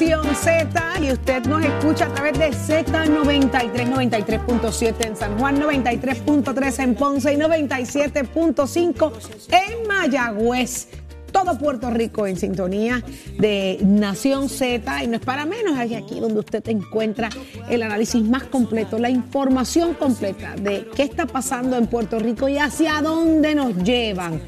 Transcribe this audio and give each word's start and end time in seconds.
Nación 0.00 0.34
Z 0.34 0.82
y 1.02 1.12
usted 1.12 1.44
nos 1.44 1.62
escucha 1.62 2.06
a 2.06 2.14
través 2.14 2.38
de 2.38 2.48
Z93, 2.52 3.86
93.7 3.86 5.06
en 5.06 5.14
San 5.14 5.38
Juan, 5.38 5.60
93.3 5.60 6.82
en 6.82 6.94
Ponce 6.94 7.34
y 7.34 7.36
97.5 7.36 9.12
en 9.50 9.86
Mayagüez. 9.86 10.88
Todo 11.30 11.58
Puerto 11.58 11.90
Rico 11.90 12.26
en 12.26 12.38
sintonía 12.38 13.04
de 13.38 13.78
Nación 13.82 14.48
Z 14.48 15.04
y 15.04 15.06
no 15.06 15.16
es 15.16 15.20
para 15.20 15.44
menos, 15.44 15.78
es 15.78 15.94
aquí 15.94 16.18
donde 16.18 16.40
usted 16.40 16.66
encuentra 16.70 17.28
el 17.68 17.82
análisis 17.82 18.22
más 18.22 18.44
completo, 18.44 18.98
la 18.98 19.10
información 19.10 19.92
completa 19.92 20.54
de 20.56 20.88
qué 20.96 21.02
está 21.02 21.26
pasando 21.26 21.76
en 21.76 21.88
Puerto 21.88 22.18
Rico 22.18 22.48
y 22.48 22.56
hacia 22.56 23.02
dónde 23.02 23.54
nos 23.54 23.76
llevan. 23.76 24.40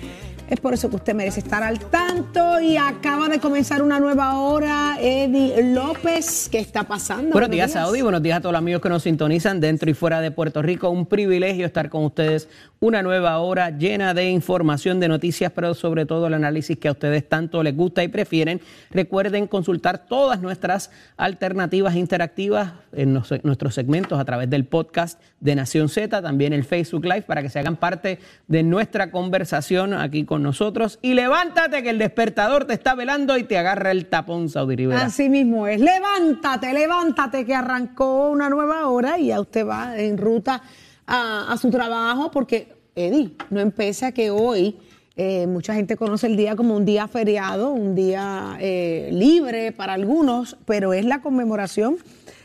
Es 0.52 0.60
por 0.60 0.74
eso 0.74 0.90
que 0.90 0.96
usted 0.96 1.14
merece 1.14 1.40
estar 1.40 1.62
al 1.62 1.80
tanto 1.80 2.60
y 2.60 2.76
acaba 2.76 3.26
de 3.30 3.38
comenzar 3.38 3.80
una 3.80 3.98
nueva 3.98 4.36
hora. 4.38 4.98
Eddie 5.00 5.72
López, 5.72 6.50
¿qué 6.52 6.58
está 6.58 6.82
pasando? 6.82 7.32
Buenos 7.32 7.48
días, 7.48 7.72
Saudi. 7.72 8.02
Buenos 8.02 8.22
días 8.22 8.36
a 8.36 8.40
todos 8.42 8.52
los 8.52 8.58
amigos 8.58 8.82
que 8.82 8.90
nos 8.90 9.02
sintonizan 9.02 9.60
dentro 9.60 9.88
y 9.88 9.94
fuera 9.94 10.20
de 10.20 10.30
Puerto 10.30 10.60
Rico. 10.60 10.90
Un 10.90 11.06
privilegio 11.06 11.64
estar 11.64 11.88
con 11.88 12.04
ustedes. 12.04 12.50
Una 12.80 13.00
nueva 13.02 13.38
hora 13.38 13.70
llena 13.70 14.12
de 14.12 14.28
información, 14.28 15.00
de 15.00 15.08
noticias, 15.08 15.50
pero 15.54 15.72
sobre 15.72 16.04
todo 16.04 16.26
el 16.26 16.34
análisis 16.34 16.76
que 16.76 16.88
a 16.88 16.92
ustedes 16.92 17.26
tanto 17.26 17.62
les 17.62 17.74
gusta 17.74 18.04
y 18.04 18.08
prefieren. 18.08 18.60
Recuerden 18.90 19.46
consultar 19.46 20.06
todas 20.06 20.42
nuestras 20.42 20.90
alternativas 21.16 21.96
interactivas 21.96 22.72
en 22.92 23.14
nos- 23.14 23.42
nuestros 23.42 23.74
segmentos 23.74 24.20
a 24.20 24.24
través 24.26 24.50
del 24.50 24.66
podcast 24.66 25.18
de 25.40 25.54
Nación 25.54 25.88
Z, 25.88 26.20
también 26.20 26.52
el 26.52 26.64
Facebook 26.64 27.04
Live, 27.04 27.22
para 27.22 27.40
que 27.40 27.48
se 27.48 27.58
hagan 27.58 27.76
parte 27.76 28.18
de 28.48 28.62
nuestra 28.62 29.10
conversación 29.10 29.94
aquí 29.94 30.24
con 30.26 30.41
nosotros. 30.42 30.98
Y 31.02 31.14
levántate 31.14 31.82
que 31.82 31.90
el 31.90 31.98
despertador 31.98 32.66
te 32.66 32.74
está 32.74 32.94
velando 32.94 33.36
y 33.38 33.44
te 33.44 33.56
agarra 33.56 33.90
el 33.90 34.06
tapón, 34.06 34.48
Saudi. 34.48 34.90
Así 34.92 35.28
mismo 35.28 35.66
es. 35.66 35.80
Levántate, 35.80 36.72
levántate, 36.72 37.44
que 37.44 37.54
arrancó 37.54 38.30
una 38.30 38.48
nueva 38.50 38.88
hora 38.88 39.18
y 39.18 39.28
ya 39.28 39.40
usted 39.40 39.66
va 39.66 39.98
en 39.98 40.18
ruta 40.18 40.62
a, 41.06 41.52
a 41.52 41.56
su 41.56 41.70
trabajo 41.70 42.30
porque, 42.30 42.74
Eddie, 42.94 43.32
no 43.50 43.60
empieza 43.60 44.12
que 44.12 44.30
hoy 44.30 44.76
eh, 45.16 45.46
mucha 45.46 45.74
gente 45.74 45.96
conoce 45.96 46.26
el 46.26 46.36
día 46.36 46.56
como 46.56 46.74
un 46.74 46.86
día 46.86 47.06
feriado, 47.06 47.70
un 47.70 47.94
día 47.94 48.56
eh, 48.60 49.10
libre 49.12 49.70
para 49.70 49.92
algunos, 49.92 50.56
pero 50.64 50.94
es 50.94 51.04
la 51.04 51.20
conmemoración 51.20 51.98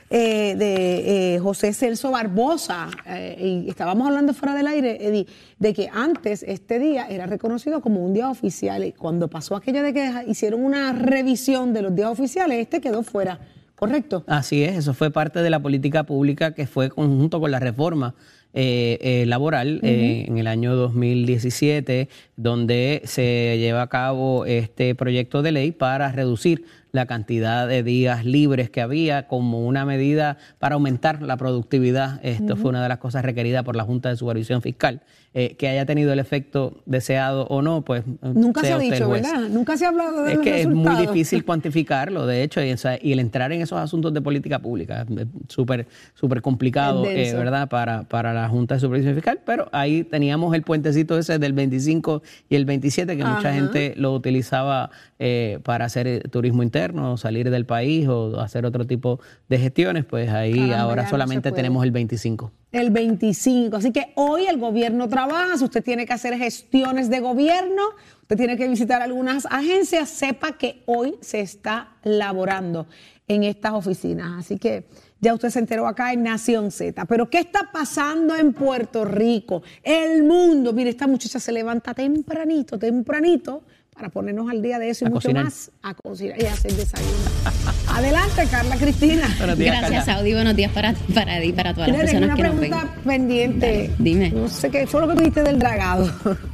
eh, 0.10 0.56
de 0.56 1.36
eh, 1.36 1.40
José 1.40 1.74
Celso 1.74 2.12
Barbosa. 2.12 2.90
eh, 3.06 3.64
y 3.66 3.70
estábamos 3.70 4.08
hablando 4.08 4.34
fuera 4.34 4.56
del 4.56 4.68
aire, 4.68 5.06
Eddie, 5.06 5.28
de 5.60 5.74
que 5.74 5.90
antes 5.92 6.44
este 6.44 6.80
día 6.80 7.08
era 7.10 7.26
reconocido 7.26 7.82
como 7.82 8.06
un 8.06 8.14
día 8.14 8.30
oficial. 8.30 8.84
Y 8.84 8.94
cuando 8.94 9.28
pasó 9.28 9.56
aquello 9.56 9.84
de 9.84 9.94
que 9.94 10.12
hicieron 10.28 10.64
una 10.64 10.94
revisión 10.94 11.74
de 11.74 11.82
los 11.82 11.96
días 11.96 12.10
oficiales, 12.10 12.60
este 12.60 12.82
quedó 12.82 13.04
fuera. 13.04 13.40
¿Correcto? 13.76 14.24
Así 14.26 14.64
es, 14.64 14.76
eso 14.76 14.96
fue 14.96 15.12
parte 15.12 15.44
de 15.44 15.52
la 15.52 15.60
política 15.60 16.04
pública 16.04 16.56
que 16.56 16.66
fue 16.66 16.90
conjunto 16.90 17.40
con 17.40 17.52
la 17.52 17.60
reforma 17.60 18.16
eh, 18.60 18.98
eh, 19.02 19.26
laboral 19.28 19.82
eh, 19.84 20.26
en 20.28 20.40
el 20.40 20.48
año 20.48 20.76
2017, 20.76 22.10
donde 22.38 23.04
se 23.04 23.56
lleva 23.60 23.84
a 23.84 23.88
cabo 23.88 24.46
este 24.46 24.96
proyecto 24.96 25.44
de 25.44 25.52
ley 25.52 25.72
para 25.72 26.12
reducir 26.12 26.66
la 26.98 27.06
cantidad 27.06 27.68
de 27.68 27.84
días 27.84 28.26
libres 28.26 28.72
que 28.72 28.82
había 28.82 29.28
como 29.28 29.66
una 29.66 29.86
medida 29.86 30.38
para 30.58 30.74
aumentar 30.74 31.22
la 31.22 31.38
productividad. 31.38 32.20
Esto 32.24 32.58
fue 32.58 32.72
una 32.72 32.82
de 32.82 32.90
las 32.90 32.98
cosas 32.98 33.24
requeridas 33.24 33.64
por 33.64 33.76
la 33.76 33.84
Junta 33.84 34.10
de 34.10 34.18
Supervisión 34.18 34.64
Fiscal. 34.64 35.04
Eh, 35.40 35.56
que 35.56 35.68
haya 35.68 35.86
tenido 35.86 36.12
el 36.14 36.18
efecto 36.18 36.82
deseado 36.88 37.46
o 37.48 37.62
no, 37.62 37.84
pues 37.84 38.04
Nunca 38.24 38.62
se 38.62 38.72
ha 38.72 38.78
usted 38.78 38.94
dicho, 38.94 39.06
juez. 39.06 39.22
¿verdad? 39.22 39.50
Nunca 39.50 39.78
se 39.78 39.86
ha 39.86 39.90
hablado 39.90 40.24
de 40.24 40.32
Es 40.32 40.38
los 40.38 40.44
que 40.44 40.62
es 40.62 40.68
muy 40.68 40.96
difícil 40.96 41.46
cuantificarlo, 41.46 42.26
de 42.26 42.42
hecho, 42.42 42.64
y, 42.64 42.72
o 42.72 42.78
sea, 42.78 42.98
y 43.00 43.12
el 43.12 43.20
entrar 43.20 43.52
en 43.52 43.62
esos 43.62 43.78
asuntos 43.78 44.12
de 44.16 44.22
política 44.22 44.58
pública 44.58 45.06
es 45.08 45.28
súper 45.48 45.86
súper 46.16 46.42
complicado, 46.42 47.06
Es 47.06 47.34
eh. 47.34 47.38
¿verdad? 47.38 47.70
Para, 47.70 48.04
para 48.04 48.34
la 48.34 48.50
Junta 48.50 48.76
de 48.76 48.82
Supervisión 48.82 49.14
Fiscal, 49.14 49.40
pero 49.46 49.70
ahí 49.74 50.04
teníamos 50.04 50.56
el 50.56 50.64
puentecito 50.64 51.20
ese 51.20 51.38
del 51.38 51.54
25 51.54 52.24
y 52.50 52.56
el 52.56 52.66
27, 52.66 53.16
que 53.16 53.24
mucha 53.24 53.54
gente 53.54 53.94
lo 53.96 54.14
utilizaba 54.14 54.90
eh, 55.20 55.60
para 55.64 55.86
hacer 55.86 56.08
eh, 56.08 56.20
turismo 56.32 56.64
interno, 56.64 56.87
o 56.96 57.18
salir 57.18 57.50
del 57.50 57.66
país 57.66 58.08
o 58.08 58.40
hacer 58.40 58.66
otro 58.66 58.86
tipo 58.86 59.20
de 59.50 59.58
gestiones, 59.58 60.06
pues 60.06 60.30
ahí 60.30 60.54
Caramba, 60.54 60.80
ahora 60.80 61.10
solamente 61.10 61.52
tenemos 61.52 61.84
el 61.84 61.92
25. 61.92 62.52
El 62.72 62.92
25. 62.92 63.76
Así 63.78 63.92
que 63.92 64.12
hoy 64.16 64.46
el 64.46 64.58
gobierno 64.58 65.08
trabaja, 65.08 65.58
si 65.58 65.64
usted 65.64 65.84
tiene 65.84 66.06
que 66.06 66.14
hacer 66.14 66.38
gestiones 66.38 67.10
de 67.10 67.20
gobierno, 67.20 67.82
usted 68.22 68.38
tiene 68.38 68.58
que 68.58 68.68
visitar 68.68 69.02
algunas 69.02 69.46
agencias, 69.46 70.10
sepa 70.10 70.58
que 70.58 70.84
hoy 70.86 71.16
se 71.22 71.40
está 71.42 71.96
laborando 72.04 72.88
en 73.28 73.44
estas 73.44 73.74
oficinas. 73.74 74.40
Así 74.40 74.58
que 74.58 74.86
ya 75.20 75.34
usted 75.34 75.50
se 75.50 75.60
enteró 75.60 75.88
acá 75.88 76.14
en 76.14 76.24
Nación 76.24 76.72
Z. 76.72 77.06
Pero 77.06 77.30
¿qué 77.30 77.40
está 77.40 77.72
pasando 77.72 78.36
en 78.36 78.54
Puerto 78.54 79.06
Rico? 79.06 79.64
El 79.84 80.24
mundo. 80.24 80.74
Mire, 80.74 80.90
esta 80.90 81.08
muchacha 81.08 81.40
se 81.40 81.52
levanta 81.52 81.94
tempranito, 81.94 82.78
tempranito, 82.78 83.64
para 83.98 84.10
ponernos 84.10 84.48
al 84.50 84.62
día 84.62 84.78
de 84.80 84.92
eso 84.92 85.06
y 85.06 85.08
A 85.08 85.10
mucho 85.10 85.24
cocinar. 85.24 85.44
más, 85.46 85.72
a 85.82 85.94
cocinar 85.96 86.40
y 86.42 86.46
a 86.46 86.54
hacer 86.54 86.72
desayuno. 86.74 87.12
Adelante, 87.98 88.44
Carla 88.52 88.78
Cristina. 88.78 89.28
Buenos 89.40 89.58
días, 89.58 89.76
Gracias, 89.80 90.06
Carla. 90.06 90.14
Saudi. 90.20 90.34
Buenos 90.34 90.56
días 90.56 90.72
para, 90.72 90.94
para 91.16 91.42
ti 91.42 91.48
y 91.48 91.54
para 91.54 91.74
todas 91.74 91.90
las 91.90 91.98
personas 91.98 92.24
una 92.26 92.36
que 92.36 92.44
nos 92.44 92.60
ven. 92.60 92.70
pregunta 92.70 92.96
pendiente. 93.04 93.66
Dale, 93.66 93.92
dime. 93.98 94.30
No 94.30 94.48
sé 94.50 94.70
qué 94.70 94.86
fue 94.86 95.02
lo 95.02 95.08
que 95.08 95.14
tú 95.16 95.20
dijiste 95.22 95.42
del 95.42 95.58
dragado. 95.58 96.14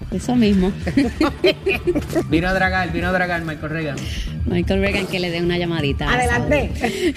Eso 0.10 0.36
mismo. 0.38 0.72
Vino 2.30 2.48
a 2.48 2.54
dragar, 2.54 2.94
vino 2.94 3.08
a 3.08 3.12
dragar 3.12 3.44
Michael 3.44 3.72
Reagan. 3.72 3.96
Michael 4.46 4.80
Reagan 4.82 5.08
que 5.08 5.20
le 5.20 5.32
dé 5.32 5.42
una 5.42 5.58
llamadita. 5.58 6.14
Adelante. 6.14 6.72
Saudi. 6.80 7.14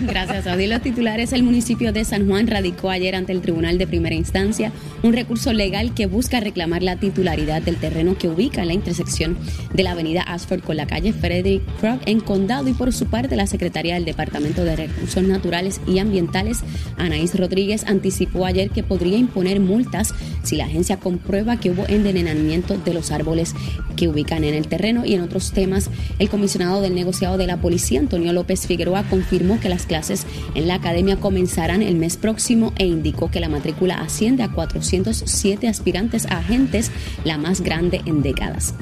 Gracias, 0.00 0.44
Saudi. 0.44 0.66
Los 0.66 0.80
titulares, 0.80 1.32
el 1.32 1.42
municipio 1.42 1.92
de 1.92 2.04
San 2.04 2.26
Juan 2.26 2.46
radicó 2.46 2.90
ayer 2.90 3.14
ante 3.14 3.32
el 3.32 3.40
Tribunal 3.42 3.76
de 3.76 3.86
Primera 3.86 4.14
Instancia 4.14 4.72
un 5.02 5.12
recurso 5.12 5.52
legal 5.52 5.94
que 5.94 6.06
busca 6.06 6.40
reclamar 6.40 6.82
la 6.82 6.96
titularidad 6.96 7.62
del 7.62 7.76
terreno 7.76 8.16
que 8.16 8.28
ubica 8.28 8.62
en 8.62 8.68
la 8.68 8.74
intersección 8.74 9.36
de 9.74 9.82
la 9.82 9.92
avenida 9.92 10.22
Ashford 10.22 10.62
con 10.62 10.76
la 10.76 10.86
calle 10.86 11.12
Frederick 11.12 11.62
Crook 11.80 12.00
en 12.06 12.20
Condado 12.20 12.68
y 12.68 12.72
por 12.72 12.92
su 12.92 13.06
parte 13.06 13.36
la 13.36 13.46
secretaria 13.60 13.92
del 13.92 14.06
Departamento 14.06 14.64
de 14.64 14.74
Recursos 14.74 15.22
Naturales 15.22 15.82
y 15.86 15.98
Ambientales, 15.98 16.60
Anaís 16.96 17.38
Rodríguez, 17.38 17.84
anticipó 17.84 18.46
ayer 18.46 18.70
que 18.70 18.82
podría 18.82 19.18
imponer 19.18 19.60
multas 19.60 20.14
si 20.42 20.56
la 20.56 20.64
agencia 20.64 20.96
comprueba 20.96 21.60
que 21.60 21.70
hubo 21.70 21.84
envenenamiento 21.86 22.78
de 22.78 22.94
los 22.94 23.10
árboles 23.10 23.54
que 23.96 24.08
ubican 24.08 24.44
en 24.44 24.54
el 24.54 24.66
terreno 24.66 25.04
y 25.04 25.12
en 25.12 25.20
otros 25.20 25.52
temas, 25.52 25.90
el 26.18 26.30
comisionado 26.30 26.80
del 26.80 26.94
negociado 26.94 27.36
de 27.36 27.46
la 27.46 27.58
policía, 27.58 28.00
Antonio 28.00 28.32
López 28.32 28.66
Figueroa, 28.66 29.02
confirmó 29.10 29.60
que 29.60 29.68
las 29.68 29.84
clases 29.84 30.26
en 30.54 30.66
la 30.66 30.76
academia 30.76 31.16
comenzarán 31.16 31.82
el 31.82 31.96
mes 31.96 32.16
próximo 32.16 32.72
e 32.78 32.86
indicó 32.86 33.30
que 33.30 33.40
la 33.40 33.50
matrícula 33.50 33.96
asciende 33.96 34.42
a 34.42 34.52
407 34.52 35.68
aspirantes 35.68 36.24
a 36.24 36.38
agentes, 36.38 36.90
la 37.24 37.36
más 37.36 37.60
grande 37.60 38.00
en 38.06 38.22
décadas. 38.22 38.72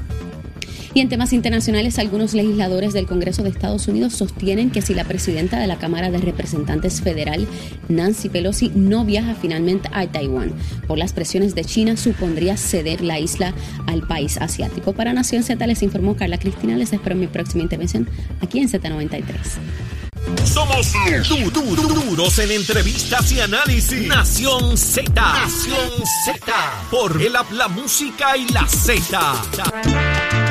Y 0.99 1.01
en 1.01 1.09
temas 1.09 1.33
internacionales, 1.33 1.97
algunos 2.01 2.35
legisladores 2.35 2.93
del 2.93 3.07
Congreso 3.07 3.45
de 3.45 3.51
Estados 3.51 3.87
Unidos 3.87 4.15
sostienen 4.15 4.73
que 4.73 4.83
si 4.83 4.95
la 4.95 5.05
presidenta 5.05 5.61
de 5.61 5.69
la 5.69 5.79
Cámara 5.79 6.11
de 6.11 6.19
Representantes 6.19 7.01
Federal, 7.03 7.47
Nancy 7.89 8.29
Pelosi, 8.29 8.73
no 8.75 9.05
viaja 9.05 9.37
finalmente 9.41 9.89
a 9.93 10.09
Taiwán 10.09 10.53
por 10.89 10.99
las 10.99 11.13
presiones 11.13 11.55
de 11.55 11.65
China, 11.65 11.97
supondría 11.97 12.57
ceder 12.57 13.01
la 13.01 13.21
isla 13.21 13.55
al 13.87 14.09
país 14.09 14.39
asiático. 14.39 14.93
Para 14.93 15.13
Nación 15.13 15.45
Z 15.45 15.65
les 15.69 15.85
informó 15.85 16.17
Carla 16.17 16.37
Cristina. 16.37 16.77
Les 16.77 16.93
espero 16.93 17.15
mi 17.15 17.29
próxima 17.29 17.63
intervención 17.63 18.09
aquí 18.41 18.59
en 18.59 18.69
Z93. 18.69 19.23
Somos 20.45 20.93
du- 21.29 21.77
duros 21.77 22.39
en 22.41 22.51
entrevistas 22.51 23.31
y 23.31 23.39
análisis. 23.39 24.09
Nación 24.09 24.77
Z. 24.77 25.13
Nación 25.15 25.91
Z. 26.25 26.53
Por 26.91 27.23
el 27.23 27.37
app, 27.37 27.53
la 27.53 27.69
música 27.69 28.37
y 28.37 28.49
la 28.53 28.67
Z. 28.67 30.48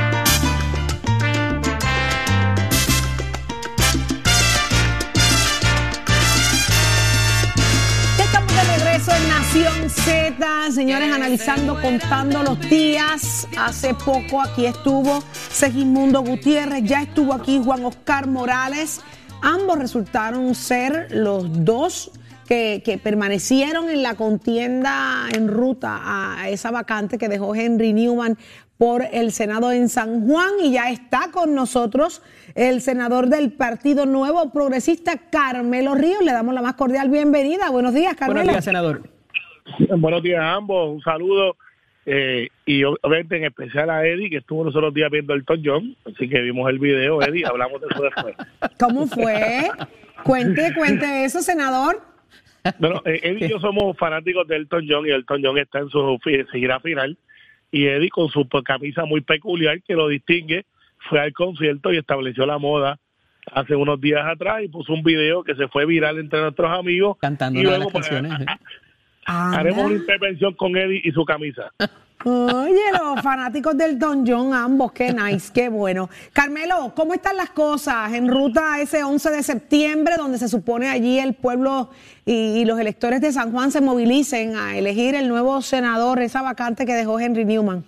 Z, 9.89 10.71
señores, 10.71 11.11
analizando, 11.11 11.81
contando 11.81 12.43
los 12.43 12.59
días. 12.69 13.47
Hace 13.57 13.95
poco 13.95 14.41
aquí 14.41 14.67
estuvo 14.67 15.23
Segismundo 15.49 16.21
Gutiérrez, 16.21 16.83
ya 16.83 17.01
estuvo 17.01 17.33
aquí 17.33 17.59
Juan 17.63 17.83
Oscar 17.85 18.27
Morales. 18.27 19.01
Ambos 19.41 19.79
resultaron 19.79 20.53
ser 20.53 21.07
los 21.09 21.65
dos 21.65 22.11
que, 22.47 22.83
que, 22.85 22.99
permanecieron 22.99 23.89
en 23.89 24.03
la 24.03 24.13
contienda 24.13 25.27
en 25.33 25.47
ruta 25.47 26.01
a 26.03 26.49
esa 26.49 26.69
vacante 26.69 27.17
que 27.17 27.27
dejó 27.27 27.55
Henry 27.55 27.93
Newman 27.93 28.37
por 28.77 29.05
el 29.11 29.31
Senado 29.31 29.71
en 29.71 29.89
San 29.89 30.27
Juan 30.27 30.51
y 30.61 30.73
ya 30.73 30.91
está 30.91 31.29
con 31.31 31.55
nosotros 31.55 32.21
el 32.53 32.81
senador 32.81 33.27
del 33.27 33.51
Partido 33.51 34.05
Nuevo 34.05 34.51
Progresista, 34.51 35.17
Carmelo 35.31 35.95
Ríos. 35.95 36.23
Le 36.23 36.31
damos 36.31 36.53
la 36.53 36.61
más 36.61 36.75
cordial 36.75 37.09
bienvenida. 37.09 37.71
Buenos 37.71 37.95
días, 37.95 38.15
Carmelo. 38.15 38.41
Buenos 38.41 38.53
días, 38.53 38.65
senador. 38.65 39.16
Buenos 39.97 40.23
días 40.23 40.39
a 40.39 40.53
ambos, 40.53 40.89
un 40.89 41.01
saludo 41.01 41.57
eh, 42.05 42.49
y 42.65 42.83
obviamente 42.83 43.37
en 43.37 43.45
especial 43.45 43.89
a 43.89 44.05
Eddie, 44.05 44.29
que 44.29 44.37
estuvo 44.37 44.63
los 44.63 44.75
otros 44.75 44.93
días 44.93 45.11
viendo 45.11 45.33
el 45.33 45.43
Tom 45.45 45.61
John, 45.63 45.95
así 46.05 46.29
que 46.29 46.41
vimos 46.41 46.69
el 46.69 46.79
video, 46.79 47.21
Eddie, 47.21 47.45
hablamos 47.45 47.81
de 47.81 47.87
eso 47.91 48.03
después. 48.03 48.35
¿Cómo 48.79 49.07
fue? 49.07 49.69
Cuente, 50.23 50.73
cuente 50.75 51.25
eso, 51.25 51.41
senador. 51.41 52.01
Bueno, 52.79 53.01
eh, 53.05 53.19
Eddie 53.23 53.47
y 53.47 53.49
yo 53.49 53.59
somos 53.59 53.97
fanáticos 53.97 54.47
de 54.47 54.57
Elton 54.57 54.85
John 54.89 55.05
y 55.05 55.11
Elton 55.11 55.41
John 55.43 55.57
está 55.57 55.79
en 55.79 55.89
su 55.89 56.19
gira 56.51 56.79
final 56.79 57.17
y 57.71 57.85
Eddie 57.87 58.09
con 58.09 58.29
su 58.29 58.47
camisa 58.63 59.05
muy 59.05 59.21
peculiar 59.21 59.81
que 59.81 59.93
lo 59.93 60.07
distingue 60.07 60.65
fue 61.09 61.19
al 61.19 61.33
concierto 61.33 61.93
y 61.93 61.97
estableció 61.97 62.45
la 62.45 62.57
moda 62.57 62.99
hace 63.51 63.75
unos 63.75 64.01
días 64.01 64.25
atrás 64.25 64.63
y 64.63 64.67
puso 64.67 64.93
un 64.93 65.03
video 65.03 65.43
que 65.43 65.55
se 65.55 65.67
fue 65.67 65.85
viral 65.85 66.19
entre 66.19 66.41
nuestros 66.41 66.77
amigos 66.77 67.17
cantando 67.19 67.61
las 67.61 67.79
pues, 67.91 68.09
canciones. 68.09 68.31
¿eh? 68.41 68.45
Haremos 69.27 69.85
una 69.85 69.95
intervención 69.95 70.53
con 70.53 70.77
Eddie 70.77 71.01
y 71.03 71.11
su 71.11 71.25
camisa. 71.25 71.69
Oye, 72.23 72.81
los 72.93 73.21
fanáticos 73.23 73.77
del 73.77 73.99
Don 73.99 74.25
John, 74.25 74.53
ambos, 74.53 74.93
qué 74.93 75.11
nice, 75.11 75.51
qué 75.53 75.67
bueno. 75.67 76.09
Carmelo, 76.31 76.93
¿cómo 76.95 77.13
están 77.13 77.35
las 77.35 77.49
cosas 77.49 78.13
en 78.13 78.29
ruta 78.29 78.75
a 78.75 78.81
ese 78.81 79.03
11 79.03 79.29
de 79.29 79.43
septiembre, 79.43 80.15
donde 80.17 80.37
se 80.37 80.47
supone 80.47 80.87
allí 80.87 81.19
el 81.19 81.33
pueblo 81.33 81.89
y, 82.25 82.63
los 82.63 82.79
electores 82.79 83.19
de 83.19 83.33
San 83.33 83.51
Juan 83.51 83.71
se 83.71 83.81
movilicen 83.81 84.55
a 84.55 84.77
elegir 84.77 85.13
el 85.13 85.27
nuevo 85.27 85.61
senador, 85.61 86.21
esa 86.21 86.41
vacante 86.41 86.85
que 86.85 86.93
dejó 86.93 87.19
Henry 87.19 87.43
Newman? 87.43 87.83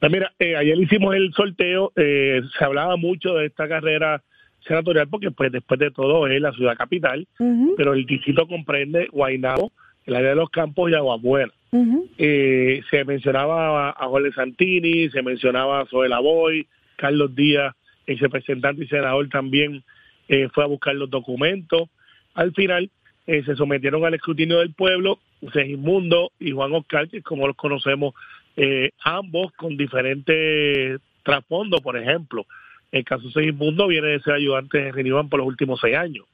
Pues 0.00 0.10
mira, 0.10 0.32
eh, 0.40 0.56
ayer 0.56 0.76
hicimos 0.76 1.14
el 1.14 1.32
sorteo, 1.32 1.92
eh, 1.94 2.40
se 2.58 2.64
hablaba 2.64 2.96
mucho 2.96 3.34
de 3.34 3.46
esta 3.46 3.68
carrera 3.68 4.20
senatorial 4.66 5.06
porque 5.08 5.30
pues 5.30 5.52
después 5.52 5.78
de 5.78 5.92
todo 5.92 6.26
es 6.26 6.40
la 6.40 6.52
ciudad 6.52 6.76
capital, 6.76 7.26
pero 7.76 7.94
el 7.94 8.06
distrito 8.06 8.46
comprende 8.46 9.06
Guaynabo, 9.12 9.72
el 10.06 10.16
área 10.16 10.30
de 10.30 10.36
los 10.36 10.50
campos 10.50 10.90
y 10.90 10.94
Aguabuena. 10.94 11.52
eh, 12.18 12.82
se 12.90 13.04
mencionaba 13.04 13.90
a 13.90 14.06
Jorge 14.06 14.32
Santini, 14.32 15.08
se 15.10 15.22
mencionaba 15.22 15.80
a 15.80 15.86
Zoe 15.86 16.08
Boy, 16.08 16.66
Carlos 16.96 17.34
Díaz, 17.34 17.74
el 18.06 18.18
representante 18.18 18.84
y 18.84 18.88
senador 18.88 19.28
también 19.28 19.82
eh, 20.28 20.48
fue 20.52 20.64
a 20.64 20.66
buscar 20.66 20.94
los 20.94 21.08
documentos. 21.08 21.88
Al 22.34 22.52
final 22.52 22.90
eh, 23.26 23.42
se 23.44 23.56
sometieron 23.56 24.04
al 24.04 24.14
escrutinio 24.14 24.58
del 24.58 24.74
pueblo, 24.74 25.18
Segismundo 25.52 26.32
y 26.38 26.50
Juan 26.50 26.72
Oscar, 26.72 27.08
que 27.08 27.22
como 27.22 27.46
los 27.46 27.56
conocemos, 27.56 28.14
ambos 29.02 29.50
con 29.52 29.78
diferentes 29.78 31.00
trasfondos, 31.22 31.80
por 31.80 31.96
ejemplo. 31.96 32.44
El 32.90 33.04
caso 33.04 33.30
Segismundo 33.30 33.86
viene 33.86 34.08
de 34.08 34.20
ser 34.20 34.34
ayudante 34.34 34.78
de 34.78 34.92
Reniván 34.92 35.30
por 35.30 35.38
los 35.38 35.48
últimos 35.48 35.80
seis 35.80 35.96
años 35.96 36.26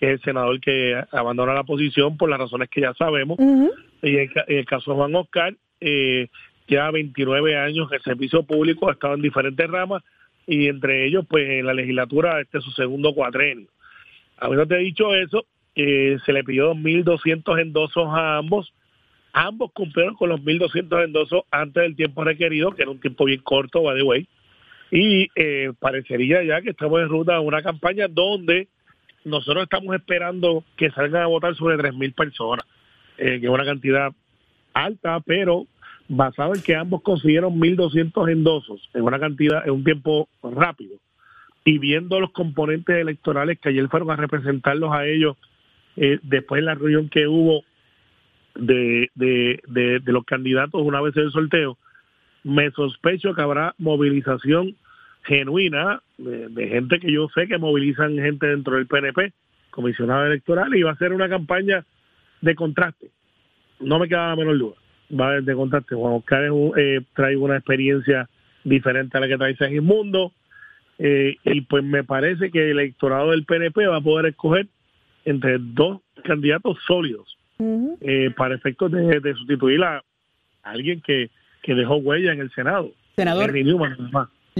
que 0.00 0.06
es 0.06 0.12
el 0.12 0.22
senador 0.22 0.58
que 0.60 0.98
abandona 1.12 1.52
la 1.52 1.64
posición 1.64 2.16
por 2.16 2.30
las 2.30 2.38
razones 2.38 2.70
que 2.70 2.80
ya 2.80 2.94
sabemos. 2.94 3.38
Y 4.02 4.16
en, 4.16 4.30
el 4.48 4.64
caso 4.64 4.92
de 4.92 4.96
Juan 4.96 5.14
Oscar, 5.14 5.54
eh, 5.78 6.28
ya 6.66 6.90
29 6.90 7.56
años 7.56 7.88
en 7.90 7.96
el 7.96 8.02
servicio 8.02 8.42
público, 8.44 8.88
ha 8.88 8.92
estado 8.92 9.14
en 9.14 9.20
diferentes 9.20 9.68
ramas 9.68 10.02
y 10.46 10.68
entre 10.68 11.04
ellos, 11.04 11.26
pues 11.28 11.50
en 11.50 11.66
la 11.66 11.74
legislatura, 11.74 12.40
este 12.40 12.58
es 12.58 12.64
su 12.64 12.70
segundo 12.70 13.12
cuatrenio. 13.14 13.68
Habiéndote 14.38 14.78
dicho 14.78 15.14
eso, 15.14 15.44
eh, 15.74 16.16
se 16.24 16.32
le 16.32 16.44
pidió 16.44 16.72
2.200 16.72 17.60
endosos 17.60 18.06
a 18.08 18.38
ambos. 18.38 18.72
Ambos 19.34 19.70
cumplieron 19.72 20.14
con 20.14 20.30
los 20.30 20.40
1.200 20.40 21.04
endosos 21.04 21.42
antes 21.50 21.82
del 21.82 21.94
tiempo 21.94 22.24
requerido, 22.24 22.72
que 22.72 22.82
era 22.82 22.90
un 22.90 23.00
tiempo 23.00 23.26
bien 23.26 23.42
corto, 23.42 23.82
by 23.82 23.98
the 23.98 24.02
way. 24.02 24.26
Y 24.90 25.28
eh, 25.36 25.72
parecería 25.78 26.42
ya 26.42 26.62
que 26.62 26.70
estamos 26.70 27.02
en 27.02 27.10
ruta 27.10 27.36
a 27.36 27.40
una 27.40 27.62
campaña 27.62 28.08
donde 28.08 28.68
nosotros 29.24 29.64
estamos 29.64 29.94
esperando 29.94 30.64
que 30.76 30.90
salgan 30.90 31.22
a 31.22 31.26
votar 31.26 31.54
sobre 31.54 31.76
3.000 31.76 32.14
personas, 32.14 32.64
eh, 33.18 33.38
que 33.40 33.46
es 33.46 33.52
una 33.52 33.64
cantidad 33.64 34.12
alta, 34.72 35.20
pero 35.20 35.66
basado 36.08 36.54
en 36.54 36.62
que 36.62 36.74
ambos 36.74 37.02
consiguieron 37.02 37.58
1.200 37.58 38.30
endosos 38.30 38.88
en 38.94 39.02
una 39.02 39.18
cantidad, 39.18 39.64
en 39.64 39.72
un 39.72 39.84
tiempo 39.84 40.28
rápido, 40.42 40.96
y 41.64 41.78
viendo 41.78 42.18
los 42.18 42.32
componentes 42.32 42.96
electorales 42.96 43.58
que 43.60 43.68
ayer 43.68 43.88
fueron 43.88 44.10
a 44.10 44.16
representarlos 44.16 44.92
a 44.92 45.06
ellos 45.06 45.36
eh, 45.96 46.18
después 46.22 46.60
de 46.60 46.66
la 46.66 46.74
reunión 46.74 47.08
que 47.08 47.26
hubo 47.26 47.62
de, 48.54 49.10
de, 49.14 49.60
de, 49.68 50.00
de 50.00 50.12
los 50.12 50.24
candidatos 50.24 50.82
una 50.82 51.00
vez 51.00 51.16
el 51.16 51.30
sorteo, 51.30 51.76
me 52.42 52.70
sospecho 52.70 53.34
que 53.34 53.42
habrá 53.42 53.74
movilización 53.78 54.76
genuina 55.24 56.02
de, 56.18 56.68
gente 56.68 56.98
que 56.98 57.12
yo 57.12 57.28
sé 57.34 57.46
que 57.46 57.58
movilizan 57.58 58.16
gente 58.16 58.46
dentro 58.46 58.76
del 58.76 58.86
PNP, 58.86 59.32
comisionado 59.70 60.26
electoral, 60.26 60.74
y 60.74 60.82
va 60.82 60.92
a 60.92 60.96
ser 60.96 61.12
una 61.12 61.28
campaña 61.28 61.84
de 62.40 62.54
contraste. 62.54 63.10
No 63.80 63.98
me 63.98 64.08
queda 64.08 64.28
la 64.28 64.36
menor 64.36 64.58
duda. 64.58 64.74
Va 65.18 65.40
de 65.40 65.54
contraste. 65.54 65.94
Juan 65.94 66.14
Oscar 66.14 66.44
eh, 66.76 67.00
trae 67.14 67.36
una 67.36 67.56
experiencia 67.56 68.28
diferente 68.64 69.16
a 69.16 69.20
la 69.20 69.28
que 69.28 69.38
trae 69.38 69.56
Segismundo, 69.56 70.32
eh, 70.98 71.36
y 71.44 71.62
pues 71.62 71.82
me 71.82 72.04
parece 72.04 72.50
que 72.50 72.70
el 72.70 72.78
electorado 72.78 73.30
del 73.30 73.44
PNP 73.44 73.86
va 73.86 73.96
a 73.96 74.02
poder 74.02 74.26
escoger 74.26 74.66
entre 75.24 75.56
dos 75.58 76.00
candidatos 76.24 76.78
sólidos 76.86 77.38
eh, 78.00 78.30
para 78.36 78.54
efectos 78.54 78.90
de, 78.92 79.34
sustituir 79.34 79.82
a 79.82 80.02
alguien 80.62 81.00
que, 81.00 81.30
que 81.62 81.74
dejó 81.74 81.96
huella 81.96 82.32
en 82.32 82.40
el 82.40 82.50
Senado. 82.52 82.92
Senador, 83.16 83.50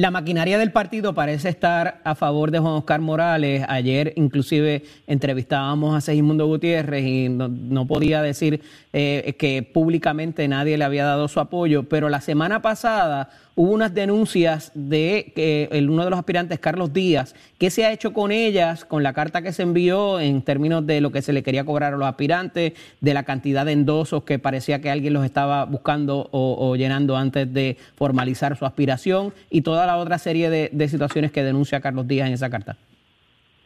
la 0.01 0.11
maquinaria 0.11 0.57
del 0.57 0.73
partido 0.73 1.13
parece 1.13 1.51
estar 1.51 2.01
a 2.05 2.15
favor 2.15 2.51
de 2.51 2.59
Juan 2.59 2.73
Oscar 2.73 3.03
Morales. 3.03 3.67
Ayer 3.69 4.15
inclusive 4.17 4.83
entrevistábamos 5.07 5.95
a 5.95 6.01
Segismundo 6.01 6.47
Gutiérrez 6.47 7.05
y 7.05 7.29
no, 7.29 7.87
podía 7.87 8.23
decir 8.23 8.63
eh, 8.95 9.37
que 9.39 9.63
públicamente 9.63 10.49
nadie 10.49 10.79
le 10.79 10.85
había 10.85 11.05
dado 11.05 11.29
su 11.29 11.39
apoyo, 11.39 11.83
pero 11.83 12.09
la 12.09 12.23
semana 12.23 12.63
pasada 12.63 13.29
hubo 13.61 13.73
unas 13.73 13.93
denuncias 13.93 14.73
de 14.75 15.35
que 15.37 15.69
uno 15.87 16.03
de 16.03 16.09
los 16.09 16.19
aspirantes, 16.19 16.59
Carlos 16.61 16.95
Díaz, 16.95 17.35
¿qué 17.59 17.69
se 17.69 17.85
ha 17.85 17.93
hecho 17.93 18.15
con 18.15 18.33
ellas, 18.33 18.87
con 18.87 19.03
la 19.03 19.13
carta 19.13 19.43
que 19.43 19.53
se 19.53 19.65
envió 19.65 20.19
en 20.19 20.41
términos 20.41 20.87
de 20.87 21.03
lo 21.03 21.13
que 21.13 21.21
se 21.21 21.35
le 21.35 21.43
quería 21.43 21.67
cobrar 21.67 21.93
a 21.93 21.99
los 21.99 22.09
aspirantes, 22.09 22.73
de 23.03 23.15
la 23.15 23.25
cantidad 23.25 23.67
de 23.67 23.73
endosos 23.73 24.25
que 24.25 24.39
parecía 24.39 24.81
que 24.81 24.89
alguien 24.89 25.13
los 25.13 25.27
estaba 25.27 25.67
buscando 25.67 26.31
o, 26.33 26.75
llenando 26.75 27.19
antes 27.19 27.53
de 27.53 27.77
formalizar 27.97 28.57
su 28.57 28.65
aspiración 28.65 29.35
y 29.51 29.61
toda 29.61 29.85
la 29.85 29.99
otra 29.99 30.17
serie 30.17 30.49
de, 30.49 30.89
situaciones 30.89 31.31
que 31.31 31.43
denuncia 31.43 31.83
Carlos 31.83 32.09
Díaz 32.09 32.29
en 32.29 32.33
esa 32.33 32.49
carta? 32.49 32.79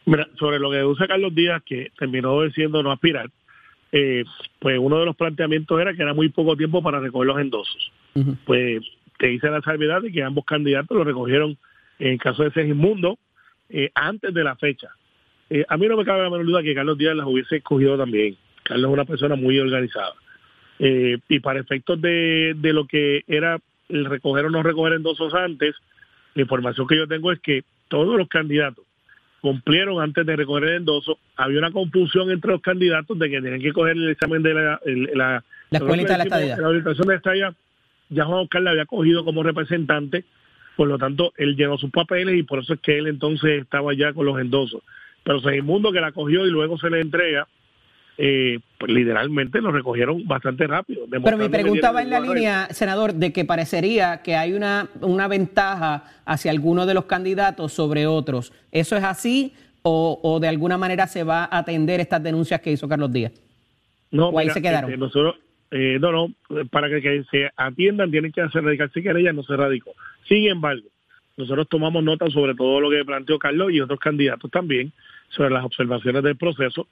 Mira, 0.05 0.27
sobre 0.37 0.59
lo 0.59 0.71
que 0.71 0.77
denuncia 0.77 1.07
Carlos 1.07 1.33
Díaz, 1.33 1.63
que 1.65 1.93
terminó 1.97 2.41
diciendo 2.41 2.83
no 2.83 2.91
aspirar, 2.91 3.29
eh, 3.93 4.25
pues 4.59 4.77
uno 4.77 4.99
de 4.99 5.05
los 5.05 5.15
planteamientos 5.15 5.79
era 5.79 5.93
que 5.93 6.01
era 6.01 6.13
muy 6.13 6.27
poco 6.27 6.57
tiempo 6.57 6.83
para 6.83 6.99
recoger 6.99 7.27
los 7.27 7.39
endosos. 7.39 7.93
Pues 8.45 8.81
te 9.17 9.31
hice 9.31 9.49
la 9.49 9.61
salvedad 9.61 10.01
de 10.01 10.11
que 10.11 10.23
ambos 10.23 10.45
candidatos 10.45 10.97
lo 10.97 11.03
recogieron 11.03 11.57
en 11.99 12.13
el 12.13 12.19
caso 12.19 12.43
de 12.43 12.51
Segismundo 12.51 13.17
eh, 13.69 13.91
antes 13.95 14.33
de 14.33 14.43
la 14.43 14.55
fecha. 14.55 14.89
Eh, 15.49 15.65
a 15.67 15.77
mí 15.77 15.87
no 15.87 15.97
me 15.97 16.05
cabe 16.05 16.23
la 16.23 16.29
menor 16.29 16.45
duda 16.45 16.63
que 16.63 16.75
Carlos 16.75 16.97
Díaz 16.97 17.15
las 17.15 17.27
hubiese 17.27 17.57
escogido 17.57 17.97
también. 17.97 18.35
Carlos 18.63 18.89
es 18.89 18.93
una 18.93 19.05
persona 19.05 19.35
muy 19.35 19.59
organizada. 19.59 20.13
Eh, 20.79 21.17
y 21.29 21.39
para 21.39 21.59
efectos 21.59 22.01
de, 22.01 22.53
de 22.57 22.73
lo 22.73 22.85
que 22.85 23.23
era 23.27 23.59
el 23.87 24.05
recoger 24.05 24.45
o 24.45 24.49
no 24.49 24.63
recoger 24.63 24.93
endosos 24.93 25.33
antes, 25.33 25.75
la 26.33 26.41
información 26.41 26.87
que 26.87 26.97
yo 26.97 27.07
tengo 27.07 27.31
es 27.31 27.39
que 27.39 27.63
todos 27.87 28.17
los 28.17 28.27
candidatos 28.27 28.83
cumplieron 29.39 30.01
antes 30.01 30.25
de 30.25 30.35
recoger 30.35 30.63
el 30.65 30.75
endoso. 30.77 31.19
Había 31.35 31.59
una 31.59 31.71
confusión 31.71 32.31
entre 32.31 32.51
los 32.51 32.61
candidatos 32.61 33.17
de 33.19 33.29
que 33.29 33.41
tenían 33.41 33.61
que 33.61 33.71
coger 33.71 33.95
el 33.95 34.09
examen 34.09 34.41
de 34.41 34.53
la... 34.53 34.79
la, 34.83 35.43
la, 35.69 35.79
de 35.79 35.95
la 36.03 36.23
estadía. 36.23 36.57
La 36.57 36.69
orientación 36.69 37.07
de 37.07 37.15
estadía 37.15 37.53
ya 38.09 38.25
Juan 38.25 38.39
Oscar 38.41 38.61
la 38.61 38.71
había 38.71 38.85
cogido 38.85 39.23
como 39.25 39.43
representante, 39.43 40.25
por 40.75 40.87
lo 40.87 40.97
tanto, 40.97 41.33
él 41.37 41.55
llenó 41.55 41.77
sus 41.77 41.91
papeles 41.91 42.37
y 42.37 42.43
por 42.43 42.59
eso 42.59 42.73
es 42.73 42.79
que 42.81 42.97
él 42.97 43.07
entonces 43.07 43.61
estaba 43.61 43.93
ya 43.93 44.13
con 44.13 44.25
los 44.25 44.39
endosos. 44.39 44.81
Pero 45.23 45.39
Segimundo 45.39 45.91
que 45.91 46.01
la 46.01 46.11
cogió 46.11 46.45
y 46.45 46.51
luego 46.51 46.77
se 46.77 46.89
le 46.89 47.01
entrega, 47.01 47.47
eh, 48.17 48.59
pues 48.77 48.91
literalmente 48.91 49.61
lo 49.61 49.71
recogieron 49.71 50.25
bastante 50.27 50.67
rápido. 50.67 51.05
Pero 51.09 51.37
mi 51.37 51.49
pregunta 51.49 51.91
va 51.91 52.01
en 52.01 52.09
la 52.09 52.19
línea, 52.19 52.67
senador, 52.71 53.13
de 53.13 53.33
que 53.33 53.45
parecería 53.45 54.21
que 54.21 54.35
hay 54.35 54.53
una, 54.53 54.89
una 55.01 55.27
ventaja 55.27 56.03
hacia 56.25 56.51
algunos 56.51 56.87
de 56.87 56.93
los 56.93 57.05
candidatos 57.05 57.73
sobre 57.73 58.05
otros. 58.05 58.53
¿Eso 58.71 58.95
es 58.97 59.03
así 59.03 59.53
o, 59.81 60.19
o 60.21 60.39
de 60.39 60.47
alguna 60.47 60.77
manera 60.77 61.07
se 61.07 61.23
va 61.23 61.45
a 61.45 61.59
atender 61.59 61.99
estas 61.99 62.21
denuncias 62.21 62.61
que 62.61 62.71
hizo 62.71 62.87
Carlos 62.87 63.11
Díaz? 63.11 63.31
No, 64.11 64.29
¿O 64.29 64.39
ahí 64.39 64.49
se 64.49 64.61
quedaron? 64.61 64.89
Este, 64.89 64.99
nosotros, 64.99 65.35
eh, 65.77 65.99
no, 65.99 66.13
no, 66.13 66.33
para 66.69 66.87
que, 66.87 67.25
se 67.29 67.51
atiendan 67.57 68.09
tienen 68.09 68.31
que 68.31 68.39
hacer 68.39 68.63
radicarse 68.63 69.01
ella 69.01 69.33
no 69.33 69.43
se 69.43 69.57
radicó. 69.57 69.91
Sin 70.25 70.47
embargo, 70.47 70.87
nosotros 71.35 71.67
tomamos 71.67 72.01
nota 72.01 72.29
sobre 72.29 72.55
todo 72.55 72.79
lo 72.79 72.89
que 72.89 73.03
planteó 73.03 73.37
Carlos 73.37 73.73
y 73.73 73.81
otros 73.81 73.99
candidatos 73.99 74.49
también, 74.49 74.93
sobre 75.27 75.49
las 75.49 75.65
observaciones 75.65 76.23
del 76.23 76.37
proceso, 76.37 76.87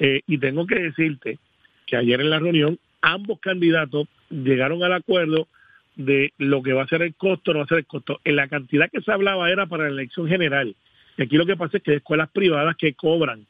eh, 0.00 0.22
y 0.26 0.38
tengo 0.38 0.66
que 0.66 0.80
decirte 0.80 1.38
que 1.86 1.96
ayer 1.96 2.20
en 2.20 2.30
la 2.30 2.40
reunión 2.40 2.80
ambos 3.02 3.38
candidatos 3.38 4.08
llegaron 4.30 4.82
al 4.82 4.94
acuerdo 4.94 5.46
de 5.94 6.32
lo 6.38 6.60
que 6.60 6.72
va 6.72 6.82
a 6.82 6.88
ser 6.88 7.02
el 7.02 7.14
costo, 7.14 7.52
no 7.52 7.60
va 7.60 7.66
a 7.66 7.68
ser 7.68 7.78
el 7.78 7.86
costo. 7.86 8.20
En 8.24 8.34
la 8.34 8.48
cantidad 8.48 8.90
que 8.90 9.00
se 9.00 9.12
hablaba 9.12 9.48
era 9.48 9.66
para 9.66 9.84
la 9.84 9.90
elección 9.90 10.26
general. 10.26 10.74
Y 11.16 11.22
aquí 11.22 11.36
lo 11.36 11.46
que 11.46 11.56
pasa 11.56 11.76
es 11.76 11.84
que 11.84 11.92
hay 11.92 11.96
escuelas 11.98 12.30
privadas 12.30 12.74
que 12.74 12.94
cobran 12.94 13.46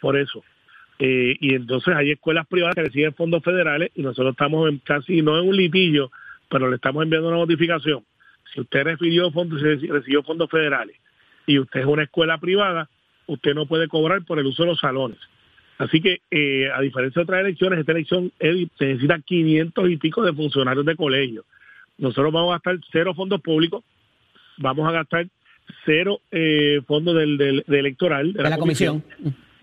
por 0.00 0.16
eso. 0.16 0.44
Eh, 0.98 1.36
y 1.40 1.54
entonces 1.54 1.94
hay 1.94 2.10
escuelas 2.10 2.46
privadas 2.46 2.74
que 2.74 2.82
reciben 2.82 3.14
fondos 3.14 3.42
federales 3.42 3.90
y 3.94 4.02
nosotros 4.02 4.32
estamos 4.32 4.68
en 4.68 4.78
casi, 4.78 5.22
no 5.22 5.38
en 5.38 5.48
un 5.48 5.56
litillo, 5.56 6.10
pero 6.48 6.68
le 6.68 6.76
estamos 6.76 7.02
enviando 7.02 7.28
una 7.28 7.38
notificación. 7.38 8.04
Si 8.52 8.60
usted 8.60 8.84
recibió 8.84 9.30
fondos, 9.30 9.60
recibió 9.62 10.22
fondos 10.22 10.50
federales 10.50 10.96
y 11.46 11.58
usted 11.58 11.80
es 11.80 11.86
una 11.86 12.02
escuela 12.02 12.38
privada, 12.38 12.88
usted 13.26 13.54
no 13.54 13.66
puede 13.66 13.88
cobrar 13.88 14.24
por 14.24 14.38
el 14.38 14.46
uso 14.46 14.64
de 14.64 14.70
los 14.70 14.80
salones. 14.80 15.18
Así 15.78 16.00
que, 16.00 16.22
eh, 16.30 16.68
a 16.74 16.80
diferencia 16.80 17.20
de 17.20 17.24
otras 17.24 17.40
elecciones, 17.40 17.78
esta 17.78 17.92
elección 17.92 18.32
se 18.40 18.84
necesita 18.84 19.20
500 19.20 19.90
y 19.90 19.96
pico 19.96 20.22
de 20.24 20.32
funcionarios 20.32 20.84
de 20.84 20.96
colegio. 20.96 21.44
Nosotros 21.98 22.32
vamos 22.32 22.50
a 22.50 22.54
gastar 22.54 22.78
cero 22.90 23.14
fondos 23.14 23.40
públicos, 23.40 23.84
vamos 24.56 24.88
a 24.88 24.92
gastar 24.92 25.28
cero 25.84 26.20
eh, 26.32 26.80
fondos 26.86 27.14
del, 27.14 27.64
electoral. 27.68 28.32
De, 28.32 28.42
la, 28.42 28.58
comisión. 28.58 29.04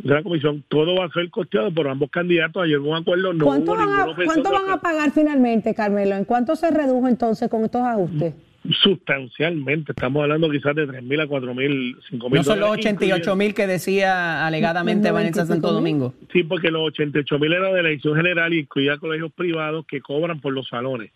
De 0.05 0.13
la 0.13 0.21
comisión. 0.21 0.63
Todo 0.67 0.95
va 0.95 1.05
a 1.05 1.09
ser 1.09 1.29
costeado 1.31 1.73
por 1.73 1.87
ambos 1.87 2.11
candidatos. 2.11 2.63
Ayer 2.63 2.79
hubo 2.79 2.91
un 2.91 2.97
acuerdo. 2.97 3.33
No 3.33 3.43
¿Cuánto, 3.43 3.75
van 3.75 3.89
a, 3.89 4.05
¿cuánto 4.23 4.51
van 4.51 4.69
a 4.69 4.79
pagar 4.79 5.11
finalmente, 5.11 5.73
Carmelo? 5.73 6.15
¿En 6.15 6.25
cuánto 6.25 6.55
se 6.55 6.69
redujo 6.69 7.07
entonces 7.07 7.49
con 7.49 7.65
estos 7.65 7.81
ajustes? 7.81 8.33
sustancialmente. 8.81 9.91
Estamos 9.91 10.23
hablando 10.23 10.49
quizás 10.49 10.75
de 10.75 10.87
3.000 10.87 11.21
a 11.21 11.27
4.000, 11.27 11.97
5.000 12.11 12.29
No 12.31 12.43
son 12.43 12.59
los 12.59 12.69
88.000 12.77 13.53
que 13.53 13.67
decía 13.67 14.45
alegadamente 14.45 15.11
Vanessa 15.11 15.45
Santo 15.45 15.71
Domingo. 15.71 16.13
Sí, 16.31 16.43
porque 16.43 16.71
los 16.71 16.91
88.000 16.93 17.55
eran 17.55 17.73
de 17.73 17.83
la 17.83 17.89
elección 17.89 18.15
general 18.15 18.53
y 18.53 18.59
incluía 18.59 18.97
colegios 18.97 19.31
privados 19.33 19.85
que 19.87 20.01
cobran 20.01 20.39
por 20.39 20.53
los 20.53 20.67
salones. 20.67 21.11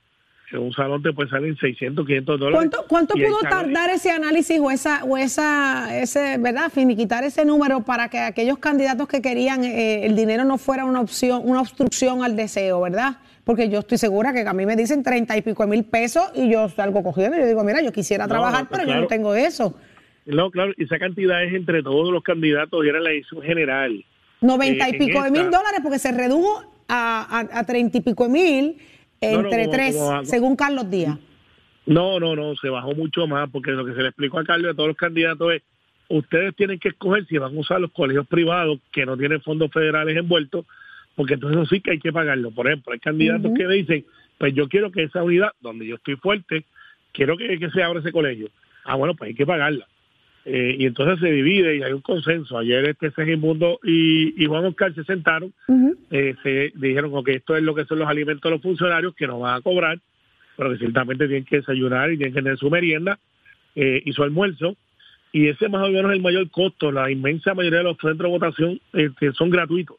En 0.52 0.60
un 0.60 0.74
salón 0.74 1.04
te 1.04 1.14
puede 1.14 1.30
salir 1.30 1.56
600, 1.60 2.06
500 2.06 2.40
dólares. 2.40 2.58
¿Cuánto, 2.58 2.88
cuánto 2.88 3.14
pudo 3.14 3.38
tardar 3.48 3.92
ese 3.92 4.10
análisis 4.10 4.60
o 4.60 4.72
esa, 4.72 5.04
o 5.04 5.16
esa, 5.16 5.96
ese, 5.96 6.38
verdad, 6.40 6.72
finiquitar 6.72 7.24
ese 7.24 7.46
número 7.46 7.82
para 7.82 8.10
que 8.10 8.18
aquellos 8.18 8.58
candidatos 8.58 9.08
que 9.08 9.22
querían 9.22 9.64
eh, 9.64 10.06
el 10.06 10.16
dinero 10.16 10.46
no 10.46 10.58
fuera 10.58 10.86
una 10.86 11.02
opción, 11.02 11.42
una 11.44 11.62
obstrucción 11.62 12.24
al 12.24 12.36
deseo, 12.36 12.82
verdad? 12.82 13.18
porque 13.50 13.68
yo 13.68 13.80
estoy 13.80 13.98
segura 13.98 14.32
que 14.32 14.48
a 14.48 14.54
mí 14.54 14.68
me 14.68 14.76
dicen 14.76 15.02
treinta 15.02 15.36
y 15.36 15.42
pico 15.42 15.64
de 15.64 15.70
mil 15.72 15.84
pesos 15.84 16.32
y 16.36 16.52
yo 16.52 16.70
salgo 16.70 17.02
cogiendo 17.02 17.36
y 17.36 17.40
yo 17.40 17.48
digo, 17.48 17.64
mira, 17.64 17.82
yo 17.82 17.92
quisiera 17.92 18.28
trabajar, 18.28 18.68
pero 18.70 18.86
yo 18.86 18.96
no 18.96 19.08
tengo 19.08 19.34
eso. 19.34 19.76
No, 20.28 20.52
claro, 20.52 20.72
esa 20.78 21.00
cantidad 21.00 21.44
es 21.44 21.56
entre 21.56 21.82
todos 21.82 22.14
los 22.14 22.22
candidatos 22.22 22.86
y 22.86 22.90
era 22.90 23.00
la 23.00 23.10
elección 23.10 23.42
general. 23.42 24.06
Noventa 24.42 24.88
y 24.88 24.92
eh, 24.92 25.00
pico 25.00 25.24
de 25.24 25.32
mil 25.32 25.46
dólares 25.46 25.80
porque 25.82 25.98
se 25.98 26.12
redujo 26.12 26.64
a 26.88 27.64
treinta 27.66 27.98
y 27.98 28.02
pico 28.02 28.26
de 28.26 28.30
mil 28.30 28.78
entre 29.22 29.68
tres, 29.68 29.98
según 30.24 30.56
Carlos 30.56 30.90
Díaz. 30.90 31.18
No, 31.86 32.20
no, 32.20 32.36
no, 32.36 32.56
se 32.56 32.70
bajó 32.70 32.94
mucho 32.94 33.26
más 33.28 33.50
porque 33.50 33.72
lo 33.72 33.86
que 33.86 33.94
se 33.94 34.02
le 34.02 34.10
explicó 34.10 34.40
a 34.40 34.44
Carlos 34.44 34.68
y 34.68 34.72
a 34.72 34.76
todos 34.76 34.90
los 34.90 34.98
candidatos 34.98 35.54
es, 35.54 35.64
ustedes 36.08 36.56
tienen 36.56 36.80
que 36.80 36.90
escoger 36.90 37.26
si 37.26 37.38
van 37.38 37.56
a 37.56 37.60
usar 37.60 37.82
los 37.82 37.92
colegios 37.92 38.28
privados 38.28 38.80
que 38.92 39.06
no 39.06 39.18
tienen 39.18 39.42
fondos 39.42 39.72
federales 39.72 40.16
envueltos 40.16 40.66
porque 41.20 41.34
entonces 41.34 41.68
sí 41.70 41.82
que 41.82 41.92
hay 41.92 42.00
que 42.00 42.14
pagarlo. 42.14 42.50
Por 42.52 42.66
ejemplo, 42.68 42.94
hay 42.94 43.00
candidatos 43.00 43.52
que 43.54 43.68
dicen, 43.68 44.06
pues 44.38 44.54
yo 44.54 44.70
quiero 44.70 44.90
que 44.90 45.04
esa 45.04 45.22
unidad 45.22 45.50
donde 45.60 45.86
yo 45.86 45.96
estoy 45.96 46.16
fuerte, 46.16 46.64
quiero 47.12 47.36
que, 47.36 47.60
se 47.74 47.84
abra 47.84 48.00
ese 48.00 48.14
colegio. 48.14 48.48
Ah, 48.86 48.96
bueno, 48.96 49.16
pues 49.16 49.28
hay 49.28 49.36
que 49.36 49.46
pagarla. 49.46 49.86
Eh, 50.46 50.78
y 50.80 50.86
entonces 50.86 51.20
se 51.20 51.32
divide 51.32 51.78
y 51.78 51.84
hay 51.84 51.92
un 51.92 52.02
consenso. 52.02 52.58
Ayer 52.58 52.90
este 52.90 53.12
Segimundo 53.12 53.80
y, 53.84 54.42
y 54.42 54.48
Juan 54.48 54.66
Oscar 54.66 54.94
se 54.96 55.04
sentaron, 55.04 55.54
eh, 56.10 56.36
se 56.44 56.72
dijeron 56.76 57.24
que 57.24 57.34
esto 57.34 57.56
es 57.56 57.64
lo 57.64 57.76
que 57.76 57.86
son 57.86 58.00
los 58.00 58.08
alimentos 58.08 58.44
de 58.44 58.52
los 58.52 58.62
funcionarios 58.62 59.14
que 59.16 59.28
nos 59.28 59.40
van 59.40 59.58
a 59.58 59.62
cobrar, 59.62 60.00
pero 60.56 60.72
que 60.72 60.78
ciertamente 60.78 61.28
tienen 61.28 61.46
que 61.46 61.58
desayunar 61.58 62.12
y 62.12 62.18
tienen 62.18 62.34
que 62.34 62.42
tener 62.42 62.58
su 62.58 62.70
merienda 62.70 63.20
eh, 63.76 64.02
y 64.06 64.14
su 64.14 64.24
almuerzo. 64.24 64.76
Y 65.32 65.48
ese 65.48 65.70
más 65.70 65.88
o 65.88 65.92
menos 65.92 66.12
es 66.12 66.18
el 66.18 66.24
mayor 66.24 66.50
costo. 66.50 66.92
La 66.92 67.12
inmensa 67.12 67.54
mayoría 67.54 67.80
de 67.80 67.84
los 67.84 67.98
centros 67.98 68.32
de 68.32 68.40
votación 68.40 68.82
son 69.38 69.50
gratuitos. 69.52 69.98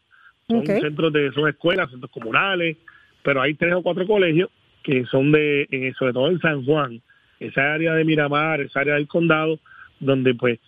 Son 0.48 0.66
centros 0.66 1.12
de, 1.12 1.30
son 1.30 1.48
escuelas, 1.48 1.90
centros 1.90 2.10
comunales, 2.10 2.76
pero 3.22 3.40
hay 3.40 3.54
tres 3.54 3.74
o 3.74 3.82
cuatro 3.82 4.04
colegios 4.04 4.50
que 4.82 5.04
son 5.04 5.30
de, 5.30 5.94
sobre 5.96 6.12
todo 6.12 6.28
en 6.28 6.40
San 6.40 6.64
Juan, 6.64 7.00
esa 7.38 7.72
área 7.72 7.94
de 7.94 8.04
Miramar, 8.04 8.60
esa 8.60 8.80
área 8.80 8.94
del 8.94 9.06
condado, 9.06 9.60
donde 10.00 10.34
pues 10.34 10.58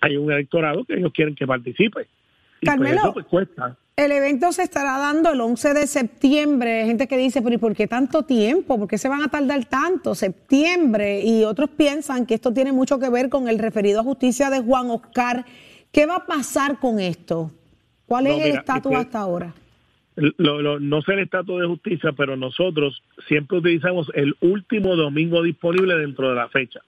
hay 0.00 0.16
un 0.16 0.32
electorado 0.32 0.84
que 0.84 0.94
ellos 0.94 1.12
quieren 1.14 1.34
que 1.34 1.46
participe. 1.46 2.02
Y 2.60 2.66
pues, 2.66 2.76
Carmelo, 2.76 3.12
pues, 3.12 3.26
cuesta. 3.26 3.76
El 3.96 4.12
evento 4.12 4.50
se 4.52 4.62
estará 4.62 4.98
dando 4.98 5.32
el 5.32 5.40
11 5.40 5.74
de 5.74 5.86
septiembre. 5.86 6.80
Hay 6.80 6.86
gente 6.86 7.06
que 7.06 7.18
dice, 7.18 7.42
pero 7.42 7.54
¿y 7.54 7.58
por 7.58 7.74
qué 7.74 7.86
tanto 7.86 8.22
tiempo? 8.22 8.78
¿Por 8.78 8.88
qué 8.88 8.96
se 8.96 9.08
van 9.08 9.22
a 9.22 9.28
tardar 9.28 9.66
tanto? 9.66 10.14
Septiembre. 10.14 11.20
Y 11.22 11.44
otros 11.44 11.68
piensan 11.70 12.24
que 12.24 12.34
esto 12.34 12.52
tiene 12.52 12.72
mucho 12.72 12.98
que 12.98 13.10
ver 13.10 13.28
con 13.28 13.46
el 13.46 13.58
referido 13.58 14.00
a 14.00 14.02
justicia 14.02 14.48
de 14.48 14.60
Juan 14.60 14.90
Oscar. 14.90 15.44
¿Qué 15.92 16.06
va 16.06 16.16
a 16.16 16.26
pasar 16.26 16.78
con 16.78 16.98
esto? 16.98 17.50
¿Cuál 18.06 18.28
es 18.28 18.42
el 18.42 18.52
estatus 18.52 18.92
este, 18.92 19.04
hasta 19.04 19.18
ahora? 19.20 19.54
no 20.16 21.02
sé 21.02 21.12
el 21.12 21.20
estatus 21.20 21.60
de 21.60 21.66
justicia, 21.66 22.12
pero 22.12 22.36
nosotros 22.36 23.02
siempre 23.28 23.58
utilizamos 23.58 24.10
el 24.14 24.34
último 24.40 24.96
domingo 24.96 25.42
disponible 25.42 25.94
dentro 25.96 26.30
de 26.30 26.34
la 26.34 26.48
fecha. 26.48 26.80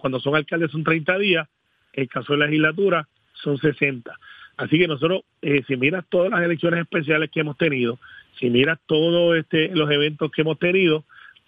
Cuando 0.00 0.20
son 0.20 0.36
alcaldes 0.36 0.70
son 0.70 0.84
30 0.84 1.18
días, 1.18 1.48
el 1.92 2.08
caso 2.08 2.32
de 2.32 2.38
la 2.40 2.46
legislatura 2.46 3.08
son 3.34 3.58
60. 3.58 4.16
Así 4.56 4.78
que 4.78 4.86
nosotros, 4.86 5.22
eh, 5.42 5.62
si 5.66 5.76
miras 5.76 6.04
todas 6.08 6.30
las 6.30 6.42
elecciones 6.42 6.80
especiales 6.80 7.30
que 7.30 7.40
hemos 7.40 7.56
tenido, 7.56 7.98
si 8.38 8.50
miras 8.50 8.78
todos 8.86 9.36
este, 9.36 9.68
los 9.74 9.90
eventos 9.90 10.30
que 10.30 10.42
hemos 10.42 10.58
tenido, 10.58 11.04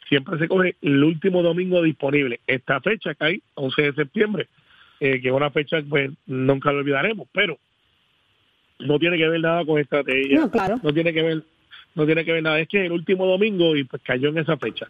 siempre 0.09 0.39
se 0.39 0.49
coge 0.49 0.77
el 0.83 1.03
último 1.05 1.43
domingo 1.43 1.83
disponible. 1.83 2.41
Esta 2.47 2.81
fecha 2.81 3.15
que 3.15 3.25
hay, 3.25 3.43
11 3.55 3.83
de 3.83 3.93
septiembre, 3.93 4.49
eh, 5.01 5.21
que 5.21 5.29
es 5.29 5.35
una 5.35 5.51
fecha 5.51 5.83
que 5.83 5.89
pues, 5.89 6.11
nunca 6.27 6.73
lo 6.73 6.79
olvidaremos, 6.79 7.29
pero 7.33 7.59
no 8.79 8.99
tiene 8.99 9.17
que 9.17 9.29
ver 9.29 9.41
nada 9.41 9.65
con 9.65 9.79
estrategia. 9.79 10.41
No, 10.41 10.51
claro. 10.51 10.81
No 10.83 10.93
tiene 10.93 11.13
que 11.13 11.23
ver, 11.23 11.43
no 11.95 12.07
tiene 12.07 12.25
que 12.25 12.33
ver 12.33 12.43
nada. 12.43 12.61
Es 12.61 12.69
que 12.69 12.85
el 12.85 12.93
último 12.93 13.27
domingo 13.27 13.77
y 13.77 13.85
pues 13.85 14.03
cayó 14.03 14.29
en 14.31 14.39
esa 14.39 14.57
fecha. 14.57 14.89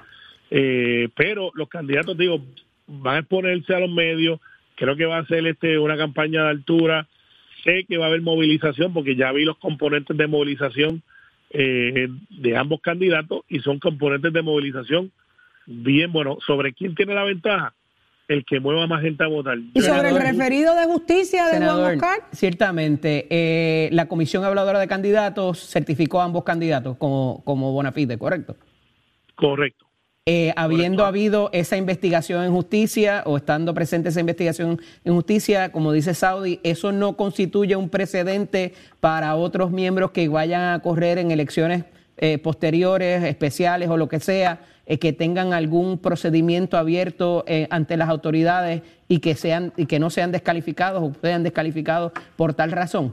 Eh, 0.54 1.09
pero 1.16 1.50
los 1.54 1.71
candidatos, 1.71 2.16
digo, 2.18 2.42
van 2.87 3.16
a 3.16 3.18
exponerse 3.21 3.75
a 3.75 3.80
los 3.80 3.90
medios. 3.90 4.38
Creo 4.76 4.97
que 4.97 5.06
va 5.06 5.16
a 5.18 5.26
ser 5.26 5.47
este 5.47 5.78
una 5.78 5.97
campaña 5.97 6.42
de 6.42 6.50
altura. 6.50 7.09
Sé 7.64 7.87
que 7.88 7.97
va 7.97 8.04
a 8.04 8.09
haber 8.09 8.21
movilización 8.21 8.92
porque 8.92 9.16
ya 9.16 9.32
vi 9.32 9.47
los 9.47 9.56
componentes 9.56 10.14
de 10.14 10.26
movilización 10.26 11.02
eh, 11.50 12.09
de 12.28 12.56
ambos 12.56 12.82
candidatos 12.82 13.44
y 13.49 13.61
son 13.61 13.78
componentes 13.78 14.30
de 14.30 14.42
movilización 14.42 15.11
bien 15.64 16.12
bueno. 16.12 16.37
¿Sobre 16.47 16.75
quién 16.75 16.94
tiene 16.94 17.14
la 17.14 17.25
ventaja? 17.25 17.73
el 18.28 18.47
que 18.47 18.61
mueva 18.61 18.87
más 18.87 19.02
gente 19.02 19.25
a 19.25 19.26
votar. 19.26 19.59
¿Y 19.75 19.80
sobre 19.82 20.09
el 20.09 20.16
referido 20.16 20.75
de 20.75 20.87
justicia 20.87 21.49
de 21.49 21.59
Juan 21.59 21.94
Oscar? 21.94 22.21
Ciertamente, 22.32 23.26
eh, 23.28 23.90
la 23.92 24.09
Comisión 24.09 24.44
Habladora 24.44 24.78
de 24.78 24.87
Candidatos 24.88 25.59
certificó 25.59 26.23
a 26.23 26.25
ambos 26.25 26.44
candidatos 26.44 26.97
como, 26.97 27.42
como 27.44 27.73
bona 27.73 27.92
fide, 27.92 28.16
¿correcto? 28.16 28.56
Correcto. 29.35 29.85
Eh, 30.24 30.52
habiendo 30.54 31.04
habido 31.04 31.50
esa 31.52 31.76
investigación 31.76 32.44
en 32.44 32.52
justicia 32.52 33.24
o 33.26 33.36
estando 33.36 33.74
presente 33.74 34.10
esa 34.10 34.20
investigación 34.20 34.80
en 35.04 35.14
justicia, 35.14 35.72
como 35.72 35.90
dice 35.90 36.14
Saudi, 36.14 36.60
eso 36.62 36.92
no 36.92 37.16
constituye 37.16 37.74
un 37.74 37.88
precedente 37.88 38.72
para 39.00 39.34
otros 39.34 39.72
miembros 39.72 40.12
que 40.12 40.28
vayan 40.28 40.74
a 40.74 40.80
correr 40.80 41.18
en 41.18 41.32
elecciones 41.32 41.86
eh, 42.18 42.38
posteriores, 42.38 43.24
especiales 43.24 43.88
o 43.88 43.96
lo 43.96 44.08
que 44.08 44.20
sea, 44.20 44.60
eh, 44.86 45.00
que 45.00 45.12
tengan 45.12 45.52
algún 45.52 45.98
procedimiento 45.98 46.76
abierto 46.76 47.42
eh, 47.48 47.66
ante 47.70 47.96
las 47.96 48.08
autoridades 48.08 48.82
y 49.08 49.18
que 49.18 49.34
sean 49.34 49.72
y 49.76 49.86
que 49.86 49.98
no 49.98 50.08
sean 50.08 50.30
descalificados 50.30 51.02
o 51.02 51.20
sean 51.20 51.42
descalificados 51.42 52.12
por 52.36 52.54
tal 52.54 52.70
razón? 52.70 53.12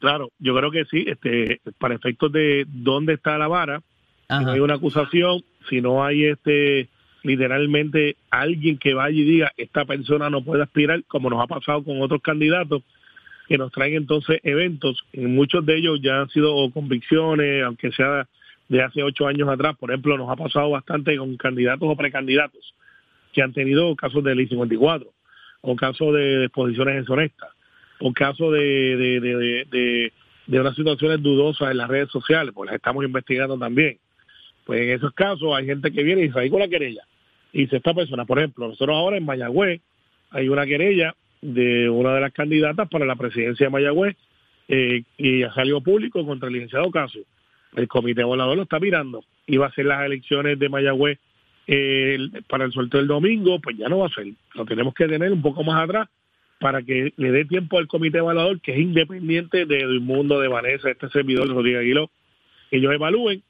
Claro, 0.00 0.30
yo 0.40 0.52
creo 0.56 0.72
que 0.72 0.84
sí, 0.86 1.04
este, 1.06 1.60
para 1.78 1.94
efectos 1.94 2.32
de 2.32 2.64
dónde 2.66 3.14
está 3.14 3.38
la 3.38 3.46
vara, 3.46 3.82
si 4.38 4.44
no 4.44 4.52
hay 4.52 4.60
una 4.60 4.74
acusación, 4.74 5.42
si 5.68 5.80
no 5.80 6.04
hay 6.04 6.24
este 6.26 6.88
literalmente 7.22 8.16
alguien 8.30 8.78
que 8.78 8.94
vaya 8.94 9.16
y 9.16 9.24
diga 9.24 9.52
esta 9.56 9.84
persona 9.84 10.28
no 10.28 10.42
puede 10.42 10.62
aspirar, 10.62 11.04
como 11.04 11.30
nos 11.30 11.42
ha 11.42 11.46
pasado 11.46 11.84
con 11.84 12.00
otros 12.02 12.20
candidatos 12.20 12.82
que 13.46 13.58
nos 13.58 13.70
traen 13.70 13.94
entonces 13.94 14.40
eventos, 14.42 15.04
en 15.12 15.34
muchos 15.34 15.64
de 15.66 15.76
ellos 15.76 16.00
ya 16.02 16.20
han 16.20 16.28
sido 16.30 16.70
convicciones, 16.72 17.64
aunque 17.64 17.92
sea 17.92 18.26
de 18.68 18.82
hace 18.82 19.02
ocho 19.02 19.26
años 19.26 19.48
atrás. 19.48 19.76
Por 19.76 19.90
ejemplo, 19.90 20.16
nos 20.16 20.30
ha 20.30 20.36
pasado 20.36 20.70
bastante 20.70 21.16
con 21.16 21.36
candidatos 21.36 21.88
o 21.88 21.96
precandidatos 21.96 22.74
que 23.32 23.42
han 23.42 23.52
tenido 23.52 23.94
casos 23.96 24.24
de 24.24 24.34
ley 24.34 24.46
54 24.46 25.08
o 25.62 25.76
casos 25.76 26.14
de 26.14 26.44
exposiciones 26.44 26.96
deshonestas 26.96 27.50
o 28.00 28.12
casos 28.12 28.52
de, 28.52 28.96
de, 28.96 30.12
de 30.46 30.60
unas 30.60 30.74
situaciones 30.74 31.22
dudosas 31.22 31.70
en 31.70 31.76
las 31.76 31.88
redes 31.88 32.10
sociales, 32.10 32.52
pues 32.54 32.66
las 32.66 32.76
estamos 32.76 33.04
investigando 33.04 33.58
también. 33.58 33.98
Pues 34.64 34.80
en 34.80 34.90
esos 34.90 35.12
casos 35.12 35.54
hay 35.54 35.66
gente 35.66 35.90
que 35.90 36.02
viene 36.02 36.24
y 36.24 36.30
se 36.30 36.50
con 36.50 36.60
la 36.60 36.68
querella. 36.68 37.02
Y 37.52 37.62
dice 37.62 37.76
esta 37.76 37.94
persona, 37.94 38.24
por 38.24 38.38
ejemplo, 38.38 38.68
nosotros 38.68 38.96
ahora 38.96 39.16
en 39.16 39.24
Mayagüez 39.24 39.80
hay 40.30 40.48
una 40.48 40.66
querella 40.66 41.14
de 41.40 41.88
una 41.90 42.14
de 42.14 42.20
las 42.20 42.32
candidatas 42.32 42.88
para 42.88 43.04
la 43.04 43.16
presidencia 43.16 43.66
de 43.66 43.70
Mayagüez 43.70 44.16
eh, 44.68 45.02
y 45.18 45.40
ya 45.40 45.52
salió 45.52 45.80
público 45.80 46.24
contra 46.24 46.48
el 46.48 46.54
licenciado 46.54 46.90
Caso. 46.90 47.18
El 47.74 47.88
comité 47.88 48.22
volador 48.22 48.56
lo 48.56 48.62
está 48.62 48.78
mirando. 48.78 49.24
Iba 49.46 49.66
a 49.66 49.72
ser 49.72 49.86
las 49.86 50.04
elecciones 50.04 50.58
de 50.58 50.68
Mayagüez 50.68 51.18
eh, 51.66 52.18
para 52.48 52.64
el 52.64 52.72
sorteo 52.72 53.00
del 53.00 53.08
domingo, 53.08 53.60
pues 53.60 53.76
ya 53.76 53.88
no 53.88 53.98
va 53.98 54.06
a 54.06 54.10
ser. 54.10 54.26
Lo 54.54 54.64
tenemos 54.64 54.94
que 54.94 55.06
tener 55.06 55.32
un 55.32 55.42
poco 55.42 55.64
más 55.64 55.82
atrás 55.82 56.08
para 56.60 56.82
que 56.82 57.12
le 57.16 57.32
dé 57.32 57.44
tiempo 57.44 57.78
al 57.78 57.88
comité 57.88 58.18
evaluador, 58.18 58.60
que 58.60 58.72
es 58.72 58.78
independiente 58.78 59.66
del 59.66 60.00
mundo 60.00 60.40
de 60.40 60.48
Vanessa, 60.48 60.90
este 60.90 61.08
servidor 61.08 61.48
Rodríguez 61.48 61.80
Aguiló, 61.80 62.10
que 62.70 62.76
ellos 62.76 62.94
evalúen 62.94 63.42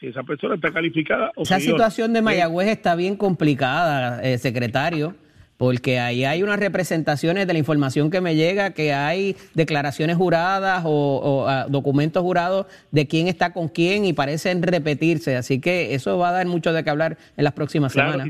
si 0.00 0.08
esa 0.08 0.22
persona 0.22 0.56
está 0.56 0.72
calificada. 0.72 1.32
O 1.36 1.42
esa 1.42 1.60
situación 1.60 2.12
de 2.12 2.22
Mayagüez 2.22 2.68
está 2.68 2.94
bien 2.96 3.16
complicada, 3.16 4.22
eh, 4.22 4.38
secretario 4.38 5.14
porque 5.56 5.98
ahí 5.98 6.24
hay 6.24 6.42
unas 6.42 6.58
representaciones 6.58 7.46
de 7.46 7.52
la 7.52 7.58
información 7.58 8.10
que 8.10 8.20
me 8.20 8.36
llega, 8.36 8.74
que 8.74 8.92
hay 8.92 9.36
declaraciones 9.54 10.16
juradas 10.16 10.82
o, 10.84 11.46
ah, 11.48 11.66
documentos 11.68 12.22
jurados 12.22 12.66
de 12.90 13.06
quién 13.06 13.28
está 13.28 13.52
con 13.52 13.68
quién 13.68 14.04
y 14.04 14.12
parecen 14.12 14.62
repetirse, 14.62 15.36
así 15.36 15.60
que 15.60 15.94
eso 15.94 16.18
va 16.18 16.30
a 16.30 16.32
dar 16.32 16.46
mucho 16.46 16.72
de 16.72 16.84
qué 16.84 16.90
hablar 16.90 17.16
en 17.36 17.44
las 17.44 17.52
próximas 17.54 17.92
semanas. 17.92 18.28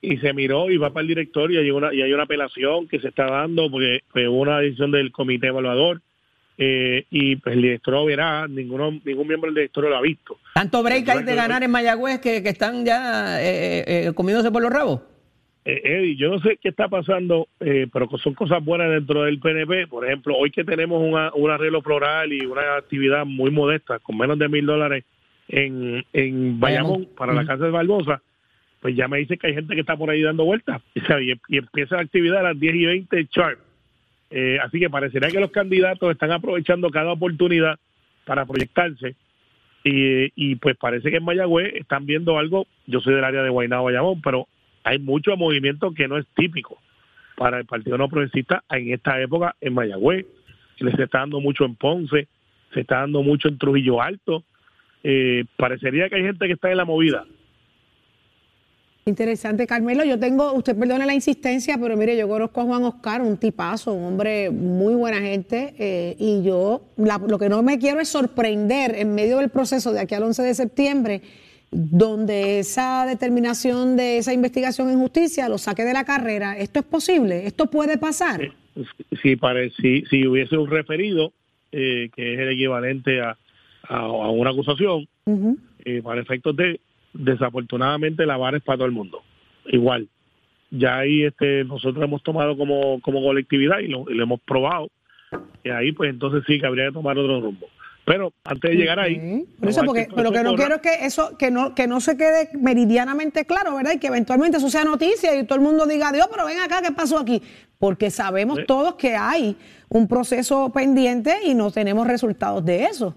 Y, 0.00 0.16
se 0.18 0.32
miró 0.32 0.70
y 0.70 0.76
va 0.76 0.92
para 0.92 1.02
el 1.02 1.08
directorio 1.08 1.60
y 1.60 1.64
hay 1.64 1.70
una, 1.72 1.92
y 1.92 2.02
hay 2.02 2.12
una 2.12 2.22
apelación 2.22 2.86
que 2.86 3.00
se 3.00 3.08
está 3.08 3.26
dando 3.26 3.68
porque 3.68 4.00
fue 4.08 4.28
una 4.28 4.60
decisión 4.60 4.92
del 4.92 5.10
comité 5.10 5.48
evaluador 5.48 6.02
eh, 6.58 7.06
y 7.10 7.36
pues 7.36 7.54
el 7.54 7.62
director 7.62 8.04
verá, 8.04 8.46
ninguno, 8.48 8.90
ningún 9.04 9.28
miembro 9.28 9.48
del 9.48 9.54
directorio 9.54 9.90
lo 9.90 9.96
ha 9.96 10.02
visto. 10.02 10.38
¿Tanto 10.54 10.82
break 10.82 11.08
hay 11.08 11.22
de 11.22 11.34
ganar 11.34 11.62
en 11.62 11.70
Mayagüez 11.70 12.20
que, 12.20 12.36
están 12.38 12.84
ya 12.84 13.40
eh, 13.40 13.84
eh, 13.86 14.12
comiéndose 14.14 14.50
por 14.50 14.62
los 14.62 14.72
rabos? 14.72 15.00
Eh, 15.68 15.82
Eddie, 15.84 16.16
yo 16.16 16.30
no 16.30 16.38
sé 16.40 16.58
qué 16.62 16.70
está 16.70 16.88
pasando, 16.88 17.46
eh, 17.60 17.86
pero 17.92 18.08
son 18.16 18.32
cosas 18.32 18.64
buenas 18.64 18.90
dentro 18.90 19.24
del 19.24 19.38
PNP. 19.38 19.86
Por 19.86 20.06
ejemplo, 20.06 20.34
hoy 20.34 20.50
que 20.50 20.64
tenemos 20.64 21.02
un 21.02 21.50
arreglo 21.50 21.82
floral 21.82 22.32
y 22.32 22.46
una 22.46 22.76
actividad 22.76 23.26
muy 23.26 23.50
modesta, 23.50 23.98
con 23.98 24.16
menos 24.16 24.38
de 24.38 24.48
mil 24.48 24.64
dólares 24.64 25.04
en, 25.46 26.02
en 26.14 26.58
Bayamón, 26.58 27.08
para 27.14 27.34
la 27.34 27.44
casa 27.44 27.66
de 27.66 27.70
Barbosa, 27.70 28.22
pues 28.80 28.96
ya 28.96 29.08
me 29.08 29.18
dice 29.18 29.36
que 29.36 29.48
hay 29.48 29.54
gente 29.54 29.74
que 29.74 29.82
está 29.82 29.94
por 29.94 30.08
ahí 30.08 30.22
dando 30.22 30.44
vueltas 30.44 30.80
y, 30.94 31.56
empieza 31.56 31.96
la 31.96 32.02
actividad 32.02 32.38
a 32.38 32.54
las 32.54 32.58
10 32.58 32.74
y 32.74 32.86
20 32.86 33.28
sharp. 33.30 33.58
Eh, 34.30 34.58
así 34.62 34.78
que 34.78 34.90
parecería 34.90 35.30
que 35.30 35.40
los 35.40 35.50
candidatos 35.50 36.10
están 36.10 36.32
aprovechando 36.32 36.90
cada 36.90 37.12
oportunidad 37.12 37.78
para 38.24 38.44
proyectarse. 38.44 39.14
Y, 39.84 40.30
y 40.34 40.56
pues 40.56 40.76
parece 40.76 41.10
que 41.10 41.16
en 41.16 41.24
Mayagüez 41.24 41.74
están 41.74 42.04
viendo 42.04 42.38
algo. 42.38 42.66
Yo 42.86 43.00
soy 43.00 43.14
del 43.14 43.24
área 43.24 43.42
de 43.42 43.48
Guaynabo, 43.48 43.84
Bayamón, 43.84 44.20
pero 44.20 44.46
hay 44.84 44.98
mucho 44.98 45.36
movimiento 45.36 45.92
que 45.92 46.08
no 46.08 46.18
es 46.18 46.26
típico 46.34 46.78
para 47.36 47.58
el 47.58 47.64
Partido 47.64 47.96
No 47.96 48.08
Progresista 48.08 48.64
en 48.70 48.92
esta 48.92 49.20
época 49.20 49.54
en 49.60 49.74
Mayagüez. 49.74 50.26
Se 50.78 51.02
está 51.02 51.20
dando 51.20 51.40
mucho 51.40 51.64
en 51.64 51.74
Ponce, 51.74 52.28
se 52.72 52.80
está 52.80 53.00
dando 53.00 53.22
mucho 53.22 53.48
en 53.48 53.58
Trujillo 53.58 54.02
Alto. 54.02 54.44
Eh, 55.02 55.44
parecería 55.56 56.08
que 56.08 56.16
hay 56.16 56.22
gente 56.22 56.46
que 56.46 56.52
está 56.52 56.70
en 56.70 56.76
la 56.76 56.84
movida. 56.84 57.24
Interesante, 59.08 59.66
Carmelo. 59.66 60.04
Yo 60.04 60.18
tengo, 60.18 60.52
usted 60.52 60.76
perdone 60.76 61.06
la 61.06 61.14
insistencia, 61.14 61.78
pero 61.80 61.96
mire, 61.96 62.14
yo 62.16 62.28
conozco 62.28 62.60
a 62.60 62.64
Juan 62.64 62.84
Oscar, 62.84 63.22
un 63.22 63.38
tipazo, 63.38 63.94
un 63.94 64.04
hombre 64.04 64.50
muy 64.50 64.94
buena 64.94 65.18
gente, 65.18 65.74
eh, 65.78 66.14
y 66.18 66.42
yo 66.42 66.82
lo 66.96 67.38
que 67.38 67.48
no 67.48 67.62
me 67.62 67.78
quiero 67.78 68.00
es 68.00 68.08
sorprender 68.08 68.94
en 68.96 69.14
medio 69.14 69.38
del 69.38 69.48
proceso 69.48 69.92
de 69.92 70.00
aquí 70.00 70.14
al 70.14 70.24
11 70.24 70.42
de 70.42 70.54
septiembre 70.54 71.22
donde 71.70 72.60
esa 72.60 73.04
determinación 73.06 73.96
de 73.96 74.18
esa 74.18 74.32
investigación 74.32 74.88
en 74.88 74.98
justicia 74.98 75.48
lo 75.48 75.58
saque 75.58 75.84
de 75.84 75.92
la 75.92 76.04
carrera. 76.04 76.56
¿Esto 76.56 76.80
es 76.80 76.86
posible? 76.86 77.46
¿Esto 77.46 77.66
puede 77.66 77.98
pasar? 77.98 78.40
Si, 79.22 79.36
si, 79.76 80.02
si 80.08 80.26
hubiese 80.26 80.56
un 80.56 80.70
referido, 80.70 81.32
eh, 81.72 82.08
que 82.14 82.34
es 82.34 82.40
el 82.40 82.50
equivalente 82.50 83.20
a, 83.20 83.36
a, 83.82 84.30
una 84.30 84.50
acusación, 84.50 85.06
eh, 85.84 86.00
para 86.02 86.22
efectos 86.22 86.56
de, 86.56 86.80
desafortunadamente, 87.12 88.26
la 88.26 88.36
vara 88.36 88.56
es 88.56 88.62
para 88.62 88.78
todo 88.78 88.86
el 88.86 88.92
mundo. 88.92 89.22
Igual. 89.66 90.08
Ya 90.70 90.98
ahí 90.98 91.24
este, 91.24 91.64
nosotros 91.64 92.04
hemos 92.04 92.22
tomado 92.22 92.56
como, 92.56 93.00
como 93.00 93.22
colectividad 93.22 93.78
y 93.78 93.88
lo, 93.88 94.04
y 94.10 94.14
lo 94.14 94.22
hemos 94.22 94.40
probado. 94.40 94.90
Y 95.64 95.70
ahí, 95.70 95.92
pues 95.92 96.10
entonces 96.10 96.42
sí 96.46 96.60
que 96.60 96.66
habría 96.66 96.86
que 96.86 96.92
tomar 96.92 97.16
otro 97.18 97.40
rumbo. 97.40 97.68
Pero 98.08 98.32
antes 98.44 98.70
de 98.70 98.76
llegar 98.78 98.98
ahí. 98.98 99.44
eso, 99.60 99.82
porque, 99.84 100.08
lo 100.16 100.32
que 100.32 100.42
no 100.42 100.54
quiero 100.54 100.76
es 100.76 100.80
que 100.80 101.04
eso, 101.04 101.36
que 101.36 101.50
no, 101.50 101.74
que 101.74 101.86
no 101.86 102.00
se 102.00 102.16
quede 102.16 102.48
meridianamente 102.54 103.44
claro, 103.44 103.76
¿verdad? 103.76 103.92
Y 103.92 103.98
que 103.98 104.06
eventualmente 104.06 104.56
eso 104.56 104.70
sea 104.70 104.82
noticia 104.82 105.38
y 105.38 105.44
todo 105.44 105.58
el 105.58 105.64
mundo 105.64 105.86
diga, 105.86 106.10
Dios, 106.10 106.26
pero 106.30 106.46
ven 106.46 106.58
acá, 106.58 106.80
¿qué 106.80 106.90
pasó 106.90 107.18
aquí? 107.18 107.42
Porque 107.78 108.10
sabemos 108.10 108.60
todos 108.66 108.94
que 108.94 109.14
hay 109.14 109.56
un 109.90 110.08
proceso 110.08 110.72
pendiente 110.72 111.34
y 111.44 111.54
no 111.54 111.70
tenemos 111.70 112.06
resultados 112.06 112.64
de 112.64 112.84
eso. 112.84 113.14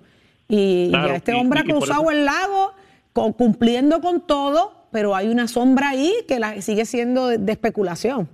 Y, 0.50 0.92
este 1.14 1.34
hombre 1.36 1.62
ha 1.62 1.64
cruzado 1.64 2.12
el 2.12 2.26
lago 2.26 2.74
cumpliendo 3.14 4.02
con 4.02 4.26
todo, 4.26 4.88
pero 4.92 5.16
hay 5.16 5.28
una 5.28 5.48
sombra 5.48 5.90
ahí 5.90 6.12
que 6.28 6.40
la, 6.40 6.62
sigue 6.62 6.86
siendo 6.86 7.28
de, 7.28 7.52
especulación. 7.52 8.28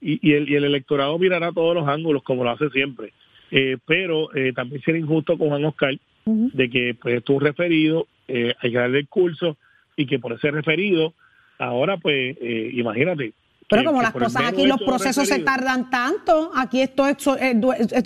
Y, 0.00 0.32
el, 0.32 0.48
y 0.48 0.54
el 0.54 0.64
electorado 0.64 1.18
mirará 1.18 1.50
todos 1.52 1.74
los 1.74 1.88
ángulos, 1.88 2.22
como 2.22 2.44
lo 2.44 2.50
hace 2.50 2.70
siempre. 2.70 3.12
Eh, 3.50 3.78
pero 3.86 4.34
eh, 4.34 4.52
también 4.54 4.82
sería 4.82 5.00
injusto 5.00 5.36
con 5.36 5.48
Juan 5.48 5.64
Oscar 5.64 5.94
de 6.28 6.68
que 6.68 6.94
pues 7.00 7.24
tú 7.24 7.40
referido, 7.40 8.06
eh, 8.28 8.54
hay 8.60 8.70
que 8.70 8.78
darle 8.78 8.98
el 8.98 9.08
curso 9.08 9.56
y 9.96 10.06
que 10.06 10.18
por 10.18 10.32
ese 10.32 10.50
referido, 10.50 11.14
ahora 11.58 11.96
pues 11.96 12.36
eh, 12.40 12.70
imagínate. 12.74 13.32
Pero 13.68 13.84
como 13.84 14.02
las 14.02 14.12
cosas 14.12 14.44
aquí, 14.46 14.66
los 14.66 14.80
procesos 14.80 15.28
se 15.28 15.40
tardan 15.40 15.90
tanto, 15.90 16.50
aquí 16.56 16.80
esto, 16.80 17.04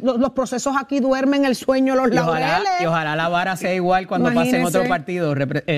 los 0.03 0.31
procesos 0.33 0.75
aquí 0.79 1.01
duermen 1.01 1.45
el 1.45 1.55
sueño 1.55 1.95
los 1.95 2.11
laureles. 2.11 2.81
Y 2.81 2.87
ojalá 2.87 3.15
la 3.15 3.29
vara 3.29 3.57
sea 3.57 3.75
igual 3.75 4.07
cuando 4.07 4.33
pase 4.33 4.59
en 4.59 4.67
otro 4.67 4.85
partido, 4.89 5.35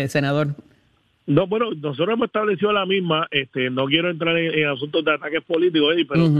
senador. 0.08 0.54
No, 1.26 1.46
bueno, 1.46 1.70
nosotros 1.70 2.14
hemos 2.14 2.26
establecido 2.26 2.70
la 2.72 2.84
misma, 2.84 3.26
este, 3.30 3.70
no 3.70 3.86
quiero 3.86 4.10
entrar 4.10 4.36
en, 4.36 4.68
asuntos 4.68 5.04
de 5.04 5.14
ataques 5.14 5.42
políticos, 5.42 5.94
pero 6.08 6.30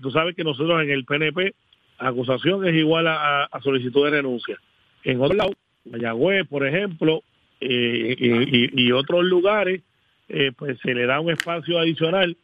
tú 0.00 0.10
sabes 0.10 0.34
que 0.34 0.44
nosotros 0.44 0.82
en 0.82 0.90
el 0.90 1.04
PNP 1.04 1.54
acusación 1.98 2.66
es 2.66 2.74
igual 2.74 3.06
a, 3.08 3.48
solicitud 3.62 4.04
de 4.04 4.10
renuncia. 4.10 4.58
En 5.04 5.20
otro 5.20 5.36
lado, 5.36 5.50
Mayagüez, 5.84 6.46
por 6.48 6.66
ejemplo, 6.66 7.22
eh, 7.60 8.70
y, 8.72 8.92
otros 8.92 9.24
lugares, 9.24 9.82
eh, 10.28 10.52
pues 10.56 10.78
se 10.80 10.94
le 10.94 11.06
da 11.06 11.20
un 11.20 11.30
espacio 11.30 11.78
adicional 11.78 12.36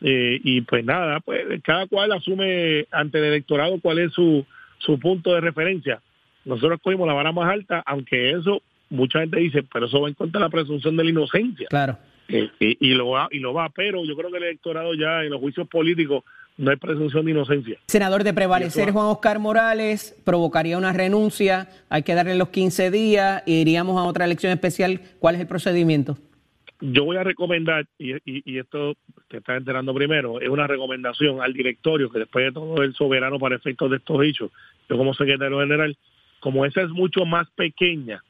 eh, 0.00 0.40
y 0.42 0.60
pues 0.62 0.84
nada, 0.84 1.20
pues 1.20 1.60
cada 1.62 1.86
cual 1.86 2.12
asume 2.12 2.86
ante 2.90 3.18
el 3.18 3.24
electorado 3.24 3.80
cuál 3.80 3.98
es 3.98 4.12
su, 4.12 4.44
su 4.78 4.98
punto 4.98 5.34
de 5.34 5.40
referencia. 5.40 6.00
Nosotros 6.44 6.80
cogimos 6.82 7.06
la 7.08 7.14
vara 7.14 7.32
más 7.32 7.50
alta, 7.50 7.82
aunque 7.86 8.30
eso, 8.30 8.62
mucha 8.90 9.20
gente 9.20 9.40
dice, 9.40 9.64
pero 9.72 9.86
eso 9.86 10.00
va 10.00 10.08
en 10.08 10.14
contra 10.14 10.40
de 10.40 10.46
la 10.46 10.50
presunción 10.50 10.96
de 10.96 11.04
la 11.04 11.10
inocencia. 11.10 11.66
Claro. 11.68 11.98
y, 12.28 12.94
lo 12.94 13.10
va, 13.10 13.28
y 13.30 13.38
lo 13.38 13.54
va, 13.54 13.68
pero 13.70 14.04
yo 14.04 14.16
creo 14.16 14.30
que 14.30 14.38
el 14.38 14.44
electorado 14.44 14.94
ya 14.94 15.22
en 15.22 15.30
los 15.30 15.40
juicios 15.40 15.68
políticos 15.68 16.24
no 16.58 16.70
hay 16.70 16.76
presunción 16.76 17.24
de 17.24 17.32
inocencia. 17.32 17.78
Senador, 17.86 18.24
de 18.24 18.32
prevalecer 18.32 18.90
Juan 18.90 19.06
Oscar 19.06 19.38
Morales, 19.38 20.16
provocaría 20.24 20.78
una 20.78 20.92
renuncia, 20.92 21.68
hay 21.88 22.02
que 22.02 22.14
darle 22.14 22.34
los 22.34 22.48
15 22.48 22.90
días 22.90 23.42
iríamos 23.46 24.00
a 24.00 24.04
otra 24.04 24.24
elección 24.24 24.52
especial. 24.52 25.00
¿Cuál 25.18 25.34
es 25.34 25.40
el 25.42 25.46
procedimiento? 25.46 26.16
Yo 26.80 27.04
voy 27.04 27.16
a 27.16 27.24
recomendar, 27.24 27.86
y, 27.98 28.12
y, 28.24 28.58
esto 28.58 28.96
te 29.28 29.38
está 29.38 29.56
enterando 29.56 29.94
primero, 29.94 30.40
es 30.40 30.48
una 30.48 30.66
recomendación 30.66 31.40
al 31.40 31.54
directorio 31.54 32.10
que 32.10 32.18
después 32.18 32.44
de 32.44 32.52
todo 32.52 32.82
el 32.82 32.94
soberano 32.94 33.38
para 33.38 33.56
efectos 33.56 33.90
de 33.90 33.96
estos 33.96 34.22
hechos, 34.22 34.50
yo 34.88 34.98
como 34.98 35.14
secretario 35.14 35.60
general, 35.60 35.96
como 36.40 36.66
esa 36.66 36.82
es 36.82 36.90
mucho 36.90 37.24
más 37.24 37.48
pequeña, 37.50 38.22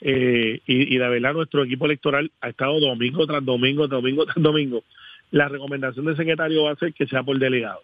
eh, 0.00 0.60
y, 0.66 0.94
y 0.94 0.98
de 0.98 1.08
verdad 1.08 1.34
nuestro 1.34 1.64
equipo 1.64 1.86
electoral 1.86 2.30
ha 2.40 2.48
estado 2.48 2.78
domingo 2.78 3.26
tras 3.26 3.44
domingo, 3.44 3.88
domingo 3.88 4.24
tras 4.24 4.42
domingo, 4.42 4.84
la 5.30 5.48
recomendación 5.48 6.06
del 6.06 6.16
secretario 6.16 6.64
va 6.64 6.72
a 6.72 6.76
ser 6.76 6.92
que 6.92 7.06
sea 7.06 7.22
por 7.22 7.38
delegado. 7.38 7.82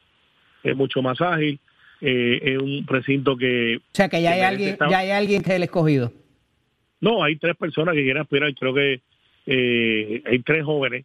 Es 0.63 0.77
mucho 0.77 1.03
más 1.03 1.21
ágil, 1.21 1.59
eh, 2.01 2.41
es 2.43 2.59
un 2.59 2.85
precinto 2.87 3.37
que... 3.37 3.77
O 3.77 3.81
sea, 3.93 4.09
que 4.09 4.21
ya, 4.23 4.33
hay, 4.33 4.41
alguien, 4.41 4.77
ya 4.91 4.99
hay 4.99 5.11
alguien 5.11 5.43
que 5.43 5.51
es 5.51 5.57
el 5.57 5.63
escogido. 5.63 6.13
No, 7.01 7.23
hay 7.23 7.37
tres 7.37 7.57
personas 7.57 7.95
que 7.95 8.03
quieren 8.03 8.23
aspirar, 8.23 8.55
creo 8.55 8.75
que 8.75 9.01
eh, 9.47 10.23
hay 10.27 10.39
tres 10.41 10.65
jóvenes 10.65 11.05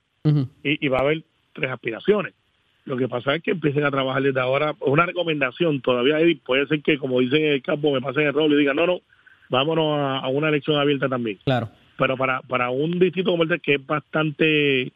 y, 0.64 0.88
va 0.88 1.00
a 1.00 1.02
haber 1.02 1.24
tres 1.54 1.72
aspiraciones. 1.72 2.34
Lo 2.86 2.98
que 2.98 3.08
pasa 3.08 3.36
es 3.36 3.44
que 3.44 3.52
empiecen 3.52 3.84
a 3.84 3.92
trabajar 3.92 4.24
desde 4.24 4.40
ahora. 4.40 4.76
Una 4.82 5.06
recomendación, 5.06 5.82
todavía 5.82 6.18
puede 6.44 6.66
ser 6.68 6.82
que, 6.82 6.98
como 6.98 7.20
dicen 7.20 7.44
en 7.44 7.54
el 7.54 7.62
campo, 7.62 7.92
me 7.94 8.02
pasen 8.02 8.28
el 8.28 8.34
rol 8.34 8.52
y 8.54 8.58
digan, 8.58 8.76
no, 8.76 8.88
no, 8.88 9.02
vámonos 9.50 10.24
a, 10.24 10.28
una 10.30 10.50
elección 10.50 10.78
abierta 10.78 11.08
también. 11.08 11.38
Claro. 11.44 11.70
Pero 11.98 12.18
para, 12.18 12.42
para 12.42 12.72
un 12.72 12.98
distrito 12.98 13.32
como 13.32 13.44
este 13.44 13.60
que 13.60 13.76
es 13.76 13.86
bastante 13.86 14.92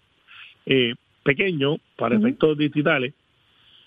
eh, 0.65 0.95
pequeño 1.23 1.77
para 1.95 2.15
efectos 2.15 2.57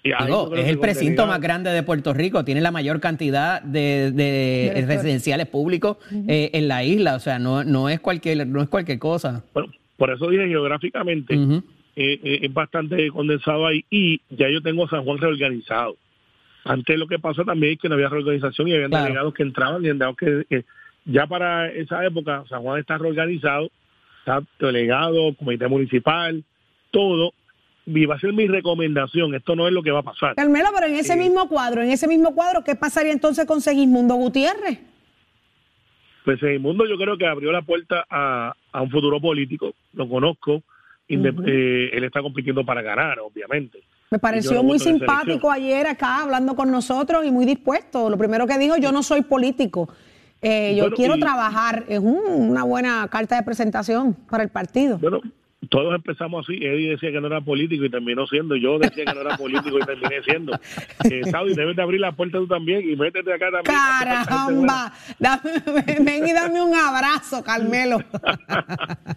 es 0.02 0.68
el 0.68 0.78
precinto 0.78 1.26
más 1.26 1.40
grande 1.40 1.70
de 1.70 1.82
Puerto 1.82 2.14
Rico, 2.14 2.44
tiene 2.44 2.60
la 2.60 2.70
mayor 2.70 3.00
cantidad 3.00 3.60
de, 3.62 4.84
residenciales 4.86 5.46
públicos 5.46 5.98
eh, 6.28 6.50
en 6.52 6.68
la 6.68 6.84
isla, 6.84 7.16
o 7.16 7.20
sea, 7.20 7.38
no, 7.38 7.64
no, 7.64 7.88
es, 7.88 8.00
cualquier, 8.00 8.46
no 8.46 8.62
es 8.62 8.68
cualquier 8.68 8.98
cosa. 8.98 9.44
Bueno, 9.54 9.72
por 9.96 10.10
eso 10.10 10.28
dije 10.30 10.48
geográficamente, 10.48 11.34
eh, 11.34 12.20
eh, 12.22 12.38
es 12.42 12.54
bastante 12.54 13.08
condensado 13.08 13.66
ahí. 13.66 13.84
Y 13.90 14.20
ya 14.30 14.48
yo 14.48 14.62
tengo 14.62 14.88
San 14.88 15.04
Juan 15.04 15.18
reorganizado. 15.18 15.96
Antes 16.64 16.98
lo 16.98 17.06
que 17.06 17.18
pasó 17.18 17.44
también 17.44 17.74
es 17.74 17.78
que 17.78 17.88
no 17.88 17.94
había 17.94 18.08
reorganización 18.08 18.68
y 18.68 18.74
había 18.74 18.88
delegados 18.88 19.34
que 19.34 19.42
entraban 19.42 19.82
y 19.84 19.88
delegados 19.88 20.16
que 20.16 20.64
ya 21.06 21.26
para 21.26 21.68
esa 21.70 22.04
época 22.04 22.44
San 22.48 22.62
Juan 22.62 22.80
está 22.80 22.98
reorganizado, 22.98 23.70
está 24.20 24.42
delegado, 24.60 25.34
comité 25.34 25.66
municipal, 25.66 26.44
todo, 26.90 27.32
va 28.06 28.14
a 28.14 28.18
ser 28.18 28.32
mi 28.32 28.46
recomendación. 28.46 29.34
Esto 29.34 29.56
no 29.56 29.66
es 29.66 29.72
lo 29.72 29.82
que 29.82 29.90
va 29.90 30.00
a 30.00 30.02
pasar. 30.02 30.34
Carmelo, 30.34 30.68
pero 30.74 30.86
en 30.86 30.96
ese 30.96 31.16
mismo 31.16 31.48
cuadro, 31.48 31.82
en 31.82 31.90
ese 31.90 32.06
mismo 32.08 32.34
cuadro, 32.34 32.62
¿qué 32.64 32.74
pasaría 32.74 33.12
entonces 33.12 33.46
con 33.46 33.60
Segismundo 33.60 34.14
Gutiérrez? 34.14 34.78
Pues 36.24 36.40
Segismundo 36.40 36.86
yo 36.86 36.96
creo 36.96 37.16
que 37.16 37.26
abrió 37.26 37.52
la 37.52 37.62
puerta 37.62 38.04
a, 38.10 38.54
un 38.74 38.90
futuro 38.90 39.20
político, 39.20 39.72
lo 39.94 40.08
conozco, 40.08 40.62
eh, 41.08 41.90
él 41.92 42.04
está 42.04 42.20
compitiendo 42.20 42.64
para 42.64 42.82
ganar, 42.82 43.18
obviamente. 43.20 43.82
Me 44.10 44.18
pareció 44.18 44.62
muy 44.62 44.78
simpático 44.78 45.50
ayer 45.50 45.86
acá 45.86 46.22
hablando 46.22 46.54
con 46.54 46.70
nosotros 46.70 47.24
y 47.26 47.30
muy 47.30 47.44
dispuesto. 47.44 48.08
Lo 48.08 48.16
primero 48.16 48.46
que 48.46 48.58
dijo, 48.58 48.76
yo 48.76 48.90
no 48.90 49.02
soy 49.02 49.22
político. 49.22 49.88
Eh, 50.40 50.76
yo 50.76 50.90
quiero 50.92 51.18
trabajar. 51.18 51.84
Es 51.88 51.98
una 51.98 52.62
buena 52.64 53.06
carta 53.10 53.36
de 53.36 53.42
presentación 53.42 54.14
para 54.30 54.42
el 54.42 54.48
partido. 54.48 54.98
Bueno, 54.98 55.20
todos 55.68 55.94
empezamos 55.94 56.46
así. 56.46 56.56
Eddie 56.56 56.90
decía 56.90 57.10
que 57.10 57.20
no 57.20 57.26
era 57.26 57.40
político 57.40 57.84
y 57.84 57.90
terminó 57.90 58.26
siendo. 58.26 58.54
Yo 58.56 58.78
decía 58.78 59.04
que 59.04 59.14
no 59.14 59.20
era 59.20 59.36
político 59.36 59.78
y 59.78 59.84
terminé 59.84 60.22
siendo. 60.24 60.58
Eh, 61.10 61.22
Saudi, 61.30 61.54
debes 61.54 61.74
de 61.76 61.82
abrir 61.82 62.00
la 62.00 62.12
puerta 62.12 62.38
tú 62.38 62.46
también 62.46 62.82
y 62.88 62.94
métete 62.94 63.32
acá 63.32 63.46
también. 63.50 63.76
Caramba. 64.26 64.92
ven 66.04 66.26
y 66.26 66.32
dame 66.32 66.60
un 66.60 66.74
abrazo, 66.74 67.42
Carmelo. 67.42 67.98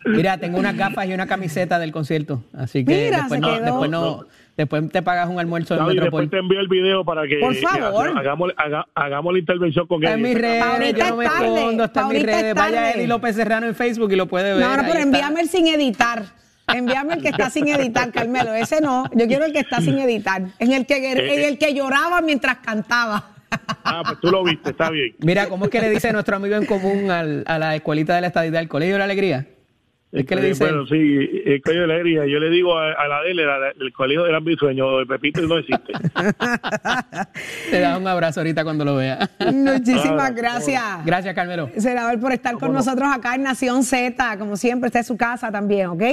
Mira, 0.06 0.38
tengo 0.38 0.60
unas 0.60 0.78
gafas 0.78 1.08
y 1.08 1.14
una 1.14 1.28
camiseta 1.28 1.80
del 1.80 1.92
concierto. 1.92 2.44
Así 2.54 2.86
que 2.86 3.12
después, 3.12 3.42
no, 3.42 3.60
después 3.60 3.90
no 3.90 4.26
Después 4.58 4.92
te 4.92 5.02
pagas 5.02 5.30
un 5.30 5.40
almuerzo 5.40 5.76
en 5.76 5.86
Metropol. 5.86 6.22
Después 6.22 6.30
te 6.30 6.38
envío 6.38 6.60
el 6.60 6.68
video 6.68 7.06
para 7.06 7.26
que, 7.28 7.38
Por 7.40 7.56
favor. 7.56 8.18
hagamos, 8.18 8.52
hagamos 8.94 9.34
la 9.34 9.40
intervención 9.40 9.88
con 9.88 10.04
él. 10.04 10.10
En 10.12 10.22
mis 10.22 10.36
redes, 10.36 10.94
yo 10.96 11.10
no 11.10 11.16
me 11.16 11.26
escondo, 11.26 11.84
está 11.86 12.02
en 12.02 12.08
mis 12.10 12.24
redes. 12.24 12.56
Vaya 12.56 12.92
Eddie 12.92 13.08
López 13.08 13.36
Serrano 13.36 13.68
en 13.68 13.76
Facebook 13.76 14.12
y 14.12 14.16
lo 14.16 14.28
puede 14.28 14.54
ver. 14.54 14.62
No, 14.62 14.78
no, 14.78 14.84
pero 14.84 15.00
envíame 15.00 15.42
el 15.42 15.50
sin 15.50 15.68
editar. 15.68 16.24
Envíame 16.68 17.16
el 17.16 17.22
que 17.22 17.30
está 17.30 17.50
sin 17.50 17.68
editar, 17.68 18.12
Carmelo. 18.14 18.54
Ese 18.54 18.82
no. 18.82 19.06
Yo 19.14 19.28
quiero 19.28 19.46
el 19.46 19.54
que 19.54 19.60
está 19.60 19.82
sin 19.82 19.98
editar. 20.00 20.44
En 20.60 20.74
el 20.74 20.86
que, 20.86 21.12
en 21.12 21.18
eh, 21.18 21.48
el 21.48 21.58
que 21.58 21.74
lloraba 21.74 22.22
mientras 22.22 22.58
cantaba. 22.58 23.30
Ah, 23.84 24.04
pues 24.06 24.20
tú 24.22 24.32
lo 24.32 24.44
viste, 24.44 24.70
está 24.70 24.90
bien. 24.90 25.16
Mira, 25.20 25.48
¿cómo 25.48 25.66
es 25.66 25.72
que 25.72 25.82
le 25.82 25.90
dice 25.90 26.14
nuestro 26.14 26.38
amigo 26.38 26.56
en 26.56 26.66
común 26.66 27.12
al, 27.12 27.44
a 27.48 27.60
la 27.60 27.76
escuelita 27.76 28.16
de 28.16 28.22
la 28.22 28.28
estadidad, 28.28 28.60
al 28.60 28.70
Colegio 28.70 28.96
de 28.96 29.00
la 29.00 29.06
Alegría? 29.06 29.48
Es 30.12 30.26
que 30.26 30.36
le 30.36 30.50
dice. 30.50 30.66
Bueno, 30.66 30.86
sí, 30.88 30.96
el 31.46 31.62
colegio 31.62 31.82
de 31.82 31.88
la 31.88 31.94
alegría. 31.94 32.26
Yo 32.26 32.40
le 32.40 32.50
digo 32.50 32.78
a, 32.78 33.08
la 33.08 33.22
de 33.22 33.32
él, 33.32 33.40
el 33.80 33.94
colegio 33.94 34.24
de 34.24 34.42
mi 34.42 34.56
sueño, 34.56 35.00
de 35.00 35.06
Pepito 35.06 35.42
no 35.44 35.58
existe. 35.58 35.94
Te 37.72 37.80
da 37.80 37.98
un 37.98 38.06
abrazo 38.06 38.42
ahorita 38.42 38.64
cuando 38.64 38.84
lo 38.84 38.98
vea. 38.98 39.30
Muchísimas 39.54 40.36
gracias. 40.36 41.06
Gracias, 41.06 41.34
Carmelo. 41.34 41.70
Senador, 41.78 42.20
por 42.20 42.34
estar 42.34 42.58
con 42.58 42.74
nosotros 42.74 43.08
acá 43.14 43.36
en 43.36 43.44
Nación 43.44 43.84
Z. 43.84 44.38
Como 44.38 44.58
siempre, 44.58 44.88
está 44.88 45.00
en 45.00 45.06
su 45.06 45.16
casa 45.16 45.50
también, 45.50 45.88
¿ok? 45.88 46.04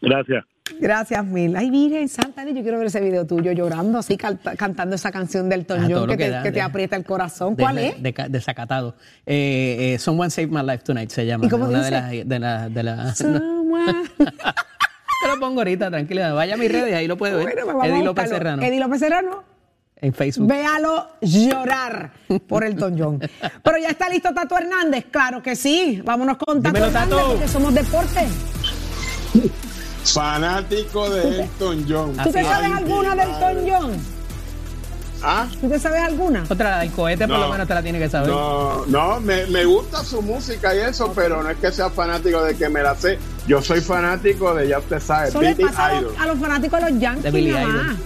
Gracias. 0.00 0.44
Gracias 0.80 1.22
mil. 1.26 1.54
Ay, 1.56 1.68
Virgen 1.68 2.08
Santa, 2.08 2.42
yo 2.46 2.62
quiero 2.62 2.78
ver 2.78 2.86
ese 2.86 3.00
video 3.00 3.26
tuyo 3.26 3.52
llorando 3.52 3.98
así, 3.98 4.16
cantando 4.16 4.96
esa 4.96 5.12
canción 5.12 5.50
del 5.50 5.66
Toñón 5.66 6.08
que, 6.08 6.16
te, 6.16 6.62
aprieta 6.62 6.96
el 6.96 7.04
corazón. 7.04 7.54
¿Cuál 7.54 7.76
es? 7.78 7.96
desacatado. 8.30 8.94
Eh, 9.26 9.92
eh, 9.94 9.98
Someone 9.98 10.30
Saved 10.30 10.48
My 10.48 10.62
Life 10.62 10.84
Tonight 10.84 11.10
se 11.10 11.26
llama. 11.26 11.44
¿Y 11.44 11.50
cómo 11.50 11.66
una 11.66 11.80
dice? 11.80 11.90
de 12.24 12.38
las... 12.38 12.72
De 12.72 12.82
la, 12.82 13.12
te 13.14 13.28
lo 15.28 15.38
pongo 15.38 15.60
ahorita, 15.60 15.90
tranquila. 15.90 16.32
Vaya 16.32 16.54
a 16.54 16.56
mis 16.56 16.72
redes, 16.72 16.94
ahí 16.94 17.06
lo 17.06 17.18
puede 17.18 17.36
ver. 17.36 17.58
Eddie 17.84 18.02
López 18.02 18.30
Serrano. 18.30 18.62
Eddie 18.62 18.80
López 18.80 19.00
Serrano. 19.00 19.44
En 19.96 20.14
Facebook. 20.14 20.48
Véalo 20.48 21.10
llorar 21.20 22.10
por 22.46 22.64
el 22.64 22.76
Toñón. 22.76 23.20
Pero 23.62 23.78
ya 23.78 23.88
está 23.88 24.08
listo 24.08 24.32
Tato 24.32 24.56
Hernández. 24.56 25.04
Claro 25.10 25.42
que 25.42 25.56
sí. 25.56 26.00
Vámonos 26.04 26.38
con 26.38 26.62
Tato 26.62 26.86
Hernández 26.86 27.18
porque 27.26 27.48
somos 27.48 27.74
deporte. 27.74 28.20
Fanático 30.04 31.08
de 31.10 31.42
Elton 31.42 31.86
John. 31.88 32.16
¿Tú 32.22 32.30
te 32.30 32.42
sabes 32.42 32.72
alguna 32.72 33.14
de 33.16 33.22
Elton 33.22 33.56
John? 33.68 34.14
¿Ah? 35.26 35.46
¿Tú 35.58 35.68
te 35.70 35.78
sabes 35.78 36.02
alguna? 36.02 36.44
Otra, 36.48 36.70
la 36.70 36.78
del 36.80 36.90
cohete 36.90 37.26
por 37.26 37.38
lo 37.38 37.48
menos 37.50 37.66
te 37.66 37.74
la 37.74 37.82
tiene 37.82 37.98
que 37.98 38.10
saber. 38.10 38.28
No, 38.28 38.84
no, 38.86 39.20
me, 39.20 39.46
me 39.46 39.64
gusta 39.64 40.04
su 40.04 40.20
música 40.20 40.74
y 40.74 40.80
eso, 40.80 41.12
pero 41.14 41.42
no 41.42 41.48
es 41.48 41.56
que 41.56 41.72
sea 41.72 41.88
fanático 41.88 42.42
de 42.42 42.54
que 42.54 42.68
me 42.68 42.82
la 42.82 42.94
sé. 42.94 43.18
Yo 43.46 43.62
soy 43.62 43.80
fanático 43.80 44.54
de, 44.54 44.68
ya 44.68 44.78
usted 44.78 45.00
sabe, 45.00 45.30
Billy 45.30 45.62
Idol. 45.62 46.14
A, 46.18 46.26
los, 46.26 46.38
fanáticos 46.38 46.84
de 46.84 46.90
los 46.90 47.00
Yankees 47.00 47.22
de 47.24 47.30
Billy 47.30 47.50
Idol. 47.50 47.96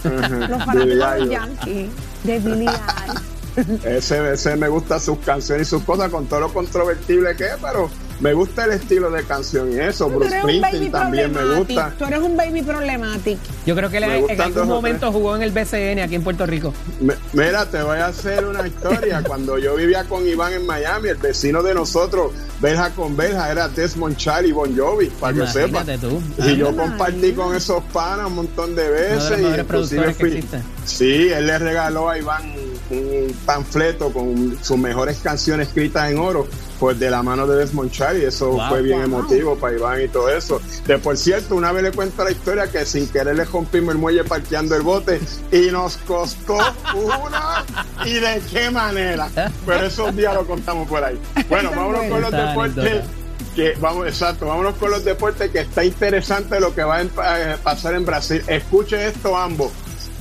Los 0.49 0.65
fanáticos 0.65 1.13
de 1.13 1.21
los 1.21 1.31
Yankees, 1.31 1.91
de 2.23 2.39
Billy 2.39 2.67
Idol. 2.67 3.81
ese, 3.85 4.33
ese 4.33 4.57
me 4.57 4.69
gusta 4.69 5.01
sus 5.01 5.19
canciones 5.19 5.67
y 5.67 5.71
sus 5.71 5.83
cosas 5.83 6.11
con 6.11 6.27
todo 6.27 6.41
lo 6.41 6.53
controvertible 6.53 7.35
que 7.35 7.47
es, 7.47 7.57
pero 7.61 7.91
me 8.21 8.33
gusta 8.33 8.65
el 8.65 8.73
estilo 8.73 9.11
de 9.11 9.23
canción 9.25 9.73
y 9.73 9.79
eso. 9.79 10.09
Bruce 10.09 10.41
Springsteen 10.41 10.91
también 10.91 11.33
me 11.33 11.57
gusta. 11.57 11.93
Tú 11.99 12.05
eres 12.05 12.21
un 12.21 12.37
baby 12.37 12.63
problemático. 12.63 13.41
Yo 13.65 13.77
creo 13.77 13.91
que 13.91 13.99
en 13.99 14.41
algún 14.41 14.69
momento 14.69 15.13
jugó 15.13 15.37
en 15.37 15.43
el 15.43 15.51
BCN 15.51 16.01
aquí 16.01 16.15
en 16.17 16.23
Puerto 16.23 16.47
Rico. 16.47 16.73
mira, 17.33 17.67
te 17.67 17.83
voy 17.83 17.99
a 17.99 18.07
hacer 18.07 18.45
una 18.45 18.67
historia. 18.67 19.23
Cuando 19.27 19.59
yo 19.59 19.77
vivía 19.77 20.05
con 20.05 20.27
Iván 20.27 20.53
en 20.53 20.67
Miami, 20.67 21.11
el 21.11 21.17
vecino 21.17 21.63
de 21.63 21.75
nosotros, 21.75 22.33
Belja 22.61 22.91
con 22.91 23.17
Belja, 23.17 23.51
era 23.51 23.69
Desmond 23.69 24.17
Charlie 24.17 24.53
Bon 24.53 24.77
Jovi, 24.77 25.07
para 25.07 25.35
que 25.35 25.47
sepas. 25.47 25.87
Y 26.39 26.57
yo 26.57 26.75
compartí 26.77 27.33
con 27.33 27.55
esos 27.55 27.83
panas 27.93 28.27
un 28.27 28.35
montón 28.35 28.75
de 28.75 28.89
veces. 28.89 29.39
y 29.41 29.45
Sí, 30.85 31.29
él 31.29 31.47
le 31.47 31.59
regaló 31.59 32.09
a 32.09 32.19
Iván 32.19 32.55
un 32.91 33.35
panfleto 33.45 34.13
con 34.13 34.59
sus 34.63 34.79
mejores 34.79 35.19
canciones 35.19 35.69
escritas 35.69 36.11
en 36.11 36.19
oro 36.19 36.49
pues 36.79 36.99
de 36.99 37.11
la 37.11 37.23
mano 37.23 37.47
de 37.47 37.59
Desmond 37.59 37.93
y 38.21 38.25
eso 38.25 38.59
fue 38.69 38.83
bien 38.83 39.03
emotivo 39.03 39.57
para 39.57 39.77
Iván 39.77 40.03
y 40.03 40.09
todo 40.09 40.29
eso. 40.29 40.61
De 40.87 40.99
por 40.99 41.17
cierto, 41.17 41.57
una 41.57 41.73
vez 41.73 41.83
le 41.83 41.93
cuento 41.93 42.25
la 42.25 42.31
historia 42.31 42.71
que 42.71 42.85
sin 42.85 43.09
querer 43.09 43.37
le 43.37 43.45
rompimos 43.45 43.95
el 43.95 44.01
muelle 44.01 44.25
parqueando 44.25 44.75
el 44.75 44.83
bote 44.83 45.21
y 45.51 45.71
nos 45.71 45.97
costó 45.99 46.59
una 46.95 47.65
y 48.05 48.15
de 48.15 48.41
qué 48.51 48.71
manera. 48.71 49.29
Pero 49.67 49.87
esos 49.87 50.15
días 50.15 50.35
lo 50.35 50.47
contamos 50.47 50.89
por 50.89 51.03
ahí. 51.03 51.19
Bueno, 51.49 51.71
vámonos 51.77 52.05
con 52.07 52.21
los 52.21 52.31
deportes. 52.31 53.05
Que, 53.55 53.75
vamos, 53.81 54.07
exacto, 54.07 54.47
vámonos 54.47 54.77
con 54.77 54.91
los 54.91 55.05
deportes 55.05 55.51
que 55.51 55.61
está 55.61 55.85
interesante 55.85 56.61
lo 56.61 56.75
que 56.75 56.85
va 56.85 56.99
a 56.99 57.03
eh, 57.03 57.57
pasar 57.63 57.95
en 57.95 58.05
Brasil. 58.05 58.43
Escuchen 58.47 59.01
esto 59.01 59.37
ambos. 59.37 59.73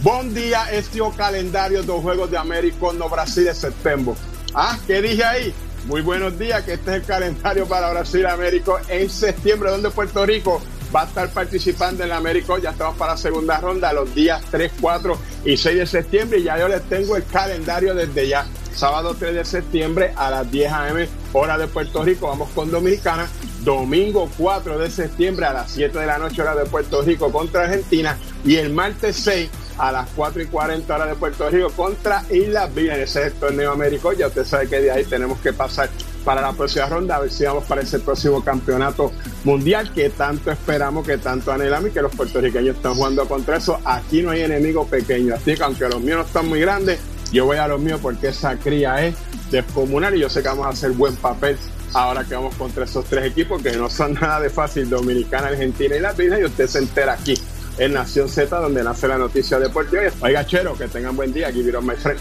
Buen 0.01 0.33
día 0.33 0.71
este 0.71 0.99
calendario 1.15 1.83
dos 1.83 2.01
Juegos 2.01 2.29
de 2.31 2.37
América 2.37 2.87
no 2.97 3.09
Brasil 3.09 3.45
de 3.45 3.53
septiembre. 3.53 4.15
Ah, 4.53 4.77
¿qué 4.87 5.01
dije 5.01 5.23
ahí? 5.23 5.53
Muy 5.87 6.01
buenos 6.01 6.37
días, 6.37 6.63
que 6.63 6.73
este 6.73 6.91
es 6.91 6.95
el 6.97 7.03
calendario 7.03 7.65
para 7.65 7.89
Brasil 7.89 8.25
América 8.25 8.73
en 8.89 9.09
septiembre, 9.09 9.71
donde 9.71 9.89
Puerto 9.89 10.25
Rico 10.25 10.61
va 10.93 11.03
a 11.03 11.05
estar 11.05 11.29
participando 11.29 12.03
en 12.03 12.09
la 12.09 12.17
América. 12.17 12.55
Ya 12.61 12.71
estamos 12.71 12.97
para 12.97 13.13
la 13.13 13.17
segunda 13.17 13.57
ronda, 13.61 13.93
los 13.93 14.13
días 14.13 14.43
3, 14.51 14.69
4 14.81 15.17
y 15.45 15.55
6 15.55 15.77
de 15.77 15.85
septiembre. 15.85 16.39
Y 16.39 16.43
ya 16.43 16.59
yo 16.59 16.67
les 16.67 16.83
tengo 16.89 17.15
el 17.15 17.23
calendario 17.23 17.95
desde 17.95 18.27
ya. 18.27 18.45
Sábado 18.75 19.15
3 19.17 19.33
de 19.33 19.45
septiembre 19.45 20.11
a 20.17 20.29
las 20.29 20.51
10 20.51 20.71
a.m. 20.73 21.07
hora 21.31 21.57
de 21.57 21.67
Puerto 21.67 22.03
Rico. 22.03 22.27
Vamos 22.27 22.49
con 22.49 22.69
Dominicana. 22.69 23.29
Domingo 23.63 24.29
4 24.37 24.77
de 24.79 24.91
septiembre 24.91 25.45
a 25.45 25.53
las 25.53 25.71
7 25.71 25.97
de 25.97 26.05
la 26.05 26.17
noche 26.17 26.41
hora 26.41 26.53
de 26.53 26.65
Puerto 26.65 27.01
Rico 27.01 27.31
contra 27.31 27.63
Argentina. 27.63 28.17
Y 28.43 28.57
el 28.57 28.73
martes 28.73 29.15
6 29.23 29.49
a 29.77 29.91
las 29.91 30.09
4 30.15 30.41
y 30.41 30.45
40 30.45 30.95
horas 30.95 31.09
de 31.09 31.15
Puerto 31.15 31.49
Rico 31.49 31.69
contra 31.71 32.23
Islas 32.31 32.73
Vírgenes. 32.73 33.09
Ese 33.09 33.19
es 33.19 33.25
el 33.27 33.33
torneo 33.33 33.71
Américo. 33.71 34.13
Ya 34.13 34.27
usted 34.27 34.45
sabe 34.45 34.67
que 34.67 34.81
de 34.81 34.91
ahí 34.91 35.05
tenemos 35.05 35.39
que 35.39 35.53
pasar 35.53 35.89
para 36.23 36.41
la 36.41 36.51
próxima 36.51 36.87
ronda, 36.87 37.15
a 37.15 37.19
ver 37.21 37.31
si 37.31 37.45
vamos 37.45 37.63
para 37.63 37.81
ese 37.81 37.99
próximo 37.99 38.43
campeonato 38.43 39.13
mundial 39.45 39.93
que 39.93 40.09
tanto 40.09 40.51
esperamos, 40.51 41.07
que 41.07 41.17
tanto 41.17 41.53
anhelamos 41.53 41.89
y 41.89 41.93
que 41.93 42.01
los 42.01 42.13
puertorriqueños 42.13 42.75
están 42.75 42.95
jugando 42.95 43.25
contra 43.27 43.55
eso. 43.55 43.79
Aquí 43.85 44.21
no 44.21 44.31
hay 44.31 44.41
enemigo 44.41 44.85
pequeño, 44.85 45.35
así 45.35 45.55
que 45.55 45.63
aunque 45.63 45.87
los 45.87 46.01
míos 46.01 46.17
no 46.17 46.25
están 46.25 46.49
muy 46.49 46.59
grandes, 46.59 46.99
yo 47.31 47.45
voy 47.45 47.57
a 47.57 47.67
los 47.69 47.79
míos 47.79 47.99
porque 48.01 48.27
esa 48.27 48.57
cría 48.57 49.05
es 49.05 49.15
descomunal 49.51 50.15
y 50.15 50.19
yo 50.19 50.29
sé 50.29 50.41
que 50.41 50.49
vamos 50.49 50.65
a 50.65 50.69
hacer 50.69 50.91
buen 50.91 51.15
papel 51.15 51.57
ahora 51.93 52.25
que 52.25 52.35
vamos 52.35 52.53
contra 52.55 52.83
esos 52.83 53.05
tres 53.05 53.25
equipos 53.25 53.61
que 53.61 53.71
no 53.77 53.89
son 53.89 54.13
nada 54.15 54.41
de 54.41 54.49
fácil, 54.49 54.89
Dominicana, 54.89 55.47
Argentina 55.47 55.95
y 55.95 55.99
Latina, 56.01 56.37
y 56.39 56.43
usted 56.43 56.67
se 56.67 56.79
entera 56.79 57.13
aquí 57.13 57.35
en 57.77 57.93
Nación 57.93 58.29
Z, 58.29 58.59
donde 58.59 58.83
nace 58.83 59.07
la 59.07 59.17
noticia 59.17 59.59
deportiva. 59.59 60.03
Oiga, 60.21 60.45
chero, 60.45 60.77
que 60.77 60.87
tengan 60.87 61.15
buen 61.15 61.33
día. 61.33 61.47
Aquí 61.47 61.61
vieron 61.61 61.85
my 61.85 61.95
friend. 61.95 62.19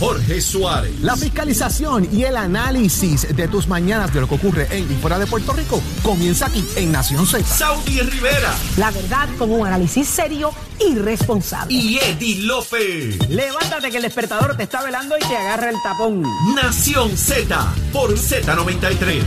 Jorge 0.00 0.40
Suárez. 0.40 0.98
La 1.02 1.14
fiscalización 1.14 2.08
y 2.10 2.24
el 2.24 2.34
análisis 2.34 3.36
de 3.36 3.48
tus 3.48 3.68
mañanas 3.68 4.14
de 4.14 4.22
lo 4.22 4.28
que 4.28 4.36
ocurre 4.36 4.66
en 4.70 4.90
y 4.90 4.94
fuera 4.94 5.18
de 5.18 5.26
Puerto 5.26 5.52
Rico 5.52 5.82
comienza 6.02 6.46
aquí 6.46 6.64
en 6.76 6.90
Nación 6.90 7.26
Z. 7.26 7.44
Saudi 7.44 8.00
Rivera. 8.00 8.54
La 8.78 8.90
verdad 8.90 9.28
con 9.38 9.50
un 9.50 9.66
análisis 9.66 10.08
serio 10.08 10.52
y 10.78 10.94
responsable. 10.94 11.74
Y 11.74 11.98
Eddie 11.98 12.44
López. 12.44 13.28
Levántate 13.28 13.90
que 13.90 13.98
el 13.98 14.04
despertador 14.04 14.56
te 14.56 14.62
está 14.62 14.82
velando 14.82 15.16
y 15.18 15.20
te 15.20 15.36
agarra 15.36 15.68
el 15.68 15.76
tapón. 15.82 16.22
Nación 16.54 17.14
Z 17.14 17.74
por 17.92 18.14
Z93. 18.14 19.20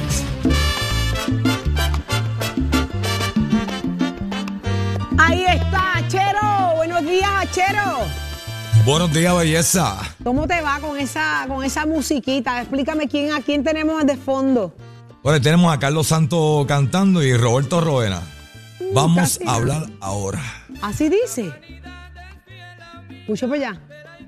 Ahí 5.20 5.46
días, 7.14 7.30
Achero. 7.38 8.00
Buenos 8.86 9.14
días, 9.14 9.36
belleza. 9.38 9.98
¿Cómo 10.24 10.48
te 10.48 10.60
va 10.62 10.80
con 10.80 10.98
esa, 11.00 11.46
con 11.48 11.64
esa 11.64 11.86
musiquita? 11.86 12.60
Explícame 12.62 13.08
quién, 13.08 13.32
a 13.32 13.42
quién 13.42 13.64
tenemos 13.64 14.04
de 14.06 14.18
fondo. 14.18 14.76
Bueno, 15.22 15.40
tenemos 15.42 15.74
a 15.74 15.80
Carlos 15.80 16.08
Santos 16.08 16.66
cantando 16.66 17.24
y 17.24 17.36
Roberto 17.38 17.80
Roena. 17.82 18.22
Vamos 18.94 19.38
casi 19.38 19.48
a 19.48 19.54
hablar 19.54 19.86
ahora. 20.02 20.42
Así 20.82 21.08
dice. 21.10 21.52
Pucho 23.28 23.48
para 23.48 23.70
allá. 23.70 23.82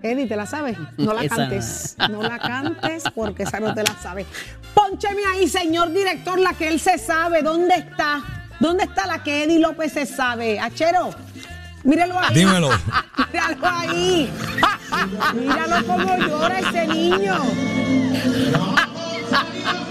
Eddie, 0.03 0.27
¿te 0.27 0.35
la 0.35 0.45
sabes? 0.45 0.77
No 0.97 1.13
la 1.13 1.23
Esa. 1.25 1.35
cantes. 1.35 1.95
No 2.09 2.21
la 2.21 2.37
cantes 2.39 3.03
porque 3.15 3.43
esa 3.43 3.59
no 3.59 3.73
te 3.73 3.83
la 3.83 3.95
sabes. 4.01 4.27
Póncheme 4.73 5.21
ahí, 5.33 5.47
señor 5.47 5.91
director, 5.91 6.39
la 6.39 6.53
que 6.53 6.67
él 6.67 6.79
se 6.79 6.97
sabe. 6.97 7.41
¿Dónde 7.41 7.75
está? 7.75 8.21
¿Dónde 8.59 8.83
está 8.85 9.05
la 9.07 9.21
que 9.23 9.43
Eddie 9.43 9.59
López 9.59 9.91
se 9.91 10.05
sabe? 10.05 10.59
Achero, 10.59 11.09
míralo 11.85 12.19
ahí. 12.19 12.35
Dímelo. 12.35 12.69
Míralo 13.31 13.67
ahí. 13.67 14.29
Míralo 15.33 15.87
cómo 15.87 16.17
llora 16.17 16.59
ese 16.59 16.87
niño. 16.87 17.37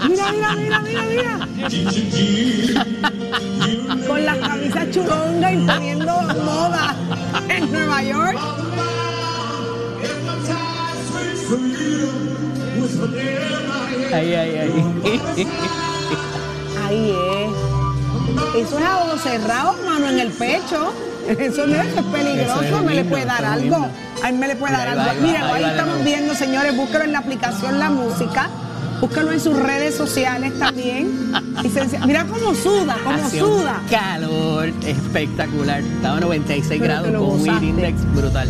Mira, 0.07 0.31
mira, 0.31 0.51
mira, 0.55 0.79
mira, 0.81 1.03
mira. 1.03 1.47
Con 4.07 4.25
la 4.25 4.39
camisa 4.39 4.91
chulonga 4.91 5.51
imponiendo 5.51 6.21
moda 6.43 6.95
en 7.49 7.71
Nueva 7.71 8.03
York. 8.03 8.37
Ay, 14.13 14.33
ay, 14.33 14.57
ay. 14.57 15.47
Ahí 16.85 17.11
es. 17.11 18.65
Eso 18.67 18.79
es 18.79 18.85
a 18.85 18.97
ojos 18.99 19.21
cerrados, 19.21 19.75
mano 19.85 20.09
en 20.09 20.19
el 20.19 20.31
pecho. 20.31 20.93
Eso 21.39 21.65
no 21.67 21.75
es, 21.75 21.87
eso 21.87 21.99
es 21.99 22.05
peligroso, 22.05 22.61
Eso 22.61 22.77
es 22.79 22.83
me 22.83 22.93
le 22.95 23.03
puede 23.05 23.25
dar 23.25 23.45
algo. 23.45 23.87
A 24.23 24.31
mí 24.31 24.37
me 24.37 24.47
le 24.47 24.55
puede 24.55 24.73
dar 24.73 24.87
algo. 24.89 25.03
Mira, 25.21 25.53
ahí 25.53 25.63
estamos 25.63 26.03
viendo, 26.03 26.33
señores, 26.35 26.75
búsquelo 26.75 27.03
en 27.03 27.11
la 27.11 27.19
aplicación 27.19 27.79
La 27.79 27.89
Música. 27.89 28.49
Búsquelo 29.01 29.31
en 29.33 29.39
sus 29.41 29.57
redes 29.61 29.93
sociales 29.95 30.57
también. 30.57 31.31
Licencia- 31.61 32.05
Mira 32.05 32.25
cómo 32.25 32.53
suda, 32.55 32.95
cómo 33.03 33.21
un 33.23 33.29
suda. 33.29 33.81
calor 33.89 34.69
espectacular. 34.85 35.81
Estaba 35.81 36.17
a 36.17 36.19
96 36.21 36.79
Pero 36.79 36.81
te 36.81 36.87
grados 37.09 37.21
con 37.21 37.39
un 37.41 37.45
heat 37.45 37.63
index 37.63 38.15
brutal. 38.15 38.49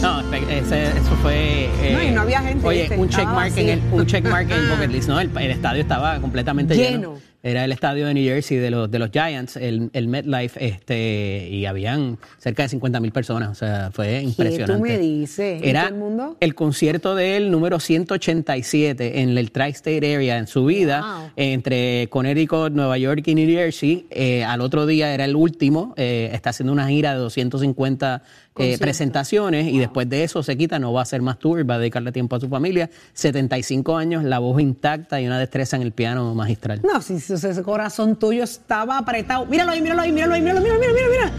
No, 0.00 0.20
ese- 0.32 0.86
eso 0.88 1.16
fue. 1.20 1.64
eh, 1.82 1.92
No, 1.92 2.02
y 2.02 2.10
no 2.12 2.20
había 2.22 2.40
gente, 2.40 2.66
Oye, 2.66 2.88
un 2.96 3.08
check 3.08 3.18
Estaba 3.20 3.34
mark 3.34 3.52
en 3.56 3.68
el, 3.68 3.82
un 3.92 4.06
check 4.06 4.24
mark 4.28 4.46
en 4.50 4.52
el 4.58 4.68
bucket 4.70 4.90
list, 4.90 5.08
¿no? 5.08 5.20
El, 5.20 5.30
el 5.36 5.50
estadio 5.50 5.82
estaba 5.82 6.18
completamente 6.20 6.74
lleno. 6.76 6.90
Lleno. 7.14 7.29
Era 7.42 7.64
el 7.64 7.72
estadio 7.72 8.06
de 8.06 8.12
New 8.14 8.22
Jersey 8.24 8.58
de 8.58 8.70
los, 8.70 8.90
de 8.90 8.98
los 8.98 9.10
Giants, 9.10 9.56
el, 9.56 9.88
el 9.94 10.08
MetLife, 10.08 10.62
este, 10.66 11.48
y 11.50 11.64
habían 11.64 12.18
cerca 12.38 12.64
de 12.64 12.68
50 12.68 13.00
mil 13.00 13.12
personas. 13.12 13.48
O 13.50 13.54
sea, 13.54 13.90
fue 13.92 14.20
impresionante. 14.20 14.82
me 14.82 14.98
dices? 14.98 15.62
¿Y 15.62 15.68
Era 15.68 15.84
todo 15.84 15.94
el 15.94 16.00
mundo? 16.00 16.36
el 16.40 16.54
concierto 16.54 17.14
de 17.14 17.38
él 17.38 17.50
número 17.50 17.80
187 17.80 19.20
en 19.20 19.36
el 19.38 19.52
Tri-State 19.52 20.14
Area 20.14 20.38
en 20.38 20.46
su 20.46 20.64
vida, 20.66 21.00
Wow. 21.00 21.30
entre 21.36 22.08
Connecticut, 22.10 22.72
Nueva 22.72 22.98
York 22.98 23.22
y 23.26 23.34
New 23.34 23.48
Jersey. 23.48 24.06
Eh, 24.10 24.44
al 24.44 24.60
otro 24.60 24.86
día 24.86 25.12
era 25.14 25.24
el 25.24 25.36
último. 25.36 25.94
eh, 25.96 26.30
está 26.32 26.50
haciendo 26.50 26.72
una 26.72 26.88
gira 26.88 27.12
de 27.12 27.18
250 27.20 28.22
eh, 28.60 28.76
presentaciones 28.78 29.66
y 29.66 29.78
después 29.78 30.08
de 30.08 30.24
eso 30.24 30.42
se 30.42 30.56
quita, 30.56 30.78
no 30.78 30.92
va 30.92 31.00
a 31.00 31.02
hacer 31.02 31.22
más 31.22 31.38
tour, 31.38 31.68
va 31.68 31.74
a 31.74 31.78
dedicarle 31.78 32.12
tiempo 32.12 32.36
a 32.36 32.40
su 32.40 32.48
familia. 32.48 32.90
75 33.14 33.96
años, 33.96 34.24
la 34.24 34.38
voz 34.38 34.60
intacta 34.60 35.20
y 35.20 35.26
una 35.26 35.38
destreza 35.38 35.76
en 35.76 35.82
el 35.82 35.92
piano 35.92 36.34
magistral. 36.34 36.80
No, 36.82 37.00
si 37.00 37.20
si 37.20 37.34
ese 37.34 37.62
corazón 37.62 38.16
tuyo 38.16 38.44
estaba 38.44 38.98
apretado. 38.98 39.46
Míralo 39.46 39.72
ahí, 39.72 39.80
míralo 39.80 40.02
ahí, 40.02 40.12
míralo 40.12 40.34
ahí, 40.34 40.42
míralo, 40.42 40.60
mira, 40.60 40.74
mira, 40.78 40.92
mira, 40.92 41.08
mira. 41.10 41.32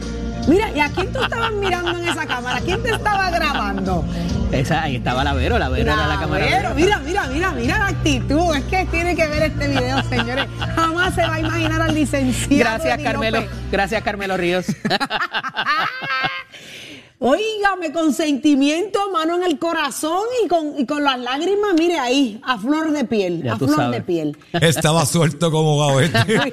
Mira, 0.48 0.72
¿y 0.72 0.80
a 0.80 0.90
quién 0.90 1.12
tú 1.14 1.22
estabas 1.22 1.52
mirando 1.54 1.92
en 1.92 2.08
esa 2.08 2.26
cámara? 2.26 2.60
¿Quién 2.62 2.82
te 2.82 2.90
estaba 2.90 3.30
grabando? 3.30 4.04
Esa, 4.52 4.84
ahí 4.84 4.96
estaba 4.96 5.24
la 5.24 5.34
Vero, 5.34 5.60
la 5.60 5.70
Vero 5.70 5.94
era 5.94 6.08
la 6.08 6.20
cámara. 6.20 6.46
Vero, 6.46 6.74
mira, 6.76 7.00
mira, 7.00 7.28
mira, 7.28 7.52
mira 7.52 7.78
la 7.78 7.88
actitud. 7.88 8.56
Es 8.56 8.64
que 8.66 8.86
tiene 8.86 9.16
que 9.16 9.28
ver 9.28 9.44
este 9.44 9.68
video, 9.68 10.02
señores. 10.04 10.48
Jamás 10.76 11.16
se 11.16 11.22
va 11.22 11.36
a 11.36 11.40
imaginar 11.40 11.82
al 11.82 11.94
licenciado. 11.94 12.58
Gracias, 12.58 13.02
Carmelo. 13.02 13.42
López. 13.42 13.56
Gracias, 13.72 14.04
Carmelo 14.04 14.36
Ríos. 14.36 14.66
Óigame, 17.24 17.92
con 17.94 18.14
sentimiento, 18.14 19.12
mano 19.12 19.36
en 19.36 19.44
el 19.44 19.60
corazón 19.60 20.24
y 20.44 20.48
con, 20.48 20.74
y 20.80 20.88
con 20.88 21.04
las 21.04 21.20
lágrimas, 21.20 21.76
mire 21.78 22.00
ahí, 22.00 22.42
a 22.44 22.58
flor 22.58 22.92
de 22.92 23.06
piel, 23.06 23.44
Ya 23.44 23.54
a 23.54 23.58
flor 23.58 23.76
sabes. 23.76 23.92
de 23.92 24.02
piel. 24.02 24.38
Estaba 24.54 25.06
suelto 25.06 25.52
como 25.52 25.78
gavete. 25.80 26.18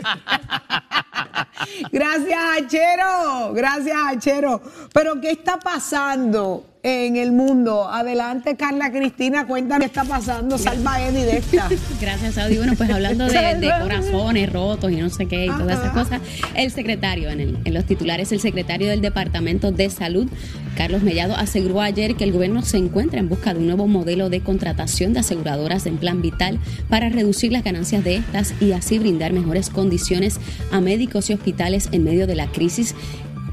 Gracias, 1.91 2.39
Achero. 2.59 3.53
Gracias, 3.55 3.97
Achero. 4.09 4.61
Pero, 4.93 5.19
¿qué 5.23 5.31
está 5.31 5.59
pasando 5.59 6.65
en 6.89 7.17
el 7.17 7.33
mundo? 7.33 7.89
Adelante, 7.89 8.57
Carla 8.57 8.91
Cristina, 8.91 9.47
cuéntame 9.47 9.81
qué 9.81 9.87
está 9.87 10.05
pasando. 10.05 10.57
Salva 10.59 10.95
a 10.95 11.09
Eddie 11.09 11.25
de 11.27 11.39
esta. 11.39 11.69
Gracias, 12.01 12.35
Saudi. 12.35 12.57
Bueno, 12.57 12.75
pues 12.77 12.91
hablando 12.91 13.27
de, 13.27 13.33
de 13.57 13.71
corazones 13.81 14.53
rotos 14.53 14.91
y 14.93 14.97
no 14.97 15.11
sé 15.11 15.27
qué 15.27 15.47
y 15.47 15.49
todas 15.49 15.79
esas 15.81 15.93
cosas, 15.93 16.21
el 16.55 16.71
secretario, 16.71 17.31
en, 17.31 17.41
el- 17.41 17.59
en 17.65 17.75
los 17.75 17.85
titulares, 17.85 18.33
el 18.33 18.41
secretario 18.41 18.89
del 18.89 19.01
Departamento 19.01 19.71
de 19.73 19.91
Salud, 19.91 20.29
Carlos 20.77 21.03
Mellado, 21.03 21.35
aseguró 21.37 21.81
ayer 21.81 22.15
que 22.15 22.25
el 22.25 22.33
gobierno 22.33 22.63
se 22.63 22.77
encuentra 22.77 23.19
en 23.19 23.29
busca 23.29 23.53
de 23.53 23.61
un 23.61 23.67
nuevo 23.67 23.87
modelo 23.89 24.31
de 24.31 24.41
contratación 24.41 25.13
de 25.13 25.21
aseguradoras 25.21 25.87
en 25.87 25.97
plan 25.97 26.23
vital 26.23 26.59
para 26.89 27.09
reducir 27.09 27.51
las 27.53 27.65
ganancias 27.65 28.05
de 28.05 28.17
estas 28.17 28.55
y 28.61 28.73
así 28.73 28.99
brindar 28.99 29.33
mejores 29.33 29.71
condiciones 29.71 30.39
a 30.71 30.81
médicos 30.81 31.31
y 31.31 31.35
hospitales 31.35 31.89
en 31.93 32.05
medio 32.05 32.27
de 32.27 32.37
la 32.37 32.47
crisis 32.47 32.95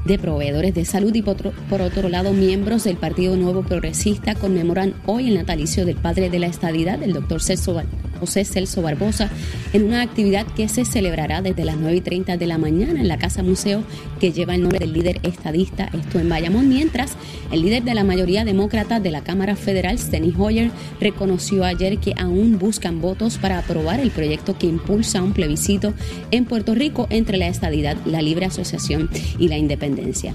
de 0.06 0.18
proveedores 0.18 0.74
de 0.74 0.84
salud 0.84 1.14
y 1.14 1.22
por 1.22 1.82
otro, 1.82 2.08
lado 2.08 2.32
miembros 2.32 2.84
del 2.84 2.96
Partido 2.96 3.36
Nuevo 3.36 3.62
Progresista 3.62 4.34
conmemoran 4.34 4.94
hoy 5.06 5.28
el 5.28 5.34
natalicio 5.34 5.84
del 5.84 5.96
padre 5.96 6.30
de 6.30 6.38
la 6.38 6.46
estadidad, 6.46 7.02
el 7.02 7.12
doctor 7.12 7.42
Celso, 7.42 7.82
José 8.16 8.44
Celso 8.44 8.82
Barbosa, 8.82 9.30
en 9.72 9.84
una 9.84 10.02
actividad 10.02 10.46
que 10.46 10.68
se 10.68 10.84
celebrará 10.84 11.42
desde 11.42 11.64
las 11.64 11.76
9 11.76 11.96
y 11.96 12.00
30 12.00 12.36
de 12.36 12.46
la 12.46 12.58
mañana 12.58 13.00
en 13.00 13.08
la 13.08 13.18
Casa 13.18 13.42
Museo 13.42 13.82
que 14.20 14.32
lleva 14.32 14.54
el 14.54 14.62
nombre 14.62 14.78
del 14.78 14.92
líder 14.92 15.20
estadista, 15.22 15.90
esto 15.92 16.18
en 16.18 16.28
Bayamón, 16.28 16.68
mientras 16.68 17.12
el 17.52 17.62
líder 17.62 17.84
de 17.84 17.94
la 17.94 18.04
mayoría 18.04 18.44
demócrata 18.44 19.00
de 19.00 19.10
la 19.10 19.22
Cámara 19.22 19.56
Federal, 19.56 19.98
Steny 19.98 20.34
Hoyer, 20.36 20.70
reconoció 21.00 21.64
ayer 21.64 21.98
que 21.98 22.14
aún 22.16 22.58
buscan 22.58 23.00
votos 23.00 23.38
para 23.38 23.58
aprobar 23.58 24.00
el 24.00 24.10
proyecto 24.10 24.58
que 24.58 24.66
impulsa 24.66 25.22
un 25.22 25.32
plebiscito 25.32 25.94
en 26.30 26.44
Puerto 26.44 26.74
Rico 26.74 27.06
entre 27.10 27.36
la 27.38 27.48
estadidad, 27.48 27.96
la 28.04 28.22
libre 28.22 28.46
asociación 28.46 29.10
y 29.38 29.48
la 29.48 29.58
independencia. 29.58 30.34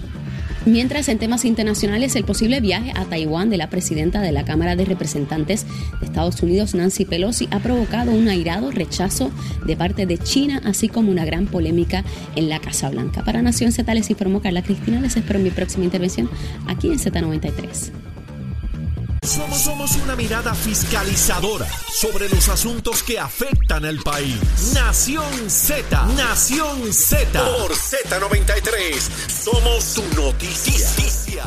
Mientras 0.65 1.10
en 1.10 1.17
temas 1.17 1.43
internacionales, 1.45 2.15
el 2.15 2.24
posible 2.24 2.60
viaje 2.60 2.93
a 2.95 3.06
Taiwán 3.06 3.50
de 3.50 3.58
la 3.58 3.71
presidenta 3.71 4.21
de 4.21 4.32
la 4.32 4.45
Cámara 4.45 4.76
de 4.76 4.86
Representantes 4.86 5.65
de 6.00 6.06
Estados 6.06 6.43
Unidos, 6.43 6.76
Nancy 6.76 7.04
Pelosi, 7.06 7.47
ha 7.50 7.60
provocado 7.60 8.12
un 8.12 8.28
airado 8.28 8.69
rechazo 8.69 9.32
de 9.65 9.76
parte 9.76 10.06
de 10.06 10.19
China, 10.19 10.62
así 10.63 10.88
como 10.88 11.10
una 11.10 11.26
gran 11.26 11.47
polémica 11.47 12.04
en 12.36 12.47
la 12.47 12.60
Casa 12.60 12.91
Blanca. 12.91 13.24
Para 13.24 13.41
Nación 13.41 13.71
Z 13.71 13.91
les 13.95 14.12
informó 14.12 14.39
Carla 14.39 14.62
Cristina, 14.62 15.02
les 15.02 15.17
espero 15.17 15.39
en 15.39 15.45
mi 15.45 15.52
próxima 15.52 15.86
intervención 15.86 16.30
aquí 16.67 16.89
en 16.89 17.00
Z93. 17.00 18.11
Somos, 19.23 19.60
somos 19.60 19.95
una 19.97 20.15
mirada 20.15 20.55
fiscalizadora 20.55 21.67
sobre 21.88 22.27
los 22.27 22.49
asuntos 22.49 23.03
que 23.03 23.19
afectan 23.19 23.86
al 23.86 23.99
país. 23.99 24.73
Nación 24.73 25.47
Z, 25.47 26.07
Nación 26.17 26.91
Z. 26.91 27.39
Por 27.39 27.71
Z93, 27.71 28.99
somos 29.29 29.84
su 29.84 30.01
noticia. 30.15 31.43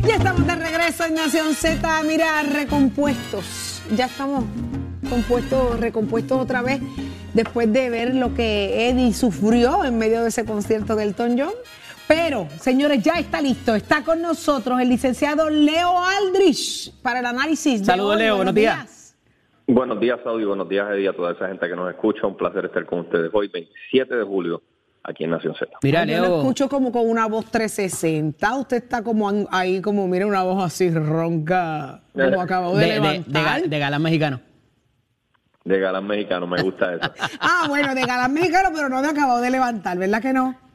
Ya 0.00 0.14
estamos 0.16 0.46
de 0.46 0.56
regreso 0.56 1.04
en 1.04 1.14
Nación 1.16 1.54
Z. 1.54 2.02
Mira, 2.04 2.42
recompuestos. 2.42 3.82
Ya 3.94 4.06
estamos 4.06 4.44
compuestos, 5.10 5.78
recompuestos 5.78 6.40
otra 6.40 6.62
vez 6.62 6.80
después 7.34 7.70
de 7.70 7.90
ver 7.90 8.14
lo 8.14 8.34
que 8.34 8.88
Eddie 8.88 9.12
sufrió 9.12 9.84
en 9.84 9.98
medio 9.98 10.22
de 10.22 10.30
ese 10.30 10.46
concierto 10.46 10.96
del 10.96 11.08
Elton 11.08 11.38
John. 11.38 11.52
Pero, 12.08 12.46
señores, 12.60 13.02
ya 13.02 13.18
está 13.18 13.40
listo. 13.40 13.74
Está 13.74 14.04
con 14.04 14.22
nosotros 14.22 14.80
el 14.80 14.88
licenciado 14.88 15.50
Leo 15.50 15.92
Aldrich 15.98 16.92
para 17.02 17.18
el 17.20 17.26
análisis. 17.26 17.80
de 17.80 17.86
Saludos. 17.86 18.16
Leo. 18.16 18.36
Buenos 18.36 18.54
días. 18.54 19.16
Buenos 19.66 19.98
días, 19.98 20.20
Saudi. 20.22 20.44
Buenos 20.44 20.68
días, 20.68 20.86
Eddie, 20.92 21.08
a 21.08 21.12
toda 21.12 21.32
esa 21.32 21.48
gente 21.48 21.68
que 21.68 21.74
nos 21.74 21.90
escucha. 21.90 22.26
Un 22.26 22.36
placer 22.36 22.66
estar 22.66 22.86
con 22.86 23.00
ustedes 23.00 23.30
hoy, 23.32 23.48
27 23.48 24.14
de 24.14 24.22
julio, 24.22 24.62
aquí 25.02 25.24
en 25.24 25.30
Nación 25.30 25.54
Z. 25.58 25.72
Mira, 25.82 26.04
Yo 26.04 26.20
lo 26.20 26.38
escucho 26.38 26.68
como 26.68 26.92
con 26.92 27.10
una 27.10 27.26
voz 27.26 27.46
360. 27.50 28.56
Usted 28.56 28.76
está 28.76 29.02
como 29.02 29.28
ahí, 29.50 29.80
como, 29.80 30.06
mira, 30.06 30.26
una 30.26 30.44
voz 30.44 30.62
así 30.62 30.88
ronca, 30.90 32.02
como 32.12 32.40
acabó 32.40 32.76
de, 32.76 32.86
levantar. 32.86 33.62
De, 33.68 33.78
galán 33.80 34.02
mexicano. 34.02 34.40
De 35.64 35.80
galán 35.80 36.06
mexicano, 36.06 36.46
me 36.46 36.62
gusta 36.62 36.94
eso. 36.94 37.12
ah, 37.40 37.64
bueno, 37.68 37.92
de 37.96 38.02
galán 38.02 38.32
mexicano, 38.32 38.68
pero 38.72 38.88
no 38.88 39.02
de 39.02 39.08
acabado 39.08 39.40
de 39.40 39.50
levantar, 39.50 39.98
¿verdad 39.98 40.22
que 40.22 40.32
no? 40.32 40.65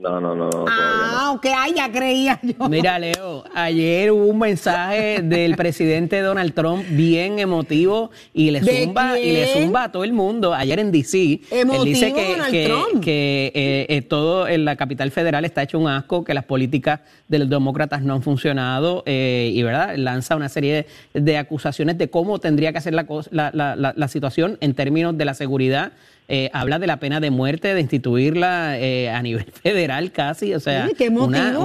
No, 0.00 0.18
no, 0.18 0.34
no. 0.34 0.48
no 0.48 0.64
ah, 0.66 1.26
aunque 1.26 1.52
ya 1.76 1.92
creía 1.92 2.40
yo. 2.42 2.70
Mira, 2.70 2.98
Leo, 2.98 3.44
ayer 3.54 4.10
hubo 4.10 4.24
un 4.24 4.38
mensaje 4.38 5.20
del 5.20 5.56
presidente 5.56 6.20
Donald 6.22 6.54
Trump 6.54 6.86
bien 6.88 7.38
emotivo 7.38 8.10
y 8.32 8.50
le 8.50 8.60
zumba 8.60 9.18
y 9.18 9.32
le 9.32 9.46
zumba 9.48 9.84
a 9.84 9.92
todo 9.92 10.04
el 10.04 10.14
mundo. 10.14 10.54
Ayer 10.54 10.78
en 10.78 10.90
DC, 10.90 11.42
él 11.50 11.68
dice 11.84 12.14
que, 12.14 13.00
que, 13.02 13.52
eh, 13.54 13.86
eh, 13.90 14.02
todo 14.02 14.48
en 14.48 14.64
la 14.64 14.76
capital 14.76 15.10
federal 15.10 15.44
está 15.44 15.64
hecho 15.64 15.78
un 15.78 15.88
asco, 15.88 16.24
que 16.24 16.32
las 16.32 16.44
políticas 16.44 17.00
de 17.28 17.40
los 17.40 17.50
demócratas 17.50 18.00
no 18.00 18.14
han 18.14 18.22
funcionado 18.22 19.02
eh, 19.04 19.52
y, 19.52 19.62
¿verdad? 19.62 19.96
Lanza 19.96 20.34
una 20.34 20.48
serie 20.48 20.86
de, 21.12 21.36
acusaciones 21.36 21.98
de 21.98 22.08
cómo 22.08 22.38
tendría 22.38 22.72
que 22.72 22.80
ser 22.80 22.94
la, 22.94 23.04
la, 23.30 23.76
la 23.76 24.08
situación 24.08 24.56
en 24.62 24.72
términos 24.72 25.18
de 25.18 25.26
la 25.26 25.34
seguridad 25.34 25.92
eh, 26.32 26.48
habla 26.52 26.78
de 26.78 26.86
la 26.86 26.98
pena 26.98 27.18
de 27.18 27.32
muerte, 27.32 27.74
de 27.74 27.80
instituirla 27.80 28.78
eh, 28.78 29.10
a 29.10 29.20
nivel 29.20 29.44
federal 29.62 30.12
casi, 30.12 30.54
o 30.54 30.60
sea, 30.60 30.88
una, 31.10 31.58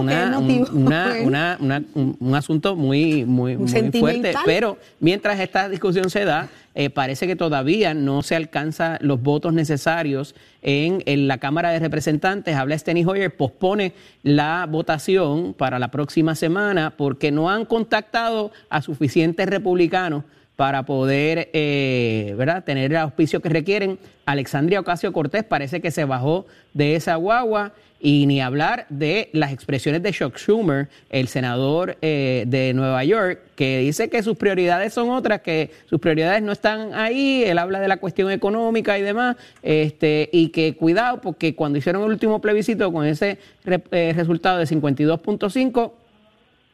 un 1.94 2.36
asunto 2.36 2.76
muy, 2.76 3.26
muy, 3.26 3.58
muy 3.58 3.92
fuerte. 3.92 4.34
Pero 4.44 4.80
mientras 5.00 5.40
esta 5.40 5.70
discusión 5.70 6.10
se 6.10 6.26
da, 6.26 6.50
eh, 6.74 6.90
parece 6.90 7.28
que 7.28 7.36
todavía 7.36 7.94
no 7.94 8.24
se 8.24 8.36
alcanzan 8.36 8.98
los 9.02 9.22
votos 9.22 9.54
necesarios 9.54 10.34
en, 10.64 11.04
en, 11.06 11.28
la 11.28 11.38
Cámara 11.38 11.70
de 11.70 11.78
Representantes. 11.78 12.56
Habla 12.56 12.76
Steny 12.76 13.06
Hoyer, 13.06 13.36
pospone 13.36 13.94
la 14.24 14.68
votación 14.68 15.54
para 15.54 15.78
la 15.78 15.92
próxima 15.92 16.34
semana 16.34 16.96
porque 16.98 17.32
no 17.32 17.52
han 17.52 17.66
contactado 17.66 18.52
a 18.72 18.82
suficientes 18.82 19.48
republicanos 19.48 20.24
para 20.56 20.84
poder 20.84 21.50
eh, 21.54 22.34
¿verdad? 22.38 22.64
tener 22.64 22.92
el 22.92 22.98
auspicio 22.98 23.42
que 23.42 23.50
requieren. 23.50 24.00
Alexandria 24.26 24.80
Ocasio 24.80 25.12
Cortés 25.14 25.44
parece 25.44 25.82
que 25.82 25.92
se 25.92 26.06
bajó 26.06 26.46
de 26.74 26.96
esa 26.96 27.16
guagua 27.16 27.74
y 28.00 28.28
ni 28.28 28.40
hablar 28.40 28.86
de 28.90 29.30
las 29.34 29.52
expresiones 29.52 30.04
de 30.04 30.12
Chuck 30.12 30.38
Schumer, 30.38 30.90
el 31.10 31.28
senador 31.28 31.98
eh, 32.02 32.44
de 32.48 32.74
Nueva 32.74 33.04
York, 33.04 33.40
que 33.56 33.80
dice 33.80 34.10
que 34.10 34.22
sus 34.22 34.38
prioridades 34.38 34.94
son 34.94 35.10
otras, 35.10 35.42
que 35.42 35.72
sus 35.90 36.00
prioridades 36.00 36.44
no 36.44 36.52
están 36.52 36.94
ahí, 36.94 37.44
él 37.46 37.58
habla 37.58 37.80
de 37.80 37.88
la 37.88 37.98
cuestión 37.98 38.30
económica 38.30 39.00
y 39.00 39.02
demás, 39.02 39.38
este, 39.64 40.30
y 40.32 40.50
que 40.50 40.76
cuidado, 40.76 41.20
porque 41.20 41.56
cuando 41.56 41.80
hicieron 41.80 42.04
el 42.04 42.10
último 42.10 42.40
plebiscito 42.42 42.92
con 42.94 43.06
ese 43.06 43.40
eh, 43.66 44.14
resultado 44.16 44.60
de 44.60 44.66
52.5, 44.66 45.92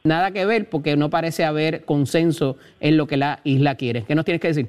nada 0.04 0.30
que 0.32 0.46
ver 0.46 0.68
porque 0.68 0.96
no 0.96 1.10
parece 1.10 1.44
haber 1.44 1.84
consenso 1.84 2.56
en 2.80 2.96
lo 2.96 3.06
que 3.06 3.16
la 3.16 3.40
isla 3.44 3.76
quiere. 3.76 4.04
¿Qué 4.04 4.14
nos 4.14 4.24
tienes 4.24 4.40
que 4.40 4.48
decir? 4.48 4.68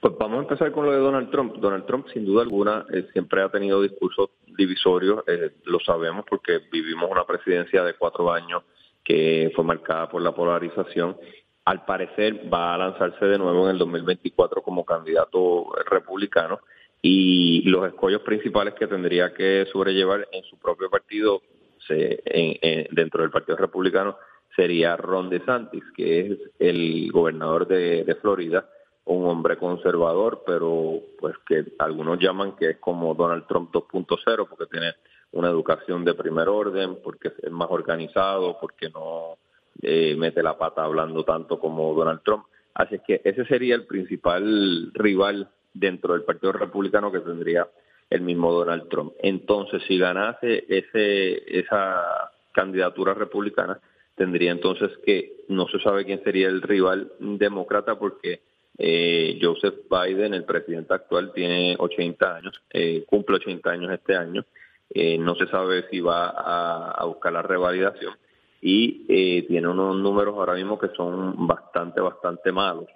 Pues 0.00 0.14
vamos 0.18 0.38
a 0.38 0.42
empezar 0.42 0.72
con 0.72 0.84
lo 0.84 0.92
de 0.92 0.98
Donald 0.98 1.30
Trump. 1.30 1.56
Donald 1.56 1.86
Trump, 1.86 2.08
sin 2.12 2.24
duda 2.24 2.42
alguna, 2.42 2.84
eh, 2.92 3.06
siempre 3.12 3.42
ha 3.42 3.48
tenido 3.48 3.80
discursos 3.80 4.30
divisorios, 4.46 5.22
eh, 5.28 5.52
lo 5.64 5.78
sabemos 5.80 6.24
porque 6.28 6.60
vivimos 6.70 7.08
una 7.10 7.24
presidencia 7.24 7.84
de 7.84 7.94
cuatro 7.94 8.32
años 8.32 8.64
que 9.04 9.52
fue 9.54 9.64
marcada 9.64 10.08
por 10.08 10.20
la 10.20 10.32
polarización. 10.32 11.16
Al 11.64 11.84
parecer 11.84 12.52
va 12.52 12.74
a 12.74 12.78
lanzarse 12.78 13.24
de 13.26 13.38
nuevo 13.38 13.64
en 13.64 13.70
el 13.70 13.78
2024 13.78 14.62
como 14.62 14.84
candidato 14.84 15.72
republicano 15.88 16.60
y 17.00 17.62
los 17.68 17.86
escollos 17.86 18.22
principales 18.22 18.74
que 18.74 18.86
tendría 18.86 19.32
que 19.32 19.66
sobrellevar 19.72 20.28
en 20.32 20.42
su 20.44 20.58
propio 20.58 20.90
partido 20.90 21.42
dentro 21.88 23.22
del 23.22 23.30
Partido 23.30 23.56
Republicano 23.56 24.16
sería 24.54 24.96
Ron 24.96 25.30
DeSantis, 25.30 25.84
que 25.96 26.20
es 26.20 26.38
el 26.58 27.10
gobernador 27.12 27.66
de, 27.66 28.16
Florida, 28.20 28.68
un 29.04 29.26
hombre 29.26 29.56
conservador, 29.56 30.42
pero 30.46 31.00
pues 31.18 31.34
que 31.46 31.64
algunos 31.78 32.18
llaman 32.18 32.56
que 32.56 32.70
es 32.70 32.76
como 32.78 33.14
Donald 33.14 33.46
Trump 33.46 33.72
2.0, 33.72 34.48
porque 34.48 34.66
tiene 34.70 34.94
una 35.32 35.48
educación 35.48 36.04
de 36.04 36.14
primer 36.14 36.48
orden, 36.48 36.98
porque 37.02 37.32
es 37.42 37.50
más 37.50 37.68
organizado, 37.70 38.58
porque 38.60 38.90
no 38.90 39.38
eh, 39.80 40.14
mete 40.16 40.42
la 40.42 40.58
pata 40.58 40.84
hablando 40.84 41.24
tanto 41.24 41.58
como 41.58 41.94
Donald 41.94 42.20
Trump. 42.22 42.44
Así 42.74 43.00
que 43.06 43.20
ese 43.24 43.44
sería 43.46 43.74
el 43.74 43.86
principal 43.86 44.92
rival 44.94 45.50
dentro 45.74 46.12
del 46.12 46.24
Partido 46.24 46.52
Republicano 46.52 47.10
que 47.10 47.20
tendría 47.20 47.66
el 48.12 48.20
mismo 48.20 48.52
Donald 48.52 48.88
Trump. 48.90 49.14
Entonces, 49.20 49.82
si 49.88 49.98
ganase 49.98 50.64
ese, 50.68 51.58
esa 51.58 52.30
candidatura 52.52 53.14
republicana, 53.14 53.80
tendría 54.14 54.52
entonces 54.52 54.90
que 55.04 55.44
no 55.48 55.66
se 55.68 55.80
sabe 55.80 56.04
quién 56.04 56.22
sería 56.22 56.48
el 56.48 56.60
rival 56.60 57.12
demócrata 57.18 57.98
porque 57.98 58.40
eh, 58.76 59.38
Joseph 59.40 59.86
Biden, 59.90 60.34
el 60.34 60.44
presidente 60.44 60.92
actual, 60.92 61.32
tiene 61.32 61.74
80 61.78 62.36
años, 62.36 62.62
eh, 62.70 63.04
cumple 63.06 63.36
80 63.36 63.70
años 63.70 63.92
este 63.92 64.14
año, 64.14 64.44
eh, 64.90 65.16
no 65.16 65.34
se 65.34 65.46
sabe 65.46 65.88
si 65.90 66.00
va 66.00 66.28
a, 66.28 67.04
buscar 67.06 67.32
la 67.32 67.40
revalidación 67.40 68.14
y 68.60 69.42
tiene 69.48 69.66
unos 69.66 69.96
números 69.96 70.34
ahora 70.36 70.54
mismo 70.54 70.78
que 70.78 70.88
son 70.96 71.46
bastante, 71.46 72.00
bastante 72.00 72.52
malos. 72.52 72.86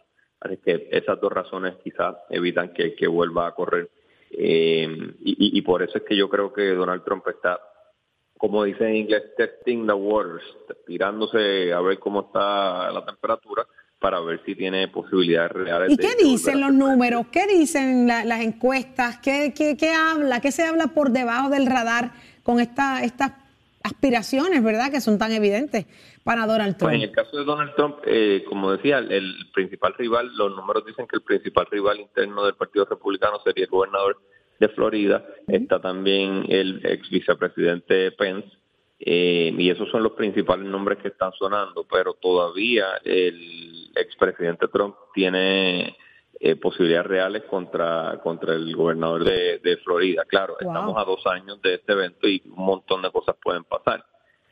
Así 0.40 0.58
que 0.58 0.88
esas 0.92 1.18
dos 1.20 1.32
razones 1.32 1.74
quizás 1.82 2.16
evitan 2.28 2.72
que 2.72 3.08
vuelva 3.08 3.48
a 3.48 3.54
correr 3.54 3.88
eh, 4.30 5.14
y, 5.20 5.62
por 5.62 5.82
eso 5.82 5.98
es 5.98 6.04
que 6.04 6.16
yo 6.16 6.28
creo 6.28 6.52
que 6.52 6.74
Donald 6.74 7.04
Trump 7.04 7.26
está, 7.28 7.60
como 8.36 8.64
dice 8.64 8.86
en 8.88 8.96
inglés, 8.96 9.22
testing 9.36 9.86
the 9.86 9.92
waters, 9.92 10.44
tirándose 10.86 11.72
a 11.72 11.80
ver 11.80 11.98
cómo 11.98 12.20
está 12.22 12.90
la 12.90 13.04
temperatura 13.04 13.66
para 13.98 14.20
ver 14.20 14.42
si 14.44 14.54
tiene 14.54 14.88
posibilidades 14.88 15.52
reales. 15.52 15.92
¿Y 15.92 15.96
qué 15.96 16.14
dicen 16.22 16.60
los 16.60 16.72
números? 16.72 17.26
¿Qué 17.32 17.46
dicen 17.46 18.06
las 18.06 18.40
encuestas? 18.40 19.18
¿Qué, 19.18 19.54
¿Qué, 19.56 19.76
qué, 19.76 19.92
habla? 19.92 20.40
¿Qué 20.40 20.52
se 20.52 20.64
habla 20.64 20.88
por 20.88 21.10
debajo 21.10 21.48
del 21.48 21.66
radar 21.66 22.12
con 22.42 22.60
esta, 22.60 23.02
estas 23.02 23.32
aspiraciones, 23.86 24.62
verdad, 24.62 24.90
que 24.90 25.00
son 25.00 25.18
tan 25.18 25.32
evidentes 25.32 25.86
para 26.24 26.46
Donald 26.46 26.76
Trump. 26.76 26.90
Pues 26.90 26.96
en 26.96 27.08
el 27.08 27.12
caso 27.12 27.36
de 27.36 27.44
Donald 27.44 27.74
Trump, 27.76 27.98
eh, 28.04 28.44
como 28.48 28.72
decía, 28.72 28.98
el, 28.98 29.34
principal 29.54 29.94
rival, 29.96 30.36
los 30.36 30.54
números 30.54 30.84
dicen 30.84 31.06
que 31.06 31.16
el 31.16 31.22
principal 31.22 31.66
rival 31.70 32.00
interno 32.00 32.44
del 32.44 32.54
Partido 32.54 32.84
Republicano 32.84 33.40
sería 33.44 33.64
el 33.64 33.70
gobernador 33.70 34.18
de 34.58 34.68
Florida. 34.68 35.24
Está 35.46 35.80
también 35.80 36.44
el 36.48 36.80
ex 36.84 37.08
vicepresidente 37.10 38.12
Pence. 38.12 38.48
Eh, 38.98 39.54
y 39.56 39.70
esos 39.70 39.90
son 39.90 40.02
los 40.02 40.12
principales 40.12 40.66
nombres 40.66 40.98
que 40.98 41.08
están 41.08 41.30
sonando, 41.32 41.86
pero 41.90 42.14
todavía 42.14 42.86
el 43.04 43.90
expresidente 43.94 44.68
Trump 44.68 44.96
tiene 45.14 45.94
eh, 46.38 46.56
posibilidades 46.56 47.06
reales 47.06 47.42
contra, 47.44 48.20
contra 48.22 48.54
el 48.54 48.76
gobernador 48.76 49.24
de, 49.24 49.78
Florida. 49.82 50.24
Claro, 50.28 50.56
estamos 50.60 50.94
a 50.98 51.04
dos 51.04 51.26
años 51.26 51.62
de 51.62 51.74
este 51.74 51.92
evento 51.92 52.28
y 52.28 52.42
un 52.44 52.62
montón 52.62 53.00
de 53.00 53.10
cosas 53.10 53.36
pueden 53.42 53.64
pasar. 53.64 54.04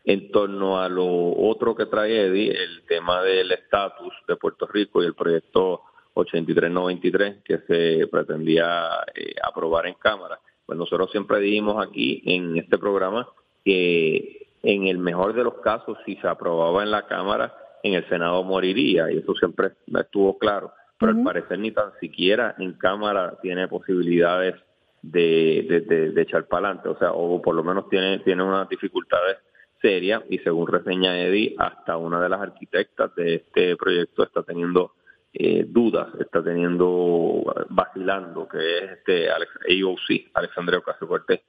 En 0.05 0.31
torno 0.31 0.81
a 0.81 0.88
lo 0.88 1.07
otro 1.07 1.75
que 1.75 1.87
trae 1.87 2.27
Eddie, 2.27 2.53
el 2.53 2.87
tema 2.87 3.23
del 3.23 3.53
estatus 3.53 4.14
de 4.27 4.37
Puerto 4.37 4.66
Rico 4.66 5.03
y 5.03 5.07
el 5.07 5.14
proyecto 5.14 5.83
8393 6.14 7.42
que 7.44 7.59
se 7.66 8.07
pretendía 8.07 8.88
eh, 9.14 9.35
aprobar 9.42 9.87
en 9.87 9.94
Cámara. 9.94 10.38
Pues 10.64 10.79
nosotros 10.79 11.11
siempre 11.11 11.40
dijimos 11.40 11.87
aquí 11.87 12.23
en 12.25 12.57
este 12.57 12.79
programa 12.79 13.29
que 13.62 14.49
en 14.62 14.87
el 14.87 14.97
mejor 14.97 15.35
de 15.35 15.44
los 15.44 15.55
casos, 15.61 15.99
si 16.07 16.16
se 16.16 16.29
aprobaba 16.29 16.83
en 16.83 16.90
la 16.90 17.07
Cámara, 17.07 17.55
en 17.83 17.92
el 17.92 18.09
Senado 18.09 18.42
moriría, 18.42 19.11
y 19.12 19.18
eso 19.18 19.35
siempre 19.35 19.73
estuvo 19.94 20.38
claro 20.38 20.73
pero 21.05 21.19
al 21.19 21.25
parecer 21.25 21.59
ni 21.59 21.71
tan 21.71 21.93
siquiera 22.01 22.55
en 22.59 22.73
cámara 22.75 23.38
tiene 23.43 23.69
posibilidades 23.69 24.55
de, 25.03 26.12
de, 26.14 26.23
echar 26.23 26.47
para 26.47 26.69
adelante, 26.69 26.88
o 26.88 26.99
sea, 26.99 27.12
o 27.12 27.40
por 27.43 27.55
lo 27.55 27.62
menos 27.62 27.88
tiene, 27.90 28.21
tiene 28.21 28.43
unas 28.43 28.69
dificultades 28.69 29.37
serias 29.83 30.23
y 30.31 30.38
según 30.38 30.67
reseña 30.67 31.21
Eddie, 31.21 31.55
hasta 31.59 31.99
una 31.99 32.21
de 32.23 32.29
las 32.31 32.40
arquitectas 32.40 33.14
de 33.14 33.35
este 33.35 33.77
proyecto 33.77 34.23
está 34.23 34.43
teniendo 34.43 34.93
eh, 35.35 35.67
dudas, 35.69 36.09
está 36.21 36.43
teniendo, 36.43 37.44
vacilando, 37.69 38.48
que 38.48 38.79
es 38.79 38.92
este 38.92 39.31
Alex, 39.31 39.52
AOC, 39.69 40.31
Alexandria 40.33 40.79
Ocasio 40.79 41.07
Cortés. 41.07 41.40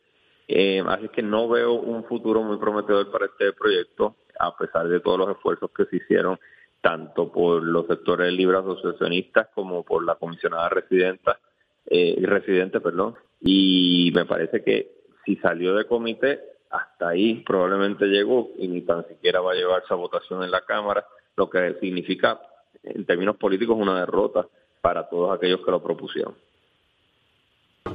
Eh, 0.48 0.84
así 0.86 1.08
que 1.10 1.24
no 1.24 1.48
veo 1.48 1.74
un 1.74 2.04
futuro 2.04 2.42
muy 2.44 2.58
prometedor 2.58 3.10
para 3.10 3.28
este 3.28 3.54
proyecto, 3.54 4.16
a 4.38 4.56
pesar 4.58 4.88
de 4.90 5.00
todos 5.00 5.20
los 5.20 5.30
esfuerzos 5.30 5.72
que 5.72 5.86
se 5.86 5.98
hicieron 5.98 6.38
tanto 6.86 7.32
por 7.32 7.64
los 7.64 7.88
sectores 7.88 8.32
libres 8.32 8.60
asociacionistas 8.60 9.48
como 9.56 9.82
por 9.82 10.06
la 10.06 10.14
comisionada 10.14 10.70
residenta, 10.70 11.40
eh, 11.88 12.16
residente, 12.22 12.80
perdón, 12.80 13.16
y 13.42 14.12
me 14.14 14.26
parece 14.26 14.64
que 14.64 14.92
si 15.26 15.36
salió 15.38 15.74
de 15.74 15.88
comité, 15.88 16.40
hasta 16.70 17.10
ahí 17.10 17.44
probablemente 17.44 18.06
llegó 18.06 18.52
y 18.60 18.68
ni 18.68 18.82
tan 18.82 19.04
siquiera 19.08 19.42
va 19.42 19.54
a 19.54 19.56
llevarse 19.56 19.88
a 19.90 19.96
votación 19.96 20.44
en 20.44 20.52
la 20.52 20.62
Cámara, 20.62 21.04
lo 21.36 21.50
que 21.50 21.74
significa 21.82 22.40
en 22.84 23.04
términos 23.04 23.38
políticos 23.38 23.76
una 23.80 24.02
derrota 24.02 24.46
para 24.80 25.10
todos 25.10 25.36
aquellos 25.36 25.62
que 25.66 25.72
lo 25.72 25.82
propusieron. 25.82 26.36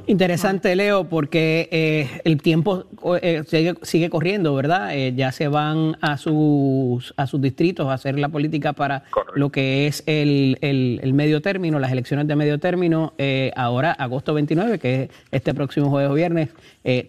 Interesante, 0.07 0.75
Leo, 0.75 1.05
porque 1.05 1.69
eh, 1.71 2.21
el 2.23 2.41
tiempo 2.41 2.85
eh, 3.21 3.43
sigue, 3.81 4.09
corriendo, 4.09 4.53
¿verdad? 4.55 4.95
Eh, 4.95 5.13
ya 5.15 5.31
se 5.31 5.47
van 5.47 5.95
a 6.01 6.17
sus, 6.17 7.13
a 7.17 7.27
sus 7.27 7.39
distritos 7.39 7.87
a 7.87 7.93
hacer 7.93 8.17
la 8.17 8.29
política 8.29 8.73
para 8.73 9.03
lo 9.35 9.51
que 9.51 9.87
es 9.87 10.03
el, 10.07 10.57
el, 10.61 11.13
medio 11.13 11.41
término, 11.41 11.79
las 11.79 11.91
elecciones 11.91 12.27
de 12.27 12.35
medio 12.35 12.59
término. 12.59 13.13
ahora, 13.55 13.91
agosto 13.91 14.33
29, 14.33 14.79
que 14.79 15.03
es 15.03 15.09
este 15.31 15.53
próximo 15.53 15.89
jueves 15.89 16.09
o 16.09 16.13
viernes, 16.13 16.49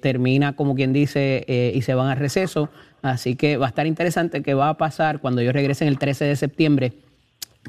termina, 0.01 0.55
como 0.55 0.75
quien 0.75 0.93
dice, 0.93 1.73
y 1.75 1.83
se 1.83 1.95
van 1.95 2.09
a 2.09 2.15
receso. 2.15 2.69
Así 3.01 3.37
que 3.37 3.57
va 3.57 3.67
a 3.67 3.69
estar 3.71 3.87
interesante 3.87 4.43
qué 4.43 4.55
va 4.55 4.69
a 4.69 4.77
pasar 4.77 5.21
cuando 5.21 5.41
ellos 5.41 5.55
regresen 5.55 5.89
el 5.89 5.99
13 5.99 6.25
de 6.27 6.37
septiembre 6.37 6.93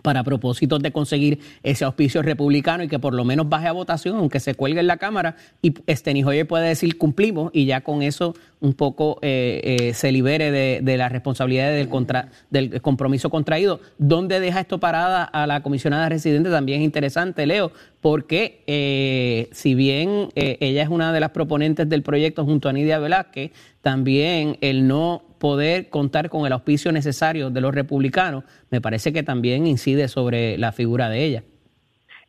para 0.01 0.23
propósitos 0.23 0.81
de 0.81 0.91
conseguir 0.91 1.39
ese 1.61 1.85
auspicio 1.85 2.21
republicano 2.21 2.83
y 2.83 2.87
que 2.87 2.99
por 2.99 3.13
lo 3.13 3.23
menos 3.23 3.47
baje 3.47 3.67
a 3.67 3.71
votación, 3.71 4.17
aunque 4.17 4.39
se 4.39 4.55
cuelgue 4.55 4.79
en 4.79 4.87
la 4.87 4.97
Cámara, 4.97 5.35
y 5.61 5.73
Stenihoyer 5.87 6.47
puede 6.47 6.67
decir 6.67 6.97
cumplimos 6.97 7.51
y 7.53 7.65
ya 7.65 7.81
con 7.81 8.01
eso 8.01 8.33
un 8.59 8.73
poco 8.73 9.19
eh, 9.21 9.61
eh, 9.63 9.93
se 9.93 10.11
libere 10.11 10.51
de, 10.51 10.97
las 10.97 11.11
responsabilidades 11.11 11.77
del, 11.77 12.69
del 12.69 12.81
compromiso 12.81 13.29
contraído. 13.29 13.81
¿Dónde 13.97 14.39
deja 14.39 14.61
esto 14.61 14.79
parada 14.79 15.23
a 15.23 15.45
la 15.45 15.61
comisionada 15.61 16.09
residente? 16.09 16.49
También 16.49 16.79
es 16.79 16.85
interesante, 16.85 17.45
Leo, 17.45 17.71
porque 18.01 18.63
eh, 18.67 19.49
si 19.51 19.75
bien 19.75 20.29
ella 20.35 20.83
es 20.83 20.89
una 20.89 21.11
de 21.11 21.19
las 21.19 21.31
proponentes 21.31 21.87
del 21.89 22.03
proyecto 22.03 22.45
junto 22.45 22.69
a 22.69 22.73
Nidia 22.73 22.99
Velázquez, 22.99 23.51
también 23.81 24.57
el 24.61 24.87
no 24.87 25.23
poder 25.43 25.89
contar 25.89 26.29
con 26.29 26.45
el 26.45 26.53
auspicio 26.53 26.93
necesario 26.93 27.49
de 27.49 27.59
los 27.59 27.75
republicanos, 27.75 28.45
me 28.71 28.79
parece 28.79 29.11
que 29.11 29.23
también 29.23 29.67
incide 29.67 30.07
sobre 30.07 30.57
la 30.57 30.71
figura 30.71 31.09
de 31.09 31.25
ella. 31.25 31.43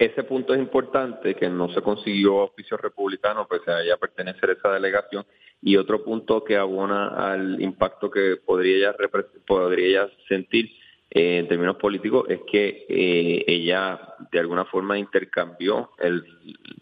Ese 0.00 0.24
punto 0.24 0.52
es 0.52 0.58
importante, 0.58 1.36
que 1.36 1.48
no 1.48 1.72
se 1.72 1.80
consiguió 1.80 2.40
auspicio 2.40 2.76
republicano, 2.76 3.46
pues 3.48 3.60
a 3.68 3.84
ella 3.84 3.98
pertenecer 3.98 4.50
a 4.50 4.52
esa 4.54 4.72
delegación. 4.72 5.24
Y 5.62 5.76
otro 5.76 6.02
punto 6.02 6.42
que 6.42 6.56
abona 6.56 7.30
al 7.30 7.62
impacto 7.62 8.10
que 8.10 8.34
podría 8.44 8.78
ella, 8.78 8.96
podría 9.46 10.08
sentir 10.26 10.72
eh, 11.08 11.38
en 11.38 11.46
términos 11.46 11.76
políticos 11.76 12.26
es 12.28 12.40
que 12.50 12.84
eh, 12.88 13.44
ella 13.46 14.16
de 14.32 14.40
alguna 14.40 14.64
forma 14.64 14.98
intercambió 14.98 15.90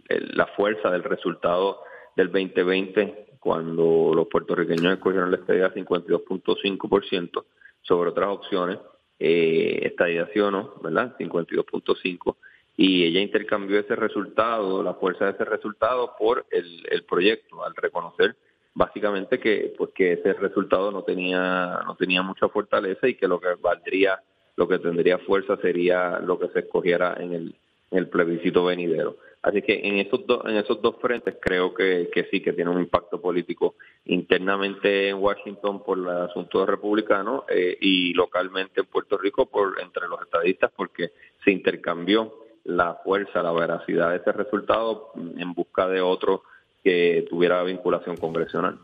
la 0.09 0.47
fuerza 0.57 0.91
del 0.91 1.03
resultado 1.03 1.83
del 2.16 2.33
2020 2.33 3.22
cuando 3.43 4.12
los 4.14 4.28
puertorriqueños 4.28 4.95
escogieron 4.95 5.32
la 5.32 5.38
estadía 5.38 5.74
52.5% 5.74 7.45
sobre 7.80 8.11
otras 8.11 8.28
opciones, 8.28 8.78
eh, 9.18 9.80
estadía 9.82 10.28
sí 10.32 10.38
o 10.38 10.53
no, 10.53 10.74
¿verdad? 10.80 11.16
52.5%, 11.18 12.36
y 12.76 13.03
ella 13.05 13.20
intercambió 13.20 13.80
ese 13.80 13.97
resultado, 13.97 14.84
la 14.84 14.95
fuerza 14.95 15.24
de 15.24 15.32
ese 15.32 15.45
resultado, 15.45 16.14
por 16.16 16.47
el, 16.53 16.86
el 16.88 17.03
proyecto, 17.03 17.64
al 17.64 17.74
reconocer 17.74 18.36
básicamente 18.74 19.40
que 19.40 19.74
pues 19.76 19.90
que 19.93 20.12
ese 20.12 20.32
resultado 20.34 20.90
no 20.90 21.03
tenía 21.03 21.80
no 21.84 21.95
tenía 21.95 22.22
mucha 22.22 22.49
fortaleza 22.49 23.07
y 23.07 23.16
que 23.16 23.28
lo 23.28 23.38
que 23.38 23.49
valdría 23.61 24.18
lo 24.57 24.66
que 24.66 24.78
tendría 24.78 25.18
fuerza 25.18 25.59
sería 25.59 26.20
lo 26.20 26.38
que 26.38 26.49
se 26.49 26.61
escogiera 26.61 27.16
en 27.18 27.34
el, 27.34 27.55
en 27.90 27.99
el 27.99 28.09
plebiscito 28.09 28.64
venidero 28.64 29.18
Así 29.43 29.61
que 29.61 29.80
en 29.82 29.99
esos 29.99 30.24
dos, 30.24 30.43
en 30.47 30.57
esos 30.57 30.80
dos 30.80 30.97
frentes 31.01 31.34
creo 31.40 31.74
que, 31.74 32.09
sí 32.30 32.40
que 32.40 32.53
tiene 32.53 32.70
un 32.70 32.80
impacto 32.80 33.20
político 33.20 33.74
internamente 34.05 35.09
en 35.09 35.16
Washington 35.16 35.82
por 35.82 35.99
el 35.99 36.09
asunto 36.09 36.64
republicano 36.64 37.45
eh, 37.49 37.76
y 37.80 38.14
localmente 38.14 38.80
en 38.80 38.86
Puerto 38.86 39.18
Rico 39.18 39.47
por 39.47 39.80
entre 39.80 40.07
los 40.07 40.22
estadistas 40.22 40.70
porque 40.76 41.11
se 41.45 41.51
intercambió 41.51 42.32
la 42.64 42.95
fuerza, 43.03 43.43
la 43.43 43.51
veracidad 43.51 44.11
de 44.11 44.18
ese 44.18 44.30
resultado 44.30 45.11
en 45.16 45.53
busca 45.55 45.88
de 45.88 46.01
otro 46.01 46.45
que 46.84 47.26
tuviera 47.28 47.64
vinculación 47.64 48.16
congresional. 48.16 48.78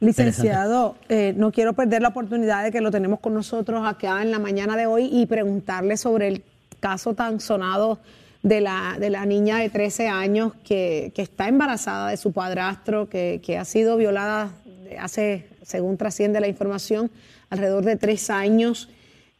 Licenciado, 0.00 0.96
eh, 1.10 1.34
no 1.36 1.52
quiero 1.52 1.74
perder 1.74 2.00
la 2.00 2.08
oportunidad 2.08 2.64
de 2.64 2.72
que 2.72 2.80
lo 2.80 2.90
tenemos 2.90 3.20
con 3.20 3.34
nosotros 3.34 3.86
acá 3.86 4.22
en 4.22 4.30
la 4.30 4.38
mañana 4.38 4.74
de 4.76 4.86
hoy 4.86 5.08
y 5.12 5.26
preguntarle 5.26 5.98
sobre 5.98 6.28
el 6.28 6.42
caso 6.80 7.14
tan 7.14 7.40
sonado 7.40 7.98
de 8.44 8.60
la, 8.60 8.96
de 9.00 9.08
la 9.08 9.24
niña 9.24 9.56
de 9.56 9.70
13 9.70 10.06
años 10.06 10.52
que, 10.64 11.12
está 11.16 11.48
embarazada 11.48 12.10
de 12.10 12.18
su 12.18 12.32
padrastro, 12.32 13.08
que, 13.08 13.56
ha 13.58 13.64
sido 13.64 13.96
violada 13.96 14.52
hace, 15.00 15.48
según 15.62 15.96
trasciende 15.96 16.40
la 16.40 16.46
información, 16.46 17.10
alrededor 17.48 17.84
de 17.84 17.96
tres 17.96 18.30
años. 18.30 18.90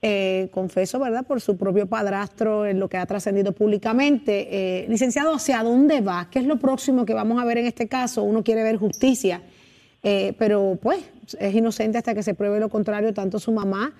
Eh, 0.00 0.48
confeso, 0.52 0.98
¿verdad?, 0.98 1.26
por 1.26 1.40
su 1.40 1.57
propio 1.57 1.86
padrastro 1.86 2.66
en 2.66 2.80
lo 2.80 2.88
que 2.88 2.96
ha 2.96 3.07
trascendido 3.07 3.52
públicamente. 3.52 4.48
Eh, 4.50 4.86
licenciado, 4.88 5.34
¿hacia 5.34 5.62
dónde 5.62 6.00
va? 6.00 6.28
¿Qué 6.30 6.38
es 6.38 6.46
lo 6.46 6.59
próximo 6.59 7.05
que 7.05 7.14
vamos 7.14 7.40
a 7.40 7.44
ver 7.44 7.59
en 7.59 7.66
este 7.66 7.88
caso? 7.88 8.22
Uno 8.22 8.42
quiere 8.42 8.62
ver 8.62 8.76
justicia, 8.76 9.42
eh, 10.02 10.34
pero 10.38 10.78
pues 10.80 11.00
es 11.38 11.55
inocente 11.55 11.98
hasta 11.98 12.14
que 12.14 12.22
se 12.22 12.34
pruebe 12.34 12.59
lo 12.59 12.70
contrario, 12.70 13.12
tanto 13.12 13.38
su 13.38 13.52
mamá 13.52 13.94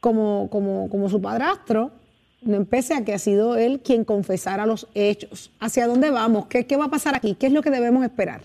como, 0.00 0.48
como, 0.50 0.88
como 0.88 1.08
su 1.08 1.20
padrastro 1.20 1.92
no 2.42 2.56
empecé 2.56 2.94
a 2.94 3.04
que 3.04 3.12
ha 3.12 3.18
sido 3.18 3.56
él 3.56 3.80
quien 3.84 4.04
confesara 4.04 4.66
los 4.66 4.86
hechos. 4.94 5.50
¿Hacia 5.60 5.86
dónde 5.86 6.10
vamos? 6.10 6.46
¿Qué, 6.46 6.66
¿Qué 6.66 6.76
va 6.76 6.86
a 6.86 6.90
pasar 6.90 7.14
aquí? 7.16 7.34
¿Qué 7.34 7.46
es 7.46 7.52
lo 7.52 7.62
que 7.62 7.70
debemos 7.70 8.04
esperar? 8.04 8.42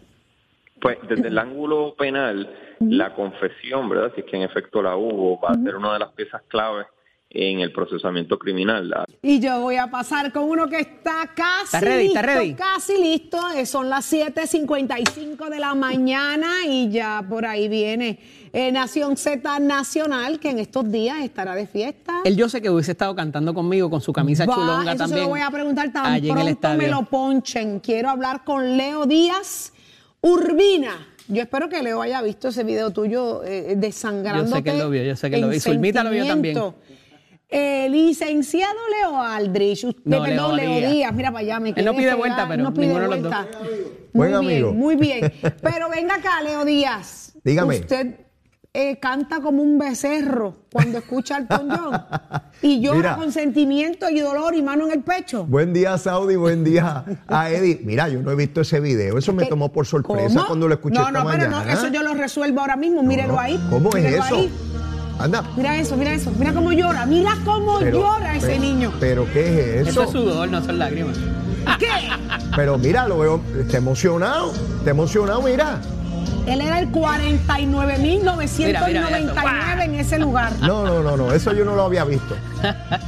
Pues 0.82 0.98
desde 1.08 1.28
el 1.28 1.38
ángulo 1.38 1.96
penal, 1.96 2.50
la 2.80 3.14
confesión, 3.16 3.88
¿verdad? 3.88 4.12
Si 4.16 4.22
es 4.22 4.28
que 4.28 4.36
en 4.36 4.44
efecto 4.44 4.82
la 4.82 4.98
hubo, 4.98 5.40
va 5.40 5.52
a 5.52 5.64
ser 5.64 5.76
una 5.76 5.94
de 5.94 6.00
las 6.00 6.12
piezas 6.12 6.42
claves 6.50 6.88
en 7.34 7.60
el 7.60 7.72
procesamiento 7.72 8.38
criminal. 8.38 8.94
Y 9.22 9.40
yo 9.40 9.60
voy 9.60 9.78
a 9.78 9.90
pasar 9.90 10.32
con 10.32 10.44
uno 10.44 10.68
que 10.68 10.80
está 10.80 11.32
casi 11.36 11.84
listo, 11.86 12.22
casi 12.56 12.98
listo. 13.02 13.40
Eh, 13.56 13.66
son 13.66 13.90
las 13.90 14.12
7:55 14.12 15.50
de 15.50 15.60
la 15.60 15.74
mañana 15.74 16.66
y 16.68 16.90
ya 16.90 17.26
por 17.28 17.46
ahí 17.46 17.68
viene 17.68 18.20
eh, 18.54 18.72
Nación 18.72 19.18
Z 19.18 19.60
Nacional, 19.60 20.40
que 20.40 20.52
en 20.52 20.60
estos 20.60 20.90
días 20.92 21.24
estará 21.24 21.56
de 21.56 21.66
fiesta. 21.66 22.22
Él 22.24 22.38
yo 22.38 22.48
sé 22.48 22.62
que 22.62 22.70
hubiese 22.70 22.92
estado 22.92 23.16
cantando 23.16 23.54
conmigo 23.54 23.90
con 23.90 24.00
su 24.00 24.14
camisa 24.14 24.46
chulonga 24.46 24.92
eso 24.92 24.98
también. 25.00 25.20
Se 25.20 25.24
lo 25.24 25.30
voy 25.30 25.42
a 25.42 25.50
preguntar 25.50 25.92
tan 25.92 26.22
pronto 26.22 26.70
me 26.78 26.88
lo 26.88 27.04
ponchen. 27.06 27.80
Quiero 27.80 28.10
hablar 28.10 28.44
con 28.44 28.78
Leo 28.78 29.06
Díaz 29.08 29.74
Urbina. 30.22 31.08
Yo 31.28 31.42
espero 31.42 31.70
que 31.70 31.82
Leo 31.82 32.02
haya 32.02 32.22
visto 32.22 32.50
ese 32.50 32.64
video 32.64 32.92
tuyo 32.92 33.44
eh, 33.44 33.76
desangrando. 33.78 34.44
Yo 34.44 34.56
sé 34.58 34.64
que 34.64 34.74
lo 34.74 34.90
vio, 34.90 35.04
yo 35.04 35.16
sé 35.16 35.30
que 35.32 35.38
lo 35.38 35.50
vio. 35.50 35.60
Zulmita 35.60 36.04
lo 36.04 36.12
vio 36.12 36.28
también. 36.28 36.58
Eh, 37.56 37.88
licenciado 37.88 38.80
Leo 38.90 39.22
Aldrich, 39.22 39.84
usted, 39.84 40.02
no, 40.06 40.24
perdón, 40.24 40.56
Leo, 40.56 40.90
Díaz. 40.90 41.14
mira 41.14 41.32
para 41.32 41.42
allá, 41.42 41.60
me 41.60 41.70
Él 41.76 41.86
no 41.86 41.96
pide 41.96 42.16
vuelta, 42.16 42.48
pero 42.48 42.64
no 42.64 42.74
pide 42.74 43.08
vuelta. 43.08 43.48
Muy 44.12 44.28
bien, 44.28 44.40
amigo. 44.40 44.74
muy 44.74 44.96
bien. 44.96 45.32
Pero 45.62 45.88
venga 45.88 46.16
acá, 46.16 46.42
Leo 46.42 46.66
Díaz. 46.66 47.34
Dígame. 47.44 47.78
Usted 47.82 48.16
eh, 48.74 48.98
canta 48.98 49.40
como 49.40 49.62
un 49.62 49.78
becerro 49.78 50.66
cuando 50.72 50.98
escucha 50.98 51.36
al 51.36 51.48
John 51.48 51.92
y 52.64 52.82
llora 52.82 53.18
con 53.18 53.32
sentimiento 53.32 54.10
y 54.10 54.20
dolor 54.20 54.56
y 54.56 54.64
mano 54.64 54.88
en 54.88 54.94
el 54.94 55.04
pecho. 55.04 55.46
Buen 55.46 55.74
día, 55.74 55.96
Saudi, 56.00 56.38
buen 56.38 56.64
día 56.64 57.06
a 57.28 57.50
Eddie. 57.52 57.82
Mira, 57.84 58.10
yo 58.10 58.24
no 58.24 58.32
he 58.32 58.36
visto 58.36 58.62
ese 58.62 58.80
video, 58.80 59.20
eso 59.20 59.32
me 59.32 59.46
tomó 59.46 59.72
por 59.72 59.86
sorpresa 59.86 60.46
cuando 60.48 60.68
lo 60.68 60.74
escuché 60.74 60.98
No, 60.98 61.12
no, 61.12 61.24
pero 61.30 61.52
no, 61.52 61.62
eso 61.62 61.90
yo 61.90 62.02
lo 62.02 62.16
resuelvo 62.16 62.62
ahora 62.62 62.76
mismo, 62.76 63.04
mírelo 63.04 63.40
ahí. 63.40 63.64
¿Cómo 63.70 63.96
es 63.96 64.06
eso? 64.06 64.50
Anda. 65.24 65.42
Mira 65.56 65.78
eso, 65.78 65.96
mira 65.96 66.14
eso, 66.14 66.34
mira 66.38 66.52
cómo 66.52 66.74
llora, 66.74 67.06
mira 67.06 67.38
cómo 67.46 67.80
llora 67.80 68.36
ese 68.36 68.60
niño. 68.60 68.92
Pero 69.00 69.26
¿qué 69.32 69.80
es 69.80 69.88
eso? 69.88 69.90
Eso 69.90 70.04
es 70.04 70.10
sudor, 70.12 70.50
no 70.50 70.62
son 70.62 70.78
lágrimas. 70.78 71.18
¿Qué? 71.80 71.88
Pero 72.58 72.78
mira, 72.78 73.08
lo 73.08 73.20
veo, 73.20 73.42
está 73.58 73.78
emocionado, 73.78 74.52
está 74.52 74.92
emocionado, 74.92 75.42
mira. 75.42 75.80
Él 76.46 76.62
era 76.62 76.80
el 76.80 76.92
49.999 76.92 79.84
en 79.84 79.96
ese 79.96 80.20
lugar. 80.20 80.52
No, 80.64 80.86
no, 80.86 81.04
no, 81.04 81.18
no, 81.18 81.34
eso 81.34 81.52
yo 81.54 81.66
no 81.66 81.76
lo 81.76 81.84
había 81.84 82.06
visto. 82.06 82.36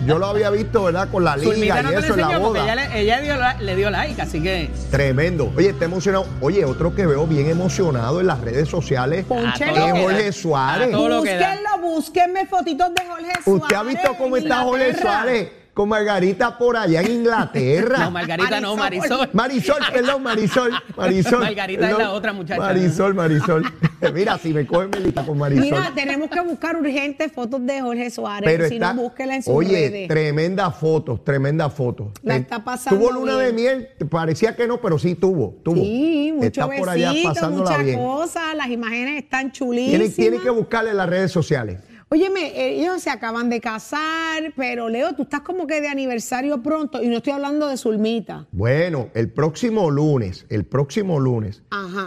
Yo 0.05 0.19
lo 0.19 0.27
había 0.27 0.49
visto, 0.49 0.83
¿verdad? 0.83 1.07
Con 1.09 1.23
la 1.23 1.37
liga 1.37 1.81
y 1.81 1.93
eso 1.95 2.13
en 2.13 2.21
la 2.21 2.37
boda. 2.37 2.73
Ella, 2.93 3.21
ella 3.21 3.55
le 3.59 3.75
dio 3.75 3.89
like, 3.89 4.21
así 4.21 4.41
que. 4.41 4.69
Tremendo. 4.91 5.51
Oye, 5.55 5.69
está 5.69 5.85
emocionado. 5.85 6.27
Oye, 6.41 6.65
otro 6.65 6.93
que 6.93 7.05
veo 7.05 7.25
bien 7.25 7.49
emocionado 7.49 8.19
en 8.19 8.27
las 8.27 8.41
redes 8.41 8.67
sociales 8.69 9.25
Ponchelo. 9.25 9.87
es 9.87 10.01
Jorge 10.01 10.31
Suárez. 10.31 10.95
Búsquenlo, 10.95 11.69
búsquenme 11.81 12.45
fotitos 12.45 12.93
de 12.93 13.05
Jorge 13.05 13.31
Suárez. 13.43 13.63
¿Usted 13.63 13.75
ha 13.75 13.83
visto 13.83 14.15
cómo 14.17 14.37
está 14.37 14.63
Jorge 14.63 14.95
Suárez? 14.95 15.49
Con 15.75 15.89
Margarita 15.89 16.57
por 16.57 16.77
allá 16.77 17.01
en 17.01 17.11
Inglaterra. 17.11 17.99
No, 17.99 18.11
Margarita 18.11 18.61
no, 18.61 18.77
Marisol. 18.77 19.29
Marisol, 19.33 19.81
perdón, 19.91 20.23
Marisol. 20.23 20.71
Marisol. 20.95 21.41
Margarita 21.41 21.91
es 21.91 21.97
la 21.97 22.11
otra 22.11 22.31
muchacha. 22.31 22.61
Marisol, 22.61 23.13
Marisol. 23.13 23.65
Mira, 24.13 24.37
si 24.37 24.53
me 24.53 24.65
cogen 24.65 24.89
melita 24.89 25.25
con 25.25 25.37
Marisol. 25.37 25.65
Mira, 25.65 25.91
tenemos 25.93 26.29
que 26.29 26.39
buscar 26.39 26.77
urgentes 26.77 27.29
fotos 27.29 27.65
de 27.65 27.81
Jorge 27.81 28.09
Suárez. 28.09 28.49
Pero 28.49 28.69
si 28.69 28.79
no, 28.79 28.93
búsquela 28.95 29.35
en 29.35 29.43
sus 29.43 29.53
oye, 29.53 29.89
redes. 29.89 30.07
tremendas 30.07 30.73
fotos, 30.77 31.21
tremendas 31.25 31.73
fotos. 31.73 32.07
La 32.23 32.37
está 32.37 32.63
pasando 32.63 32.97
Tuvo 32.97 33.11
luna 33.11 33.37
de 33.37 33.51
miel, 33.51 33.89
parecía 34.09 34.55
que 34.55 34.67
no, 34.67 34.79
pero 34.79 34.97
sí 34.97 35.15
tuvo, 35.15 35.59
tuvo. 35.61 35.75
Sí, 35.75 36.31
mucho 36.33 36.45
está 36.47 36.69
por 36.69 36.87
allá 36.87 37.13
pasándola 37.21 37.79
muchas 37.79 37.97
cosas, 37.97 38.55
las 38.55 38.69
imágenes 38.69 39.23
están 39.23 39.51
chulísimas. 39.51 40.15
Tiene, 40.15 40.39
que 40.39 40.49
buscarle 40.49 40.91
en 40.91 40.97
las 40.97 41.09
redes 41.09 41.33
sociales. 41.33 41.79
Óyeme, 42.15 42.47
eh, 42.55 42.79
ellos 42.79 43.01
se 43.01 43.09
acaban 43.09 43.49
de 43.49 43.59
casar, 43.59 44.53
pero 44.55 44.87
Leo, 44.87 45.13
tú 45.15 45.23
estás 45.23 45.41
como 45.41 45.67
que 45.67 45.81
de 45.81 45.89
aniversario 45.89 46.63
pronto 46.63 47.03
y 47.03 47.09
no 47.09 47.17
estoy 47.17 47.33
hablando 47.33 47.67
de 47.67 47.75
Zulmita. 47.75 48.47
Bueno, 48.53 49.09
el 49.13 49.29
próximo 49.33 49.91
lunes, 49.91 50.45
el 50.47 50.63
próximo 50.63 51.19
lunes, 51.19 51.61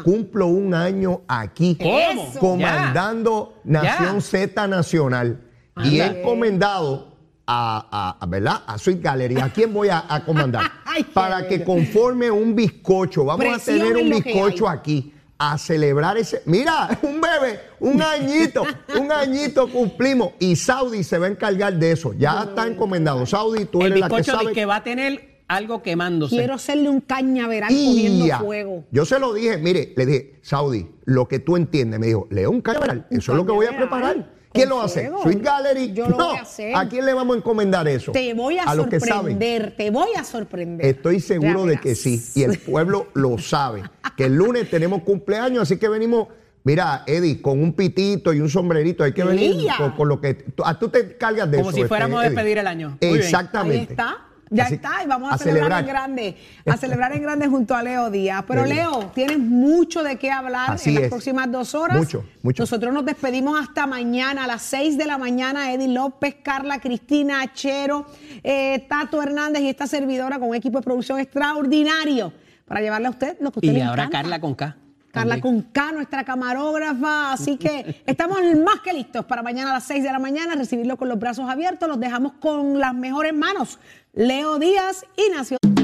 cumplo 0.04 0.46
un 0.46 0.72
año 0.72 1.20
aquí 1.28 1.76
¿Cómo? 1.76 2.32
comandando 2.40 3.60
Nación 3.64 4.22
Z 4.22 4.66
Nacional 4.66 5.42
y 5.84 6.00
he 6.00 6.06
encomendado 6.06 7.14
a, 7.46 8.16
a, 8.18 8.26
¿verdad? 8.28 8.62
a 8.66 8.78
Sweet 8.78 9.02
Gallery. 9.02 9.36
¿A 9.36 9.52
quién 9.52 9.74
voy 9.74 9.90
a, 9.90 10.22
comandar? 10.24 10.70
Para 11.12 11.46
que 11.46 11.62
conforme 11.62 12.30
un 12.30 12.54
bizcocho. 12.54 13.26
Vamos 13.26 13.44
a 13.44 13.62
tener 13.62 13.94
un 13.94 14.08
bizcocho 14.08 14.66
aquí 14.66 15.12
a 15.38 15.56
celebrar 15.56 16.18
ese. 16.18 16.42
Mira, 16.44 16.98
un 17.02 17.20
bebé, 17.20 17.60
un 17.80 18.02
añito, 18.02 18.64
un 18.98 19.10
añito 19.12 19.68
cumplimos. 19.68 20.32
Y 20.38 20.56
Saudi 20.56 21.04
se 21.04 21.18
va 21.18 21.26
a 21.26 21.30
encargar 21.30 21.74
de 21.74 21.92
eso. 21.92 22.12
Ya 22.14 22.42
está 22.42 22.66
encomendado. 22.66 23.24
Saudi, 23.26 23.64
tú 23.64 23.82
eres 23.82 24.00
la 24.00 24.08
que 24.08 24.24
sabe. 24.24 24.52
que 24.52 24.66
va 24.66 24.76
a 24.76 24.84
tener 24.84 25.38
algo 25.46 25.82
quemándose. 25.82 26.36
Quiero 26.36 26.54
hacerle 26.54 26.90
un 26.90 27.00
cañaveral 27.00 27.70
poniendo 27.70 28.38
fuego. 28.38 28.84
Yo 28.90 29.04
se 29.04 29.18
lo 29.18 29.32
dije, 29.32 29.56
mire, 29.56 29.94
le 29.96 30.06
dije, 30.06 30.38
Saudi, 30.42 30.90
lo 31.04 31.26
que 31.26 31.38
tú 31.38 31.56
entiendes, 31.56 31.98
me 31.98 32.08
dijo, 32.08 32.26
Leo, 32.30 32.50
un 32.50 32.60
cañaveral, 32.60 33.06
eso 33.10 33.32
es 33.32 33.38
lo 33.38 33.46
que 33.46 33.52
voy 33.52 33.66
a 33.66 33.76
preparar. 33.76 34.37
¿Quién 34.52 34.68
lo 34.68 34.80
hace? 34.80 35.10
¿Sweet 35.22 35.42
Gallery? 35.42 35.92
Yo 35.92 36.08
lo 36.08 36.16
voy 36.16 36.36
a 36.36 36.42
hacer. 36.42 36.74
¿A 36.74 36.88
quién 36.88 37.04
le 37.04 37.14
vamos 37.14 37.36
a 37.36 37.38
encomendar 37.38 37.86
eso? 37.88 38.12
Te 38.12 38.34
voy 38.34 38.58
a, 38.58 38.64
sorprender, 38.74 39.74
te 39.76 39.90
voy 39.90 40.08
a 40.16 40.24
sorprender. 40.24 40.86
Estoy 40.86 41.20
seguro 41.20 41.66
de 41.66 41.78
que 41.78 41.94
sí. 41.94 42.22
Y 42.34 42.42
el 42.42 42.58
pueblo 42.58 43.08
lo 43.14 43.38
sabe. 43.38 43.82
Que 44.16 44.24
el 44.24 44.34
lunes 44.34 44.70
tenemos 44.70 45.02
cumpleaños, 45.02 45.62
así 45.62 45.78
que 45.78 45.88
venimos. 45.88 46.28
Mira, 46.64 47.04
Eddie, 47.06 47.40
con 47.40 47.62
un 47.62 47.72
pitito 47.72 48.32
y 48.34 48.40
un 48.40 48.50
sombrerito, 48.50 49.02
hay 49.02 49.12
que 49.12 49.24
venir 49.24 49.68
con, 49.96 50.08
lo 50.08 50.20
que. 50.20 50.34
Tú, 50.34 50.62
tú 50.78 50.88
te 50.88 51.16
cargas 51.16 51.50
de 51.50 51.58
eso. 51.58 51.70
Como 51.70 51.76
si 51.76 51.84
fuéramos 51.84 52.20
a 52.20 52.24
despedir 52.24 52.58
el 52.58 52.66
año. 52.66 52.98
Exactamente. 53.00 53.78
Ahí 53.78 53.86
está. 53.90 54.27
Ya 54.50 54.64
está, 54.64 55.02
y 55.04 55.06
vamos 55.06 55.32
a, 55.32 55.38
celebrar, 55.38 55.80
en 55.80 55.86
grande, 55.86 56.36
a 56.66 56.76
celebrar 56.76 57.12
en 57.12 57.22
grande 57.22 57.48
junto 57.48 57.74
a 57.74 57.82
Leo 57.82 58.10
Díaz. 58.10 58.44
Pero 58.46 58.64
Leo, 58.64 59.10
tienes 59.14 59.38
mucho 59.38 60.02
de 60.02 60.16
qué 60.16 60.30
hablar 60.30 60.78
en 60.84 60.94
las 60.94 61.08
próximas 61.08 61.50
dos 61.50 61.74
horas. 61.74 61.98
Mucho, 61.98 62.24
mucho. 62.42 62.62
Nosotros 62.62 62.92
nos 62.92 63.04
despedimos 63.04 63.60
hasta 63.60 63.86
mañana, 63.86 64.44
a 64.44 64.46
las 64.46 64.62
seis 64.62 64.96
de 64.96 65.06
la 65.06 65.18
mañana, 65.18 65.72
Eddie 65.72 65.88
López, 65.88 66.36
Carla, 66.42 66.80
Cristina 66.80 67.42
Achero, 67.42 68.06
eh, 68.42 68.86
Tato 68.88 69.22
Hernández 69.22 69.62
y 69.62 69.68
esta 69.68 69.86
servidora 69.86 70.38
con 70.38 70.48
un 70.48 70.54
equipo 70.54 70.78
de 70.78 70.84
producción 70.84 71.18
extraordinario 71.18 72.32
para 72.66 72.80
llevarle 72.80 73.08
a 73.08 73.10
usted 73.10 73.36
lo 73.40 73.50
que 73.50 73.60
usted 73.60 73.72
y 73.72 73.80
ahora 73.80 74.08
Carla 74.10 74.40
con 74.40 74.54
K. 74.54 74.76
Carla 75.10 75.40
con 75.40 75.62
K, 75.62 75.92
nuestra 75.92 76.24
camarógrafa. 76.24 77.32
Así 77.32 77.56
que 77.56 78.02
estamos 78.06 78.38
más 78.64 78.80
que 78.80 78.92
listos 78.92 79.24
para 79.24 79.42
mañana 79.42 79.70
a 79.70 79.74
las 79.74 79.84
6 79.84 80.02
de 80.02 80.12
la 80.12 80.18
mañana 80.18 80.54
recibirlo 80.54 80.96
con 80.96 81.08
los 81.08 81.18
brazos 81.18 81.48
abiertos. 81.48 81.88
Los 81.88 82.00
dejamos 82.00 82.32
con 82.40 82.78
las 82.78 82.94
mejores 82.94 83.34
manos. 83.34 83.78
Leo 84.12 84.58
Díaz 84.58 85.04
y 85.16 85.30
Nación 85.34 85.77